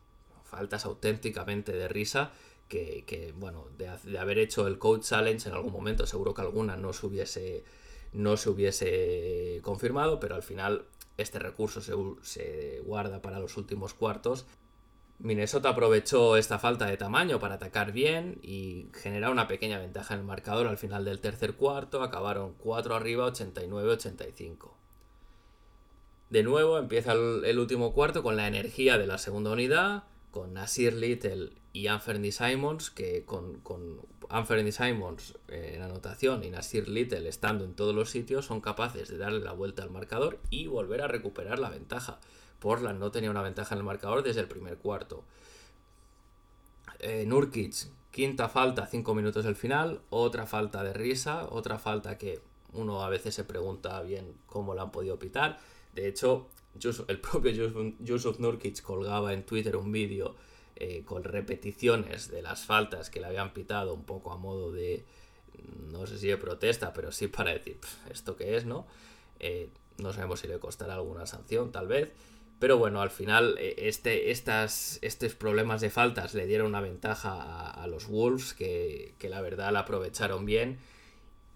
faltas 0.45 0.85
auténticamente 0.85 1.73
de 1.73 1.89
risa, 1.89 2.33
que, 2.69 3.33
bueno, 3.37 3.69
de, 3.79 4.19
haber 4.19 4.39
hecho 4.39 4.67
el 4.67 4.79
Code 4.79 5.03
Challenge 5.03 5.49
en 5.49 5.55
algún 5.55 5.73
momento, 5.73 6.07
seguro 6.07 6.35
que 6.35 6.41
alguna 6.43 6.77
no 6.77 6.93
se 6.93 7.07
hubiese, 7.07 7.65
no 8.13 8.37
se 8.37 8.51
hubiese 8.51 9.61
confirmado, 9.63 10.19
pero 10.19 10.35
al 10.35 10.43
final 10.43 10.87
este 11.17 11.39
recurso 11.39 11.81
se, 11.81 12.81
guarda 12.85 13.23
para 13.23 13.39
los 13.39 13.57
últimos 13.57 13.95
cuartos. 13.95 14.47
Minnesota 15.21 15.69
aprovechó 15.69 16.37
esta 16.37 16.59
falta 16.59 16.87
de 16.87 16.97
tamaño 16.97 17.39
para 17.39 17.55
atacar 17.55 17.93
bien 17.93 18.39
y 18.43 18.89
generar 18.93 19.31
una 19.31 19.47
pequeña 19.47 19.79
ventaja 19.79 20.15
en 20.15 20.21
el 20.21 20.27
marcador 20.27 20.67
al 20.67 20.77
final 20.77 21.05
del 21.05 21.21
tercer 21.21 21.55
cuarto. 21.55 22.03
Acabaron 22.03 22.55
4 22.55 22.97
arriba, 22.97 23.31
89-85. 23.31 24.84
De 26.35 26.43
nuevo 26.43 26.79
empieza 26.79 27.13
el, 27.13 27.59
último 27.61 27.93
cuarto 27.93 28.25
con 28.25 28.35
la 28.35 28.49
energía 28.49 28.99
de 28.99 29.07
la 29.07 29.19
segunda 29.19 29.53
unidad, 29.53 30.03
con 30.33 30.53
Nasir 30.53 30.93
Little 30.93 31.53
y 31.73 31.87
Anthony 31.87 32.33
Simons, 32.33 32.91
que 32.91 33.25
con, 33.25 33.61
con 33.61 34.01
Simons 34.73 35.39
eh, 35.47 35.75
en 35.77 35.83
anotación 35.83 36.43
y 36.43 36.51
Nasir 36.51 36.89
Little 36.89 37.29
estando 37.29 37.65
en 37.65 37.75
todos 37.75 37.95
los 37.95 38.11
sitios, 38.11 38.47
son 38.47 38.61
capaces 38.61 39.09
de 39.11 39.17
darle 39.17 39.39
la 39.45 39.53
vuelta 39.53 39.85
al 39.85 39.91
marcador 39.91 40.41
y 40.51 40.67
volver 40.67 41.03
a 41.03 41.07
recuperar 41.07 41.61
la 41.61 41.71
ventaja. 41.71 42.19
Portland 42.59 42.99
no 42.99 43.13
tenía 43.13 43.31
una 43.31 43.43
ventaja 43.43 43.77
en 43.77 43.79
el 43.79 43.85
marcador 43.85 44.25
desde 44.25 44.41
el 44.41 44.49
primer 44.49 44.79
cuarto. 44.79 45.23
Eh, 46.99 47.27
Nurkic, 47.29 47.77
quinta 48.11 48.49
falta, 48.49 48.89
cinco 48.89 49.15
minutos 49.15 49.45
del 49.45 49.55
final, 49.55 50.01
otra 50.11 50.47
falta 50.47 50.83
de 50.83 50.95
risa, 50.95 51.47
otra 51.49 51.79
falta 51.79 52.19
que 52.19 52.41
uno 52.73 53.05
a 53.05 53.09
veces 53.09 53.37
se 53.37 53.45
pregunta 53.45 54.03
bien 54.03 54.35
cómo 54.47 54.75
la 54.75 54.83
han 54.83 54.91
podido 54.91 55.17
pitar. 55.21 55.61
De 55.95 56.09
hecho, 56.09 56.51
el 57.09 57.21
propio 57.21 57.53
Yusuf 58.01 58.39
Nurkic 58.39 58.83
colgaba 58.83 59.33
en 59.33 59.45
Twitter 59.45 59.77
un 59.77 59.93
vídeo 59.93 60.35
eh, 60.77 61.03
con 61.05 61.23
repeticiones 61.23 62.31
de 62.31 62.43
las 62.43 62.65
faltas 62.65 63.11
que 63.11 63.21
le 63.21 63.27
habían 63.27 63.53
pitado 63.53 63.95
un 63.95 64.05
poco 64.05 64.33
a 64.33 64.37
modo 64.37 64.73
de, 64.73 65.05
no 65.91 66.07
sé 66.07 66.19
si 66.19 66.27
de 66.27 66.37
protesta, 66.37 66.93
pero 66.93 67.13
sí 67.13 67.29
para 67.29 67.53
decir, 67.53 67.79
¿esto 68.11 68.37
qué 68.37 68.57
es, 68.57 68.65
no? 68.65 68.87
Eh, 69.39 69.69
no 69.99 70.13
sabemos 70.13 70.41
si 70.41 70.49
le 70.49 70.59
costará 70.59 70.95
alguna 70.95 71.27
sanción, 71.27 71.71
tal 71.71 71.87
vez. 71.87 72.11
Pero 72.59 72.79
bueno, 72.79 73.01
al 73.03 73.11
final 73.11 73.57
eh, 73.59 73.75
este, 73.79 74.31
estas, 74.31 74.99
estos 75.03 75.35
problemas 75.35 75.81
de 75.81 75.91
faltas 75.91 76.35
le 76.35 76.47
dieron 76.47 76.69
una 76.69 76.81
ventaja 76.81 77.71
a, 77.71 77.87
los 77.87 78.09
Wolves 78.09 78.55
que, 78.55 79.15
que, 79.19 79.29
la 79.29 79.41
verdad 79.41 79.73
la 79.73 79.81
aprovecharon 79.81 80.45
bien 80.45 80.79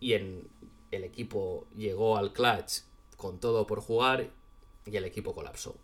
y 0.01 0.13
en, 0.13 0.49
el 0.91 1.05
equipo 1.05 1.67
llegó 1.77 2.17
al 2.17 2.33
clutch 2.33 2.83
con 3.19 3.39
todo 3.41 3.67
por 3.67 3.81
jugar 3.81 4.31
y 4.87 4.97
el 4.97 5.05
equipo 5.05 5.35
colapsó. 5.35 5.77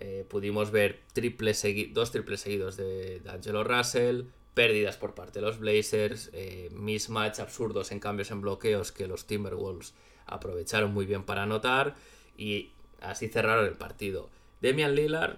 Eh, 0.00 0.26
pudimos 0.28 0.70
ver 0.70 1.00
dos 1.14 2.10
triples 2.10 2.40
seguidos 2.40 2.76
de, 2.76 3.22
Angelo 3.26 3.64
Russell, 3.64 4.24
pérdidas 4.52 4.96
por 4.96 5.14
parte 5.14 5.38
de 5.38 5.46
los 5.46 5.58
Blazers, 5.58 6.30
eh, 6.32 6.68
mismatch 6.72 7.38
absurdos 7.38 7.92
en 7.92 8.00
cambios 8.00 8.30
en 8.30 8.40
bloqueos 8.40 8.92
que 8.92 9.06
los 9.06 9.26
Timberwolves 9.26 9.94
aprovecharon 10.26 10.92
muy 10.92 11.06
bien 11.06 11.24
para 11.24 11.44
anotar 11.44 11.94
y 12.36 12.72
así 13.00 13.28
cerraron 13.28 13.66
el 13.66 13.76
partido. 13.76 14.28
Demian 14.60 14.94
Lillard 14.94 15.36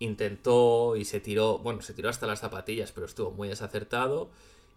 intentó 0.00 0.96
y 0.96 1.04
se 1.06 1.20
tiró, 1.20 1.58
bueno, 1.58 1.80
se 1.80 1.94
tiró 1.94 2.10
hasta 2.10 2.26
las 2.26 2.40
zapatillas, 2.40 2.92
pero 2.92 3.06
estuvo 3.06 3.30
muy 3.30 3.48
desacertado. 3.48 4.30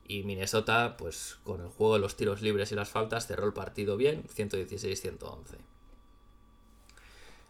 Y 0.07 0.23
Minnesota, 0.23 0.97
pues 0.97 1.37
con 1.43 1.61
el 1.61 1.67
juego 1.67 1.95
de 1.95 1.99
los 1.99 2.15
tiros 2.15 2.41
libres 2.41 2.71
y 2.71 2.75
las 2.75 2.89
faltas, 2.89 3.27
cerró 3.27 3.45
el 3.45 3.53
partido 3.53 3.97
bien, 3.97 4.23
116-111. 4.27 5.57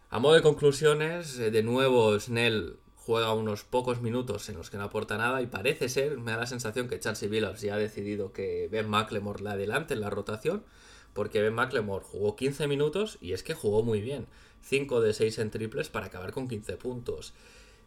A 0.08 0.18
modo 0.18 0.34
de 0.34 0.42
conclusiones, 0.42 1.38
eh, 1.38 1.50
de 1.50 1.62
nuevo 1.62 2.18
Snell 2.18 2.78
juega 2.94 3.34
unos 3.34 3.64
pocos 3.64 4.00
minutos 4.00 4.48
en 4.48 4.56
los 4.56 4.70
que 4.70 4.78
no 4.78 4.84
aporta 4.84 5.16
nada 5.16 5.42
y 5.42 5.46
parece 5.46 5.88
ser, 5.88 6.18
me 6.18 6.32
da 6.32 6.38
la 6.38 6.46
sensación 6.46 6.88
que 6.88 6.98
Chelsea 6.98 7.28
Billups 7.28 7.60
ya 7.60 7.74
ha 7.74 7.78
decidido 7.78 8.32
que 8.32 8.68
Ben 8.70 8.88
McLemore 8.88 9.42
la 9.42 9.52
adelante 9.52 9.94
en 9.94 10.00
la 10.00 10.10
rotación, 10.10 10.64
porque 11.12 11.42
Ben 11.42 11.54
McLemore 11.54 12.04
jugó 12.04 12.34
15 12.34 12.66
minutos 12.66 13.18
y 13.20 13.32
es 13.32 13.42
que 13.42 13.54
jugó 13.54 13.82
muy 13.82 14.00
bien, 14.00 14.26
5 14.62 15.00
de 15.00 15.12
6 15.12 15.38
en 15.38 15.50
triples 15.50 15.88
para 15.88 16.06
acabar 16.06 16.32
con 16.32 16.48
15 16.48 16.76
puntos. 16.78 17.32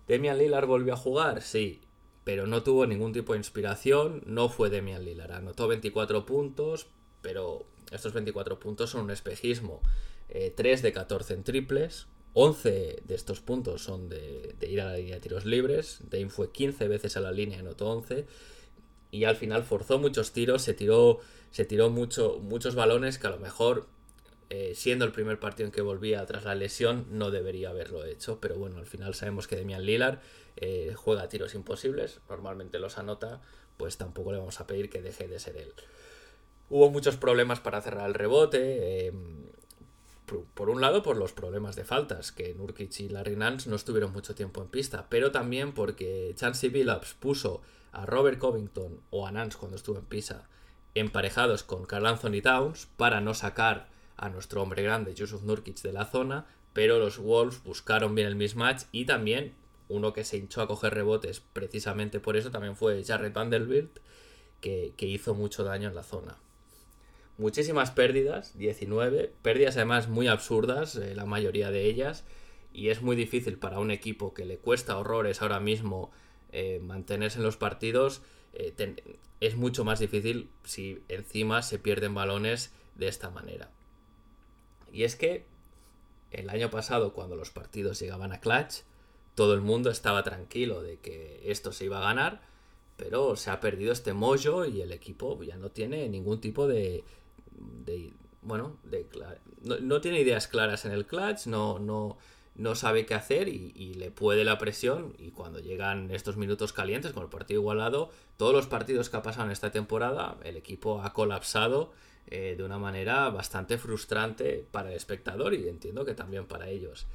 Demian 0.08 0.38
Lillard 0.38 0.68
volvió 0.68 0.94
a 0.94 0.98
jugar, 0.98 1.42
sí, 1.42 1.82
pero 2.30 2.46
no 2.46 2.62
tuvo 2.62 2.86
ningún 2.86 3.12
tipo 3.12 3.34
de 3.34 3.40
inspiración, 3.40 4.22
no 4.28 4.50
fue 4.50 4.70
Demian 4.70 5.04
Lillard, 5.04 5.32
anotó 5.32 5.68
24 5.68 6.28
puntos, 6.28 6.86
pero 7.24 7.66
estos 7.92 8.14
24 8.14 8.60
puntos 8.60 8.92
son 8.92 9.06
un 9.06 9.10
espejismo. 9.10 9.82
3 10.28 10.80
eh, 10.80 10.84
de 10.84 10.94
14 10.94 11.34
en 11.34 11.44
triples, 11.44 12.06
11 12.34 13.02
de 13.04 13.16
estos 13.16 13.42
puntos 13.42 13.82
son 13.82 14.10
de, 14.10 14.56
ir 14.62 14.80
a 14.80 14.86
la 14.86 14.98
línea 14.98 15.16
de 15.16 15.22
tiros 15.22 15.46
libres, 15.46 16.02
Dame 16.08 16.30
fue 16.30 16.52
15 16.52 16.88
veces 16.88 17.18
a 17.18 17.20
la 17.20 17.32
línea 17.32 17.58
y 17.58 17.62
anotó 17.62 17.90
11, 17.90 18.28
y 19.10 19.24
al 19.24 19.36
final 19.36 19.64
forzó 19.64 19.98
muchos 19.98 20.32
tiros, 20.32 20.62
se 20.62 20.76
tiró, 20.76 21.22
se 21.50 21.66
tiró 21.66 21.90
mucho, 21.90 22.38
muchos 22.40 22.76
balones 22.76 23.18
que 23.18 23.26
a 23.26 23.32
lo 23.32 23.40
mejor, 23.40 23.88
eh, 24.52 24.74
siendo 24.76 25.04
el 25.04 25.14
primer 25.14 25.40
partido 25.40 25.66
en 25.66 25.72
que 25.72 25.82
volvía 25.82 26.24
tras 26.28 26.46
la 26.46 26.54
lesión, 26.54 27.08
no 27.10 27.32
debería 27.32 27.72
haberlo 27.72 28.06
hecho, 28.06 28.40
pero 28.40 28.56
bueno, 28.56 28.78
al 28.78 28.86
final 28.86 29.16
sabemos 29.16 29.48
que 29.48 29.56
Demian 29.56 29.84
Lillard 29.84 30.20
eh, 30.62 30.94
juega 30.96 31.30
tiros 31.30 31.56
imposibles, 31.56 32.20
normalmente 32.30 32.80
los 32.80 32.98
anota, 32.98 33.42
pues 33.78 33.98
tampoco 33.98 34.34
le 34.34 34.40
vamos 34.40 34.60
a 34.60 34.68
pedir 34.68 34.90
que 34.90 35.02
deje 35.02 35.28
de 35.28 35.40
ser 35.40 35.56
él. 35.56 35.74
Hubo 36.70 36.90
muchos 36.92 37.16
problemas 37.16 37.62
para 37.62 37.82
cerrar 37.82 38.08
el 38.08 38.14
rebote, 38.14 39.12
por 40.54 40.70
un 40.70 40.82
lado 40.82 41.02
por 41.02 41.18
los 41.18 41.32
problemas 41.32 41.76
de 41.76 41.86
faltas, 41.86 42.32
que 42.32 42.54
Nurkic 42.54 43.00
y 43.00 43.10
Larry 43.10 43.36
Nance 43.36 43.70
no 43.70 43.76
estuvieron 43.76 44.12
mucho 44.12 44.36
tiempo 44.36 44.62
en 44.62 44.68
pista, 44.68 45.08
pero 45.10 45.32
también 45.32 45.74
porque 45.74 46.34
Chansey 46.36 46.70
Billups 46.70 47.14
puso 47.14 47.62
a 47.92 48.06
Robert 48.06 48.38
Covington 48.38 49.02
o 49.10 49.26
a 49.26 49.32
Nance 49.32 49.58
cuando 49.58 49.78
estuvo 49.78 49.98
en 49.98 50.06
pista 50.06 50.48
emparejados 50.94 51.64
con 51.64 51.86
Carl 51.86 52.06
Anthony 52.06 52.42
Towns 52.44 52.88
para 52.98 53.22
no 53.22 53.34
sacar 53.34 53.88
a 54.18 54.30
nuestro 54.30 54.62
hombre 54.62 54.84
grande 54.84 55.14
Yusuf 55.14 55.44
Nurkic 55.44 55.82
de 55.82 55.94
la 55.94 56.06
zona, 56.06 56.46
pero 56.74 57.00
los 57.00 57.18
Wolves 57.18 57.64
buscaron 57.64 58.16
bien 58.16 58.28
el 58.28 58.36
mismatch 58.36 58.84
y 58.92 59.06
también 59.06 59.56
uno 59.90 60.14
que 60.14 60.24
se 60.24 60.38
hinchó 60.38 60.62
a 60.62 60.68
coger 60.68 60.94
rebotes 60.94 61.42
precisamente 61.42 62.20
por 62.20 62.38
eso 62.38 62.52
también 62.52 62.76
fue 62.76 63.04
Jared 63.04 63.34
Vanderbilt, 63.34 64.00
que 64.62 64.94
hizo 65.00 65.36
mucho 65.36 65.64
daño 65.64 65.90
en 65.90 65.96
la 65.96 66.04
zona 66.04 66.38
muchísimas 67.40 67.90
pérdidas, 67.92 68.56
19, 68.58 69.34
pérdidas 69.42 69.78
además 69.78 70.10
muy 70.10 70.28
absurdas, 70.28 70.96
eh, 70.98 71.16
la 71.16 71.26
mayoría 71.26 71.72
de 71.72 71.86
ellas, 71.86 72.26
y 72.74 72.90
es 72.90 73.02
muy 73.02 73.16
difícil 73.16 73.58
para 73.58 73.80
un 73.80 73.92
equipo 73.92 74.34
que 74.34 74.46
le 74.46 74.58
cuesta 74.58 74.98
horrores 74.98 75.42
ahora 75.42 75.60
mismo 75.60 76.12
eh, 76.52 76.80
mantenerse 76.84 77.40
en 77.40 77.46
los 77.46 77.58
partidos, 77.58 78.22
eh, 78.54 78.74
es 79.40 79.56
mucho 79.56 79.86
más 79.86 80.00
difícil 80.00 80.50
si 80.66 81.02
encima 81.08 81.62
se 81.62 81.80
pierden 81.80 82.14
balones 82.14 82.74
de 82.96 83.08
esta 83.08 83.30
manera. 83.30 83.72
Y 84.92 85.04
es 85.04 85.16
que 85.16 85.46
el 86.32 86.50
año 86.50 86.70
pasado, 86.70 87.14
cuando 87.14 87.38
los 87.38 87.52
partidos 87.52 88.00
llegaban 88.00 88.34
a 88.34 88.42
clutch, 88.42 88.82
todo 89.40 89.54
el 89.54 89.62
mundo 89.62 89.90
estaba 89.90 90.22
tranquilo 90.22 90.82
de 90.82 90.98
que 90.98 91.44
esto 91.46 91.72
se 91.72 91.86
iba 91.86 92.00
a 92.00 92.02
ganar, 92.02 92.42
pero 92.98 93.38
se 93.38 93.50
ha 93.50 93.62
perdido 93.62 93.94
este 93.94 94.12
mollo 94.12 94.66
y 94.66 94.82
el 94.82 94.92
equipo 94.92 95.42
ya 95.44 95.56
no 95.56 95.70
tiene 95.70 96.10
ningún 96.10 96.42
tipo 96.42 96.68
de, 96.68 97.06
de 97.86 98.12
bueno, 98.42 98.76
de, 98.84 99.08
no, 99.62 100.02
tiene 100.02 100.20
ideas 100.20 100.50
claras 100.50 100.84
en 100.84 100.92
el 100.92 101.06
clutch, 101.06 101.46
no, 101.46 101.80
no, 101.80 102.18
no 102.56 102.76
sabe 102.76 103.06
qué 103.06 103.14
hacer 103.14 103.48
y, 103.48 103.94
le 103.94 104.12
puede 104.12 104.44
la 104.44 104.58
presión 104.58 105.16
y 105.18 105.32
cuando 105.32 105.60
llegan 105.60 106.12
estos 106.12 106.36
minutos 106.36 106.74
calientes 106.74 107.14
con 107.14 107.24
el 107.24 107.30
partido 107.30 107.62
igualado, 107.62 108.10
todos 108.36 108.54
los 108.54 108.68
partidos 108.68 109.10
que 109.10 109.16
ha 109.16 109.24
pasado 109.24 109.46
en 109.46 109.54
esta 109.54 109.72
temporada, 109.72 110.36
el 110.44 110.58
equipo 110.58 111.02
ha 111.02 111.14
colapsado 111.14 111.94
eh, 112.28 112.56
de 112.58 112.64
una 112.66 112.78
manera 112.78 113.30
bastante 113.30 113.78
frustrante 113.78 114.68
para 114.70 114.90
el 114.90 114.98
espectador 114.98 115.54
y 115.54 115.70
entiendo 115.70 116.04
que 116.04 116.14
también 116.14 116.46
para 116.46 116.68
ellos. 116.68 117.08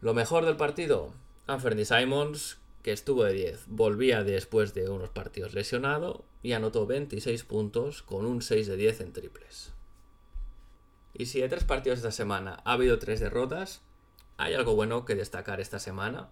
Lo 0.00 0.14
mejor 0.14 0.44
del 0.44 0.56
partido, 0.56 1.12
Anthony 1.46 1.84
Simons, 1.84 2.58
que 2.82 2.92
estuvo 2.92 3.24
de 3.24 3.32
10, 3.32 3.64
volvía 3.66 4.22
después 4.22 4.72
de 4.72 4.88
unos 4.88 5.10
partidos 5.10 5.54
lesionado 5.54 6.24
y 6.42 6.52
anotó 6.52 6.86
26 6.86 7.42
puntos 7.44 8.02
con 8.02 8.24
un 8.24 8.40
6 8.40 8.68
de 8.68 8.76
10 8.76 9.00
en 9.00 9.12
triples. 9.12 9.72
Y 11.14 11.26
si 11.26 11.40
de 11.40 11.48
tres 11.48 11.64
partidos 11.64 11.98
esta 11.98 12.12
semana 12.12 12.60
ha 12.64 12.72
habido 12.72 13.00
tres 13.00 13.18
derrotas, 13.18 13.80
¿hay 14.36 14.54
algo 14.54 14.76
bueno 14.76 15.04
que 15.04 15.16
destacar 15.16 15.60
esta 15.60 15.80
semana? 15.80 16.28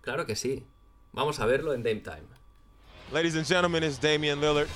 Claro 0.00 0.24
que 0.24 0.36
sí. 0.36 0.64
Vamos 1.12 1.38
a 1.40 1.46
verlo 1.46 1.74
en 1.74 1.82
Dame 1.82 2.00
Time. 2.00 2.26
Ladies 3.12 3.36
and 3.36 3.46
gentlemen, 3.46 3.84
it's 3.84 4.00
Damian 4.00 4.40
Lillard. 4.40 4.68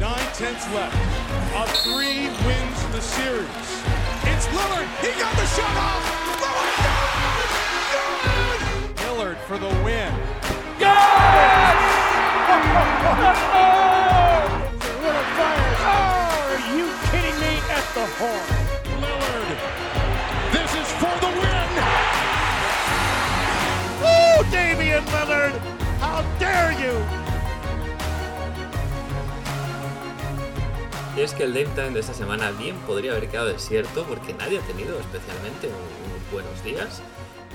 Nine 0.00 0.32
tenths 0.36 0.66
left. 0.74 0.94
A 1.54 1.66
three 1.84 2.28
wins 2.44 2.92
the 2.92 3.00
series. 3.00 3.46
It's 4.24 4.46
Lillard. 4.48 4.88
He 5.00 5.08
got 5.20 5.34
the 5.36 5.46
shot 5.46 5.76
off. 5.76 6.23
For 9.46 9.58
the 9.58 9.68
win. 9.84 10.12
Are 15.24 16.58
you 16.76 16.86
kidding 17.10 17.36
me? 17.40 17.52
At 17.72 17.86
the 17.96 18.04
horn. 18.18 18.50
Lillard. 19.00 19.48
This 20.52 20.70
is 20.82 20.88
for 21.00 21.14
the 21.24 21.30
win. 21.40 21.68
Oh, 24.04 24.46
Damian 24.52 25.04
Lillard! 25.14 25.54
How 26.00 26.22
dare 26.38 26.72
you! 26.82 26.94
Y 31.16 31.20
es 31.22 31.32
que 31.32 31.44
el 31.44 31.54
Dame 31.54 31.66
Time 31.76 31.90
de 31.90 32.00
esta 32.00 32.12
semana 32.12 32.50
bien 32.50 32.76
podría 32.86 33.12
haber 33.12 33.28
quedado 33.28 33.46
desierto 33.48 34.04
porque 34.04 34.34
nadie 34.34 34.58
ha 34.58 34.62
tenido 34.62 34.98
especialmente 34.98 35.68
un- 35.68 36.10
unos 36.10 36.30
buenos 36.32 36.62
días. 36.64 37.00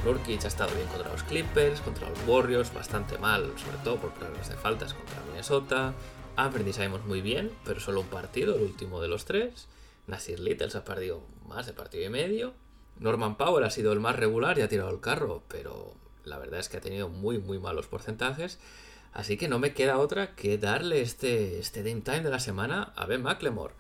Nurkic 0.06 0.46
ha 0.46 0.48
estado 0.48 0.74
bien 0.76 0.88
contra 0.88 1.12
los 1.12 1.24
Clippers, 1.24 1.82
contra 1.82 2.10
los 2.10 2.20
Warriors, 2.28 2.74
bastante 2.74 3.18
mal, 3.18 3.52
sobre 3.58 3.78
todo 3.84 3.98
por 3.98 4.14
problemas 4.14 4.48
de 4.50 4.56
faltas 4.56 4.94
contra 4.94 5.22
Minnesota. 5.26 5.94
Anthony 6.36 6.72
sabemos 6.72 7.06
muy 7.06 7.22
bien, 7.22 7.52
pero 7.66 7.80
solo 7.80 8.02
un 8.02 8.08
partido, 8.08 8.56
el 8.56 8.62
último 8.62 9.02
de 9.02 9.10
los 9.10 9.26
tres. 9.26 9.68
Nasir 10.08 10.40
Little 10.40 10.70
se 10.70 10.78
ha 10.78 10.86
perdido 10.86 11.22
más 11.48 11.66
de 11.66 11.74
partido 11.74 12.06
y 12.06 12.10
medio. 12.10 12.54
Norman 13.00 13.36
Powell 13.36 13.66
ha 13.66 13.70
sido 13.70 13.92
el 13.92 14.00
más 14.00 14.16
regular 14.16 14.58
y 14.58 14.62
ha 14.62 14.70
tirado 14.70 14.90
el 14.90 15.02
carro, 15.02 15.44
pero 15.48 15.94
la 16.24 16.38
verdad 16.38 16.60
es 16.60 16.70
que 16.70 16.78
ha 16.78 16.82
tenido 16.82 17.10
muy, 17.10 17.38
muy 17.38 17.60
malos 17.60 17.88
porcentajes. 17.88 18.60
Así 19.12 19.38
que 19.38 19.48
no 19.48 19.60
me 19.60 19.74
queda 19.74 19.98
otra 19.98 20.36
que 20.36 20.58
darle 20.58 21.02
este, 21.02 21.60
este 21.60 21.84
Dame 21.84 22.02
Time 22.02 22.22
de 22.22 22.30
la 22.30 22.40
semana 22.40 22.94
a 22.96 23.06
Ben 23.06 23.22
McLemore. 23.22 23.74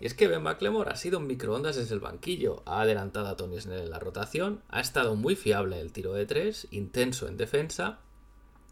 Y 0.00 0.06
es 0.06 0.14
que 0.14 0.28
Ben 0.28 0.42
McLemore 0.42 0.90
ha 0.90 0.96
sido 0.96 1.18
un 1.18 1.26
microondas 1.26 1.76
desde 1.76 1.94
el 1.94 2.00
banquillo, 2.00 2.62
ha 2.66 2.82
adelantado 2.82 3.28
a 3.28 3.36
Tony 3.36 3.60
Snell 3.60 3.80
en 3.80 3.90
la 3.90 3.98
rotación, 3.98 4.62
ha 4.68 4.80
estado 4.80 5.14
muy 5.14 5.36
fiable 5.36 5.76
en 5.76 5.82
el 5.82 5.92
tiro 5.92 6.12
de 6.12 6.26
tres, 6.26 6.68
intenso 6.70 7.28
en 7.28 7.36
defensa, 7.36 8.00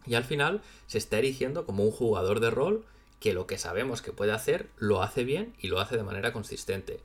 y 0.05 0.13
al 0.13 0.23
final 0.23 0.61
se 0.85 0.99
está 0.99 1.17
erigiendo 1.17 1.65
como 1.65 1.83
un 1.83 1.91
jugador 1.91 2.39
de 2.39 2.51
rol 2.51 2.85
que 3.19 3.33
lo 3.33 3.47
que 3.47 3.57
sabemos 3.57 4.01
que 4.03 4.11
puede 4.11 4.33
hacer 4.33 4.69
lo 4.77 5.01
hace 5.01 5.23
bien 5.23 5.55
y 5.59 5.67
lo 5.67 5.79
hace 5.79 5.97
de 5.97 6.03
manera 6.03 6.31
consistente. 6.31 6.99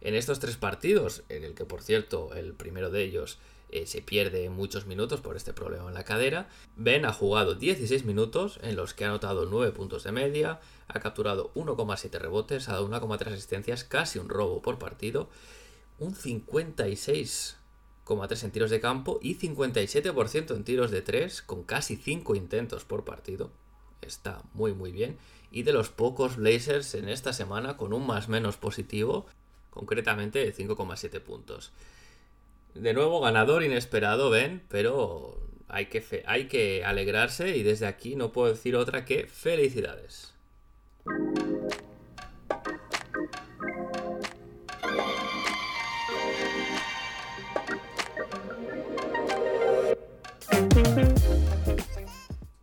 En 0.00 0.14
estos 0.14 0.38
tres 0.38 0.56
partidos, 0.56 1.24
en 1.28 1.42
el 1.42 1.54
que 1.54 1.64
por 1.64 1.82
cierto 1.82 2.32
el 2.34 2.52
primero 2.52 2.90
de 2.90 3.02
ellos 3.02 3.38
eh, 3.74 3.86
se 3.86 4.00
pierde 4.02 4.50
muchos 4.50 4.86
minutos 4.86 5.20
por 5.20 5.36
este 5.36 5.52
problema 5.52 5.88
en 5.88 5.94
la 5.94 6.04
cadera, 6.04 6.48
Ben 6.76 7.04
ha 7.04 7.12
jugado 7.12 7.56
16 7.56 8.04
minutos 8.04 8.60
en 8.62 8.76
los 8.76 8.94
que 8.94 9.04
ha 9.04 9.08
anotado 9.08 9.46
9 9.46 9.72
puntos 9.72 10.04
de 10.04 10.12
media, 10.12 10.60
ha 10.86 11.00
capturado 11.00 11.52
1,7 11.54 12.20
rebotes, 12.20 12.68
ha 12.68 12.74
dado 12.74 12.88
1,3 12.88 13.32
asistencias, 13.32 13.82
casi 13.82 14.20
un 14.20 14.28
robo 14.28 14.62
por 14.62 14.78
partido, 14.78 15.28
un 15.98 16.14
56,3 16.14 18.44
en 18.44 18.50
tiros 18.52 18.70
de 18.70 18.80
campo 18.80 19.18
y 19.20 19.38
57% 19.38 20.54
en 20.54 20.62
tiros 20.62 20.92
de 20.92 21.02
3 21.02 21.42
con 21.42 21.64
casi 21.64 21.96
5 21.96 22.36
intentos 22.36 22.84
por 22.84 23.04
partido. 23.04 23.50
Está 24.02 24.44
muy 24.52 24.72
muy 24.72 24.92
bien. 24.92 25.18
Y 25.50 25.64
de 25.64 25.72
los 25.72 25.88
pocos 25.88 26.36
Blazers 26.36 26.94
en 26.94 27.08
esta 27.08 27.32
semana 27.32 27.76
con 27.76 27.92
un 27.92 28.06
más 28.06 28.28
menos 28.28 28.56
positivo, 28.56 29.26
concretamente 29.70 30.38
de 30.38 30.54
5,7 30.54 31.20
puntos. 31.20 31.72
De 32.74 32.92
nuevo, 32.92 33.20
ganador 33.20 33.62
inesperado, 33.62 34.30
Ben, 34.30 34.62
pero 34.68 35.40
hay 35.68 35.86
que, 35.86 36.24
hay 36.26 36.48
que 36.48 36.84
alegrarse 36.84 37.56
y 37.56 37.62
desde 37.62 37.86
aquí 37.86 38.16
no 38.16 38.32
puedo 38.32 38.52
decir 38.52 38.74
otra 38.74 39.04
que 39.04 39.26
felicidades. 39.28 40.34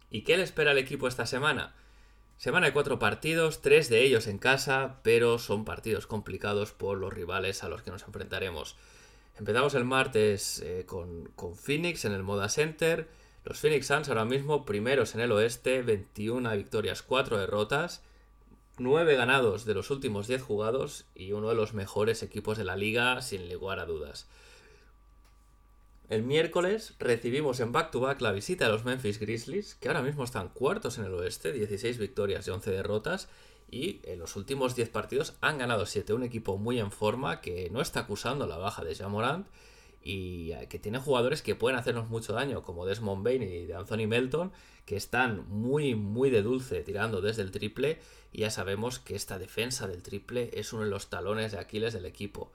¿Y 0.10 0.24
qué 0.24 0.36
le 0.36 0.44
espera 0.44 0.72
al 0.72 0.78
equipo 0.78 1.08
esta 1.08 1.26
semana? 1.26 1.74
Semana 2.38 2.66
de 2.66 2.74
cuatro 2.74 3.00
partidos, 3.00 3.62
tres 3.62 3.88
de 3.88 4.04
ellos 4.04 4.28
en 4.28 4.40
casa, 4.40 5.00
pero 5.04 5.40
son 5.40 5.64
partidos 5.64 6.06
complicados 6.06 6.74
por 6.74 6.98
los 6.98 7.14
rivales 7.14 7.64
a 7.64 7.70
los 7.70 7.82
que 7.82 7.92
nos 7.92 8.04
enfrentaremos. 8.04 8.76
Empezamos 9.42 9.74
el 9.74 9.86
martes 9.86 10.60
eh, 10.60 10.84
con, 10.86 11.32
con 11.36 11.56
Phoenix 11.56 12.06
en 12.06 12.12
el 12.12 12.22
Moda 12.22 12.48
Center. 12.48 13.08
Los 13.44 13.58
Phoenix 13.58 13.88
Suns 13.88 14.08
ahora 14.08 14.24
mismo 14.24 14.66
primeros 14.66 15.16
en 15.16 15.22
el 15.22 15.32
oeste, 15.32 15.82
21 15.82 16.56
victorias, 16.56 17.02
4 17.02 17.40
derrotas, 17.40 18.04
9 18.78 19.16
ganados 19.16 19.66
de 19.66 19.74
los 19.74 19.90
últimos 19.90 20.28
10 20.28 20.44
jugados 20.44 21.06
y 21.16 21.32
uno 21.32 21.50
de 21.50 21.56
los 21.56 21.74
mejores 21.74 22.22
equipos 22.22 22.60
de 22.60 22.66
la 22.66 22.76
liga 22.76 23.20
sin 23.24 23.52
lugar 23.52 23.80
a 23.80 23.86
dudas. 23.86 24.28
El 26.08 26.22
miércoles 26.22 26.94
recibimos 27.00 27.62
en 27.62 27.72
back-to-back 27.72 28.22
la 28.22 28.34
visita 28.34 28.66
de 28.66 28.72
los 28.74 28.86
Memphis 28.86 29.20
Grizzlies, 29.20 29.74
que 29.74 29.88
ahora 29.88 30.04
mismo 30.04 30.24
están 30.24 30.50
cuartos 30.50 31.00
en 31.00 31.06
el 31.06 31.16
oeste, 31.16 31.52
16 31.52 31.98
victorias 31.98 32.48
y 32.48 32.52
11 32.52 32.70
derrotas, 32.70 33.28
y 33.72 34.02
en 34.04 34.20
los 34.20 34.36
últimos 34.36 34.76
10 34.76 34.90
partidos 34.90 35.34
han 35.40 35.58
ganado 35.58 35.86
7. 35.86 36.14
Un 36.14 36.24
equipo 36.24 36.58
muy 36.58 36.78
en 36.80 36.92
forma 36.92 37.40
que 37.40 37.70
no 37.72 37.82
está 37.82 38.02
acusando 38.02 38.46
la 38.46 38.58
baja 38.58 38.84
de 38.84 38.94
Jamorant 38.94 39.48
y 40.04 40.52
eh, 40.52 40.68
que 40.70 40.78
tiene 40.78 41.00
jugadores 41.00 41.42
que 41.42 41.56
pueden 41.56 41.80
hacernos 41.80 42.10
mucho 42.10 42.34
daño, 42.34 42.64
como 42.64 42.86
Desmond 42.86 43.24
Bain 43.24 43.42
y 43.42 43.66
de 43.66 43.74
Anthony 43.74 44.08
Melton, 44.08 44.52
que 44.86 44.98
están 44.98 45.48
muy, 45.48 45.96
muy 45.96 46.30
de 46.30 46.42
dulce 46.42 46.82
tirando 46.82 47.22
desde 47.22 47.44
el 47.44 47.52
triple, 47.52 48.00
y 48.34 48.40
ya 48.40 48.52
sabemos 48.52 49.00
que 49.00 49.16
esta 49.16 49.40
defensa 49.40 49.88
del 49.88 50.04
triple 50.04 50.50
es 50.54 50.74
uno 50.74 50.84
de 50.84 50.90
los 50.90 51.10
talones 51.10 51.54
de 51.54 51.60
Aquiles 51.60 51.94
del 51.94 52.06
equipo. 52.06 52.52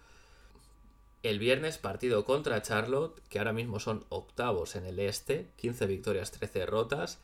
El 1.23 1.39
viernes 1.39 1.79
partido 1.79 2.25
contra 2.25 2.61
Charlotte, 2.63 3.21
que 3.31 3.39
ahora 3.39 3.53
mismo 3.53 3.81
son 3.81 4.05
octavos 4.11 4.77
en 4.77 4.85
el 4.85 4.99
este, 4.99 5.49
15 5.57 5.87
victorias, 5.87 6.31
13 6.31 6.59
derrotas, 6.59 7.21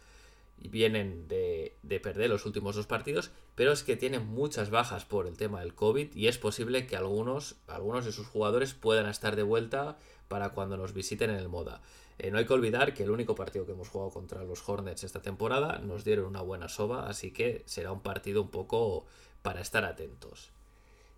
vienen 0.68 1.28
de, 1.28 1.41
de 1.82 2.00
perder 2.00 2.30
los 2.30 2.46
últimos 2.46 2.76
dos 2.76 2.86
partidos, 2.86 3.32
pero 3.54 3.72
es 3.72 3.82
que 3.82 3.96
tienen 3.96 4.26
muchas 4.26 4.70
bajas 4.70 5.04
por 5.04 5.26
el 5.26 5.36
tema 5.36 5.60
del 5.60 5.74
COVID 5.74 6.14
y 6.14 6.28
es 6.28 6.38
posible 6.38 6.86
que 6.86 6.96
algunos, 6.96 7.56
algunos 7.66 8.04
de 8.04 8.12
sus 8.12 8.26
jugadores 8.26 8.74
puedan 8.74 9.06
estar 9.06 9.36
de 9.36 9.42
vuelta 9.42 9.98
para 10.28 10.50
cuando 10.50 10.76
nos 10.76 10.94
visiten 10.94 11.30
en 11.30 11.36
el 11.36 11.48
Moda. 11.48 11.82
Eh, 12.18 12.30
no 12.30 12.38
hay 12.38 12.46
que 12.46 12.52
olvidar 12.52 12.94
que 12.94 13.02
el 13.02 13.10
único 13.10 13.34
partido 13.34 13.66
que 13.66 13.72
hemos 13.72 13.88
jugado 13.88 14.10
contra 14.10 14.44
los 14.44 14.66
Hornets 14.66 15.02
esta 15.02 15.22
temporada 15.22 15.78
nos 15.78 16.04
dieron 16.04 16.26
una 16.26 16.40
buena 16.40 16.68
soba, 16.68 17.08
así 17.08 17.32
que 17.32 17.64
será 17.66 17.90
un 17.90 18.00
partido 18.00 18.42
un 18.42 18.50
poco 18.50 19.06
para 19.42 19.60
estar 19.60 19.84
atentos. 19.84 20.52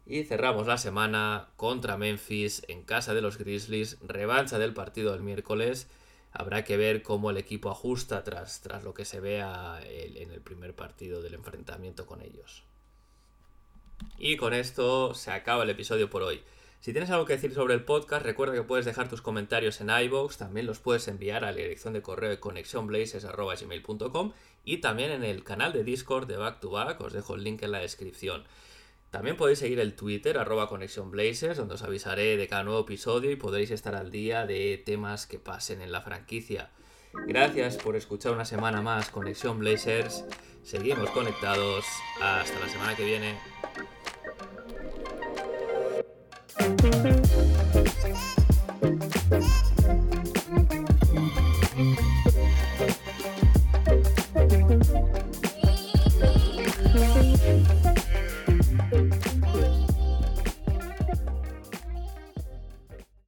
Y 0.07 0.25
cerramos 0.25 0.67
la 0.67 0.79
semana 0.79 1.49
contra 1.57 1.97
Memphis 1.97 2.62
en 2.69 2.83
casa 2.83 3.15
de 3.15 3.23
los 3.23 3.39
Grizzlies, 3.39 3.99
revancha 4.03 4.59
del 4.59 4.75
partido 4.75 5.12
del 5.12 5.23
miércoles. 5.23 5.89
Habrá 6.37 6.64
que 6.64 6.76
ver 6.76 7.03
cómo 7.03 7.30
el 7.30 7.37
equipo 7.37 7.70
ajusta 7.70 8.24
tras, 8.24 8.61
tras 8.61 8.82
lo 8.82 8.93
que 8.93 9.05
se 9.05 9.20
vea 9.20 9.80
en 9.85 10.32
el 10.32 10.41
primer 10.41 10.74
partido 10.74 11.22
del 11.22 11.35
enfrentamiento 11.35 12.07
con 12.07 12.20
ellos. 12.22 12.64
Y 14.18 14.37
con 14.37 14.53
esto 14.53 15.14
se 15.14 15.30
acaba 15.30 15.62
el 15.62 15.70
episodio 15.70 16.11
por 16.11 16.24
hoy. 16.24 16.43
Si 16.80 16.93
tienes 16.93 17.11
algo 17.11 17.24
que 17.24 17.35
decir 17.35 17.55
sobre 17.55 17.74
el 17.74 17.85
podcast, 17.85 18.26
recuerda 18.26 18.53
que 18.53 18.64
puedes 18.64 18.85
dejar 18.85 19.09
tus 19.09 19.22
comentarios 19.22 19.80
en 19.80 19.91
iVoox, 19.91 20.37
también 20.37 20.66
los 20.66 20.80
puedes 20.80 21.07
enviar 21.07 21.45
a 21.45 21.53
la 21.53 21.57
dirección 21.57 21.95
de 21.95 22.03
correo 22.03 22.30
de 22.30 22.41
conexionblazers.gmail.com 22.41 24.32
y 24.64 24.78
también 24.78 25.12
en 25.12 25.22
el 25.22 25.45
canal 25.45 25.72
de 25.72 25.85
Discord 25.85 26.26
de 26.26 26.37
Back 26.37 26.59
to 26.59 26.70
Back, 26.70 27.01
os 27.01 27.12
dejo 27.12 27.37
el 27.37 27.45
link 27.45 27.62
en 27.62 27.70
la 27.70 27.78
descripción. 27.78 28.45
También 29.15 29.37
podéis 29.37 29.61
seguir 29.61 29.79
el 29.79 29.95
Twitter, 29.95 30.37
arroba 30.39 30.69
Blazers, 30.69 31.57
donde 31.57 31.75
os 31.75 31.83
avisaré 31.85 32.37
de 32.37 32.49
cada 32.49 32.65
nuevo 32.65 32.81
episodio 32.81 33.31
y 33.31 33.37
podréis 33.37 33.71
estar 33.71 33.95
al 33.95 34.11
día 34.11 34.45
de 34.45 34.83
temas 34.85 35.29
que 35.29 35.39
pasen 35.39 35.83
en 35.83 35.93
la 35.93 36.01
franquicia. 36.01 36.71
Gracias 37.29 37.77
por 37.77 37.95
escuchar 37.95 38.33
una 38.33 38.45
semana 38.45 38.83
más 38.83 39.11
Conexión 39.11 39.61
Blazers. 39.61 40.25
Seguimos 40.65 41.11
conectados. 41.11 41.85
Hasta 42.21 42.59
la 42.59 42.69
semana 42.69 42.97
que 42.97 43.05
viene. 43.05 43.39